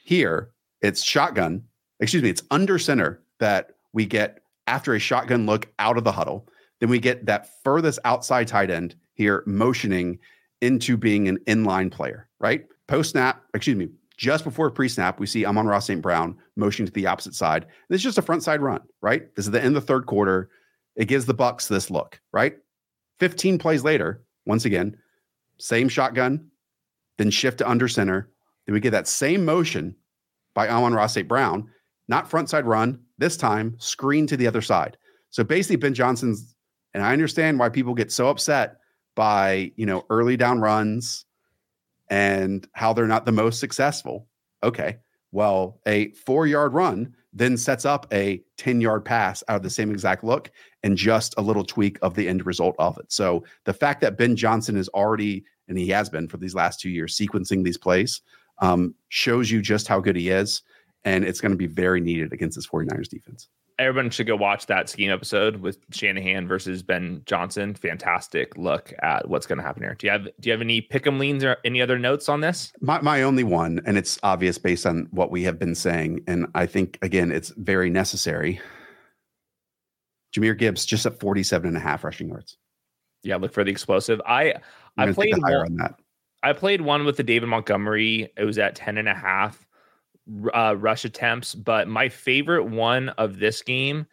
here 0.04 0.50
it's 0.82 1.04
shotgun, 1.04 1.64
excuse 2.00 2.24
me, 2.24 2.30
it's 2.30 2.44
under 2.52 2.78
center 2.78 3.22
that 3.40 3.72
we 3.94 4.06
get 4.06 4.42
after 4.68 4.94
a 4.94 5.00
shotgun 5.00 5.46
look 5.46 5.68
out 5.80 5.98
of 5.98 6.04
the 6.04 6.12
huddle. 6.12 6.48
Then 6.80 6.90
we 6.90 7.00
get 7.00 7.26
that 7.26 7.50
furthest 7.64 8.00
outside 8.06 8.48
tight 8.48 8.70
end 8.70 8.96
here 9.14 9.44
motioning 9.46 10.20
into 10.62 10.96
being 10.96 11.28
an 11.28 11.38
inline 11.48 11.92
player, 11.92 12.28
right? 12.40 12.66
Post 12.88 13.12
snap, 13.12 13.42
excuse 13.54 13.78
me, 13.78 13.90
Just 14.20 14.44
before 14.44 14.70
pre-snap, 14.70 15.18
we 15.18 15.26
see 15.26 15.46
Amon-Ra 15.46 15.80
St. 15.80 16.02
Brown 16.02 16.36
motioning 16.58 16.88
to 16.88 16.92
the 16.92 17.08
opposite 17.08 17.34
side. 17.34 17.66
This 17.88 18.00
is 18.00 18.04
just 18.04 18.18
a 18.18 18.22
front 18.22 18.44
side 18.44 18.62
run, 18.62 18.82
right? 19.00 19.34
This 19.34 19.46
is 19.46 19.52
the 19.52 19.64
end 19.64 19.78
of 19.78 19.82
the 19.82 19.88
third 19.88 20.08
quarter. 20.08 20.50
It 20.96 21.06
gives 21.06 21.26
the 21.26 21.36
Bucs 21.36 21.68
this 21.68 21.90
look, 21.90 22.20
right? 22.32 22.58
15 23.20 23.58
plays 23.58 23.84
later, 23.84 24.24
once 24.46 24.66
again, 24.66 24.98
same 25.58 25.90
shotgun, 25.90 26.50
then 27.18 27.30
shift 27.30 27.58
to 27.60 27.70
under 27.70 27.88
center. 27.88 28.30
Then 28.66 28.74
we 28.74 28.80
get 28.80 28.92
that 28.92 29.08
same 29.08 29.46
motion 29.46 29.96
by 30.54 30.70
Amon-Ra 30.70 31.08
St. 31.08 31.28
Brown, 31.28 31.70
not 32.08 32.30
front 32.30 32.50
side 32.50 32.66
run, 32.66 33.00
this 33.18 33.38
time 33.38 33.76
screen 33.80 34.26
to 34.28 34.38
the 34.38 34.48
other 34.48 34.62
side. 34.62 34.98
So 35.30 35.44
basically, 35.44 35.76
Ben 35.76 35.94
Johnson's, 35.94 36.56
and 36.94 37.04
I 37.04 37.14
understand 37.14 37.60
why 37.60 37.70
people 37.70 37.94
get 37.94 38.12
so 38.12 38.30
upset 38.30 38.78
by, 39.16 39.72
you 39.76 39.86
know, 39.86 40.06
early 40.10 40.38
down 40.38 40.60
runs 40.60 41.26
and 42.10 42.68
how 42.74 42.94
they're 42.94 43.06
not 43.08 43.26
the 43.26 43.32
most 43.32 43.60
successful. 43.60 44.28
Okay. 44.64 44.98
Well, 45.32 45.80
a 45.86 46.12
four 46.14 46.48
yard 46.48 46.74
run 46.74 47.14
then 47.34 47.58
sets 47.58 47.86
up 47.86 48.08
a 48.12 48.42
10 48.58 48.82
yard 48.82 49.06
pass 49.06 49.44
out 49.48 49.58
of 49.58 49.64
the 49.64 49.70
same 49.70 49.92
exact 49.92 50.24
look 50.24 50.50
and 50.84 50.98
just 50.98 51.34
a 51.38 51.42
little 51.42 51.64
tweak 51.64 51.98
of 52.02 52.16
the 52.16 52.28
end 52.28 52.46
result 52.46 52.76
of 52.80 52.98
it. 52.98 53.12
So 53.12 53.44
the 53.66 53.74
fact 53.74 54.02
that 54.02 54.18
Ben 54.18 54.36
Johnson 54.36 54.78
is 54.78 54.88
already, 54.90 55.44
and 55.68 55.78
he 55.78 55.88
has 55.90 56.10
been 56.10 56.28
for 56.28 56.38
these 56.38 56.56
last 56.56 56.80
two 56.80 56.90
years, 56.90 57.18
sequencing 57.18 57.64
these 57.64 57.78
plays 57.78 58.22
um, 58.60 58.96
shows 59.10 59.52
you 59.52 59.62
just 59.62 59.88
how 59.88 60.00
good 60.00 60.16
he 60.16 60.30
is. 60.30 60.62
And 61.06 61.24
it's 61.24 61.40
going 61.40 61.52
to 61.52 61.58
be 61.58 61.68
very 61.68 62.02
needed 62.02 62.34
against 62.34 62.56
this 62.58 62.68
49ers 62.68 63.08
defense 63.08 63.48
everyone 63.80 64.10
should 64.12 64.28
go 64.28 64.36
watch 64.36 64.66
that 64.68 64.90
scheme 64.90 65.10
episode 65.10 65.58
with 65.58 65.80
Shanahan 65.92 66.48
versus 66.48 66.84
Ben 66.84 67.22
Johnson. 67.26 67.74
Fantastic 67.74 68.56
look 68.58 68.94
at 69.02 69.28
what's 69.28 69.48
going 69.48 69.58
to 69.58 69.64
happen 69.64 69.82
here. 69.82 69.96
Do 69.96 70.06
you 70.06 70.12
have 70.12 70.26
do 70.26 70.50
you 70.50 70.52
have 70.52 70.62
any 70.62 70.82
pick'em 70.82 71.18
leans 71.18 71.44
or 71.44 71.58
any 71.66 71.82
other 71.82 71.98
notes 71.98 72.30
on 72.30 72.42
this? 72.42 72.72
My 72.82 73.02
my 73.02 73.24
only 73.24 73.44
one, 73.44 73.82
and 73.86 73.98
it's 73.98 74.20
obvious 74.22 74.58
based 74.58 74.86
on 74.86 75.08
what 75.12 75.32
we 75.32 75.44
have 75.44 75.58
been 75.58 75.76
saying, 75.76 76.24
and 76.28 76.48
I 76.54 76.66
think 76.66 77.00
again 77.02 77.32
it's 77.32 77.50
very 77.56 77.90
necessary. 77.90 78.60
Jahmyr 80.34 80.58
Gibbs 80.58 80.86
just 80.86 81.06
at 81.06 81.20
47 81.20 81.68
and 81.68 81.78
a 81.78 81.80
half 81.80 82.04
rushing 82.04 82.30
yards. 82.30 82.58
Yeah, 83.24 83.36
look 83.38 83.54
for 83.54 83.64
the 83.64 83.72
explosive. 83.72 84.22
I 84.26 84.56
I 84.98 85.12
played 85.12 85.38
one, 85.38 85.54
on 85.54 85.76
that. 85.78 85.96
I 86.44 86.54
played 86.54 86.82
one 86.82 87.06
with 87.06 87.18
the 87.18 87.24
David 87.24 87.50
Montgomery. 87.50 88.32
It 88.38 88.46
was 88.46 88.58
at 88.58 88.76
10 88.76 88.98
and 88.98 89.10
a 89.10 89.14
half 89.14 89.68
uh, 90.54 90.76
rush 90.78 91.06
attempts, 91.06 91.56
but 91.56 91.88
my 91.88 92.10
favorite 92.10 92.66
one 92.66 93.10
of 93.10 93.40
this 93.40 93.62
game 93.62 94.06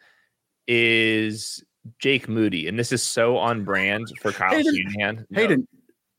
is 0.67 1.63
Jake 1.99 2.27
Moody, 2.27 2.67
and 2.67 2.77
this 2.77 2.91
is 2.91 3.01
so 3.01 3.37
on 3.37 3.63
brand 3.63 4.07
for 4.21 4.31
Kyle 4.31 4.51
Hayden, 4.51 4.75
Shanahan. 4.75 5.25
No. 5.29 5.41
Hayden, 5.41 5.67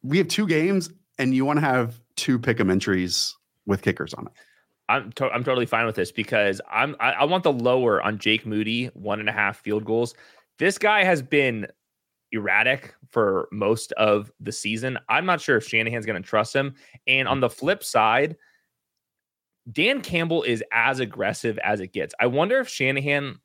we 0.03 0.19
have 0.19 0.29
two 0.29 0.47
games, 0.47 0.91
and 1.19 1.35
you 1.35 1.45
want 1.45 1.59
to 1.59 1.65
have 1.65 2.01
two 2.17 2.39
pick'em 2.39 2.71
entries 2.71 3.37
with 3.67 3.83
kickers 3.83 4.15
on 4.15 4.27
it. 4.27 4.33
I'm 4.89 5.13
to- 5.13 5.31
I'm 5.31 5.45
totally 5.45 5.67
fine 5.67 5.87
with 5.87 5.97
this 5.97 6.13
because 6.13 6.61
I'm 6.71 6.97
I, 7.01 7.13
I 7.13 7.25
want 7.25 7.45
the 7.45 7.53
lower 7.53 8.03
on 8.03 8.19
Jake 8.19 8.47
Moody 8.47 8.87
one 8.95 9.21
and 9.21 9.29
a 9.29 9.33
half 9.33 9.59
field 9.59 9.85
goals. 9.85 10.15
This 10.59 10.79
guy 10.79 11.05
has 11.05 11.23
been 11.23 11.67
erratic 12.33 12.95
for 13.09 13.49
most 13.53 13.93
of 13.93 14.31
the 14.41 14.53
season. 14.53 14.99
I'm 15.09 15.25
not 15.27 15.41
sure 15.41 15.57
if 15.57 15.67
Shanahan's 15.67 16.07
going 16.07 16.21
to 16.21 16.29
trust 16.29 16.55
him. 16.55 16.75
And 17.07 17.27
on 17.29 17.41
the 17.41 17.49
flip 17.49 17.83
side, 17.83 18.37
Dan 19.71 20.01
Campbell 20.01 20.43
is 20.43 20.63
as 20.73 21.01
aggressive 21.01 21.59
as 21.59 21.81
it 21.81 21.93
gets. 21.93 22.15
I 22.21 22.27
wonder 22.27 22.59
if 22.59 22.69
Shanahan 22.69 23.39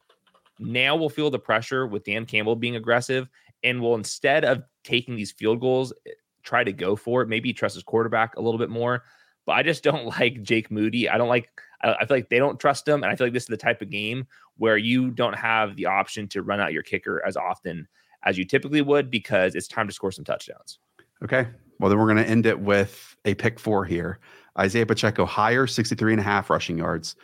now 0.60 0.96
will 0.96 1.10
feel 1.10 1.30
the 1.30 1.40
pressure 1.40 1.88
with 1.88 2.04
Dan 2.04 2.26
Campbell 2.26 2.56
being 2.56 2.76
aggressive 2.76 3.30
and 3.64 3.82
will 3.82 3.96
instead 3.96 4.46
of 4.46 4.64
taking 4.84 5.16
these 5.16 5.32
field 5.32 5.60
goals, 5.60 5.94
eh, 6.08 6.12
try 6.44 6.64
to 6.64 6.74
go 6.74 6.96
for 6.96 7.22
it. 7.22 7.30
Maybe 7.30 7.50
he 7.50 7.54
trusts 7.54 7.76
his 7.76 7.84
quarterback 7.84 8.36
a 8.36 8.42
little 8.42 8.58
bit 8.58 8.70
more. 8.70 9.04
But 9.46 9.54
I 9.54 9.64
just 9.64 9.84
don't 9.84 10.06
like 10.20 10.42
Jake 10.44 10.72
Moody. 10.72 11.10
I 11.10 11.18
don't 11.18 11.30
like, 11.30 11.50
I 11.82 12.06
feel 12.06 12.18
like 12.18 12.30
they 12.30 12.40
don't 12.40 12.60
trust 12.60 12.88
him. 12.88 13.04
And 13.04 13.12
I 13.12 13.16
feel 13.16 13.28
like 13.28 13.34
this 13.34 13.44
is 13.44 13.48
the 13.48 13.58
type 13.58 13.82
of 13.82 13.90
game 13.90 14.28
where 14.58 14.78
you 14.78 15.12
don't 15.12 15.36
have 15.36 15.76
the 15.76 15.86
option 15.86 16.28
to 16.30 16.42
run 16.42 16.60
out 16.60 16.74
your 16.74 16.84
kicker 16.84 17.22
as 17.26 17.36
often 17.36 17.88
as 18.24 18.38
you 18.38 18.46
typically 18.46 18.82
would 18.82 19.12
because 19.12 19.56
it's 19.56 19.68
time 19.68 19.88
to 19.88 19.94
score 19.94 20.12
some 20.12 20.24
touchdowns. 20.24 20.80
Okay. 21.24 21.48
Well, 21.80 21.90
then 21.90 22.00
we're 22.00 22.06
going 22.06 22.24
to 22.24 22.30
end 22.30 22.46
it 22.46 22.60
with 22.60 23.16
a 23.26 23.34
pick 23.36 23.60
four 23.60 23.86
here. 23.86 24.20
Isaiah 24.58 24.86
Pacheco 24.86 25.26
higher, 25.26 25.68
63 25.68 26.14
and 26.14 26.20
a 26.20 26.24
half 26.24 26.50
rushing 26.50 26.78
yards. 26.78 27.16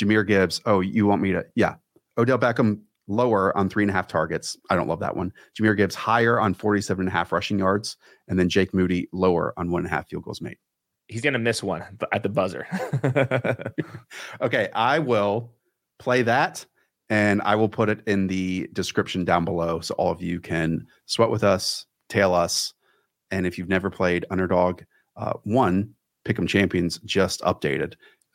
Jahmyr 0.00 0.26
Gibbs, 0.26 0.60
oh, 0.64 0.80
you 0.80 1.06
want 1.06 1.22
me 1.22 1.32
to? 1.32 1.44
Yeah. 1.54 1.74
Odell 2.16 2.38
Beckham 2.38 2.80
lower 3.08 3.56
on 3.56 3.68
three 3.68 3.82
and 3.82 3.90
a 3.90 3.92
half 3.92 4.06
targets. 4.06 4.56
I 4.70 4.76
don't 4.76 4.88
love 4.88 5.00
that 5.00 5.16
one. 5.16 5.32
Jahmyr 5.58 5.76
Gibbs 5.76 5.94
higher 5.94 6.40
on 6.40 6.54
47 6.54 7.02
and 7.02 7.08
a 7.08 7.12
half 7.12 7.32
rushing 7.32 7.58
yards. 7.58 7.96
And 8.28 8.38
then 8.38 8.48
Jake 8.48 8.72
Moody 8.74 9.08
lower 9.12 9.54
on 9.56 9.70
one 9.70 9.80
and 9.80 9.86
a 9.86 9.90
half 9.90 10.08
field 10.08 10.24
goals 10.24 10.40
made. 10.40 10.56
He's 11.08 11.22
going 11.22 11.32
to 11.32 11.38
miss 11.38 11.62
one 11.62 11.84
at 12.12 12.22
the 12.22 12.28
buzzer. 12.28 12.66
okay. 14.40 14.68
I 14.74 14.98
will 14.98 15.52
play 15.98 16.22
that 16.22 16.64
and 17.10 17.40
I 17.42 17.56
will 17.56 17.68
put 17.68 17.88
it 17.88 18.00
in 18.06 18.26
the 18.26 18.68
description 18.72 19.24
down 19.24 19.44
below 19.44 19.80
so 19.80 19.94
all 19.94 20.12
of 20.12 20.22
you 20.22 20.40
can 20.40 20.86
sweat 21.06 21.30
with 21.30 21.44
us, 21.44 21.86
tail 22.08 22.34
us. 22.34 22.74
And 23.30 23.46
if 23.46 23.58
you've 23.58 23.68
never 23.68 23.90
played 23.90 24.26
Underdog, 24.30 24.82
uh, 25.16 25.32
one, 25.44 25.94
Pick'em 26.24 26.48
Champions 26.48 26.98
just 27.04 27.40
updated. 27.40 27.94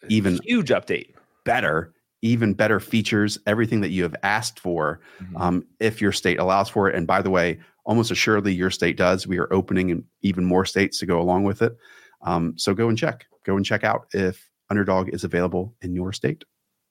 Even 0.10 0.40
huge 0.44 0.70
update, 0.70 1.14
better, 1.46 1.94
even 2.22 2.54
better 2.54 2.80
features, 2.80 3.38
everything 3.46 3.82
that 3.82 3.92
you 3.92 4.04
have 4.04 4.16
asked 4.24 4.60
for, 4.60 5.00
mm-hmm. 5.22 5.38
um, 5.38 5.66
if 5.80 6.02
your 6.02 6.12
state 6.12 6.40
allows 6.40 6.70
for 6.70 6.90
it. 6.90 6.96
And 6.96 7.08
by 7.08 7.22
the 7.22 7.30
way, 7.30 7.60
almost 7.86 8.12
assuredly 8.12 8.54
your 8.54 8.70
state 8.70 8.98
does. 8.98 9.28
We 9.28 9.38
are 9.38 9.52
opening 9.54 9.90
in 9.90 10.04
even 10.22 10.46
more 10.46 10.66
states 10.66 11.00
to 11.00 11.06
go 11.06 11.22
along 11.22 11.44
with 11.44 11.62
it. 11.62 11.78
Um, 12.24 12.58
so 12.58 12.74
go 12.74 12.90
and 12.90 12.98
check. 12.98 13.26
Go 13.46 13.58
and 13.58 13.66
check 13.66 13.84
out 13.84 14.08
if 14.14 14.50
Underdog 14.70 15.10
is 15.10 15.24
available 15.24 15.76
in 15.82 15.94
your 15.94 16.14
state. 16.14 16.44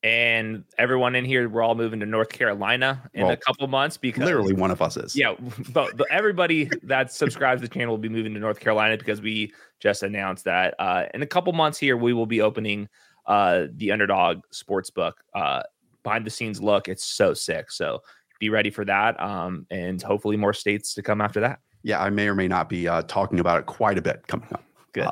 And 0.05 0.65
everyone 0.79 1.15
in 1.15 1.25
here 1.25 1.49
we're 1.49 1.63
all 1.63 1.77
moving 1.77 2.01
to 2.01 2.07
north 2.07 2.31
carolina 2.31 3.09
in 3.15 3.23
well, 3.23 3.31
a 3.31 3.37
couple 3.37 3.69
months 3.69 3.97
because 3.97 4.25
literally 4.25 4.53
one 4.53 4.73
of 4.73 4.83
us 4.83 4.97
is. 4.97 5.15
Yeah 5.15 5.37
but, 5.73 5.97
but 5.97 6.09
everybody 6.11 6.69
that 6.83 7.13
subscribes 7.13 7.63
to 7.63 7.69
the 7.69 7.73
channel 7.73 7.93
will 7.93 7.99
be 7.99 8.09
moving 8.09 8.35
to 8.35 8.41
north 8.41 8.59
carolina 8.59 8.97
because 8.97 9.21
we 9.21 9.53
just 9.79 10.03
announced 10.03 10.45
that 10.45 10.75
uh, 10.81 11.05
in 11.15 11.23
a 11.23 11.27
couple 11.27 11.53
months 11.53 11.79
here 11.79 11.97
we 11.97 12.13
will 12.13 12.27
be 12.27 12.41
opening 12.41 12.89
uh, 13.27 13.67
the 13.77 13.93
underdog 13.93 14.41
sports 14.51 14.91
book 14.91 15.23
uh, 15.37 15.63
behind 16.03 16.27
the 16.27 16.31
scenes 16.31 16.61
look. 16.61 16.89
It's 16.89 17.05
so 17.05 17.33
sick. 17.33 17.71
So 17.71 18.01
be 18.41 18.49
ready 18.49 18.71
for 18.71 18.85
that 18.85 19.21
um, 19.21 19.69
and 19.71 20.03
hopefully 20.03 20.37
more 20.37 20.53
states 20.53 20.95
to 20.95 21.03
come 21.03 21.21
after 21.21 21.39
that. 21.41 21.61
Yeah 21.85 22.01
i 22.01 22.11
may 22.11 22.29
or 22.29 22.35
may 22.35 22.49
not 22.49 22.69
be 22.69 22.89
uh, 22.89 23.03
talking 23.03 23.39
about 23.39 23.61
it 23.61 23.67
quite 23.67 23.99
a 23.99 24.03
bit 24.03 24.27
coming 24.27 24.49
up 24.53 24.65
good 24.93 25.05
uh, 25.05 25.11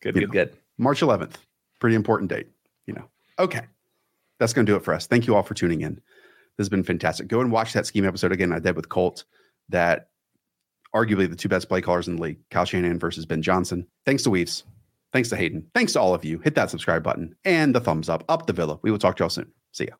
good 0.00 0.14
good 0.14 0.22
know, 0.22 0.28
good 0.28 0.56
march 0.78 1.00
11th 1.00 1.34
pretty 1.80 1.96
important 1.96 2.30
date 2.30 2.48
you 2.86 2.94
know 2.94 3.04
okay 3.38 3.62
that's 4.38 4.52
going 4.52 4.66
to 4.66 4.72
do 4.72 4.76
it 4.76 4.84
for 4.84 4.94
us. 4.94 5.06
Thank 5.06 5.26
you 5.26 5.34
all 5.34 5.42
for 5.42 5.54
tuning 5.54 5.80
in. 5.80 5.94
This 5.94 6.64
has 6.64 6.68
been 6.68 6.82
fantastic. 6.82 7.28
Go 7.28 7.40
and 7.40 7.52
watch 7.52 7.72
that 7.72 7.86
scheme 7.86 8.06
episode 8.06 8.32
again 8.32 8.52
I 8.52 8.58
did 8.58 8.76
with 8.76 8.88
Colt. 8.88 9.24
That 9.68 10.08
arguably 10.94 11.28
the 11.28 11.36
two 11.36 11.48
best 11.48 11.68
play 11.68 11.80
callers 11.80 12.08
in 12.08 12.16
the 12.16 12.22
league, 12.22 12.38
Kyle 12.50 12.64
Shanahan 12.64 12.98
versus 12.98 13.26
Ben 13.26 13.42
Johnson. 13.42 13.86
Thanks 14.04 14.22
to 14.22 14.30
Weaves. 14.30 14.64
Thanks 15.12 15.28
to 15.30 15.36
Hayden. 15.36 15.66
Thanks 15.74 15.92
to 15.94 16.00
all 16.00 16.14
of 16.14 16.24
you. 16.24 16.38
Hit 16.38 16.54
that 16.54 16.70
subscribe 16.70 17.02
button 17.02 17.34
and 17.44 17.74
the 17.74 17.80
thumbs 17.80 18.08
up. 18.08 18.24
Up 18.28 18.46
the 18.46 18.52
villa. 18.52 18.78
We 18.82 18.90
will 18.90 18.98
talk 18.98 19.16
to 19.16 19.24
y'all 19.24 19.30
soon. 19.30 19.50
See 19.72 19.86
ya. 19.86 19.94